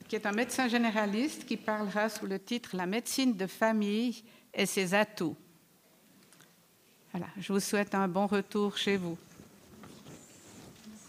qui 0.09 0.17
est 0.17 0.27
un 0.27 0.33
médecin 0.33 0.67
généraliste, 0.67 1.45
qui 1.45 1.57
parlera 1.57 2.09
sous 2.09 2.27
le 2.27 2.41
titre 2.41 2.71
La 2.75 2.87
médecine 2.87 3.37
de 3.37 3.47
famille 3.47 4.25
et 4.53 4.67
ses 4.67 4.93
atouts. 4.95 5.37
Voilà, 7.13 7.27
je 7.39 7.53
vous 7.53 7.61
souhaite 7.61 7.95
un 7.95 8.09
bon 8.09 8.27
retour 8.27 8.77
chez 8.77 8.97
vous. 8.97 9.17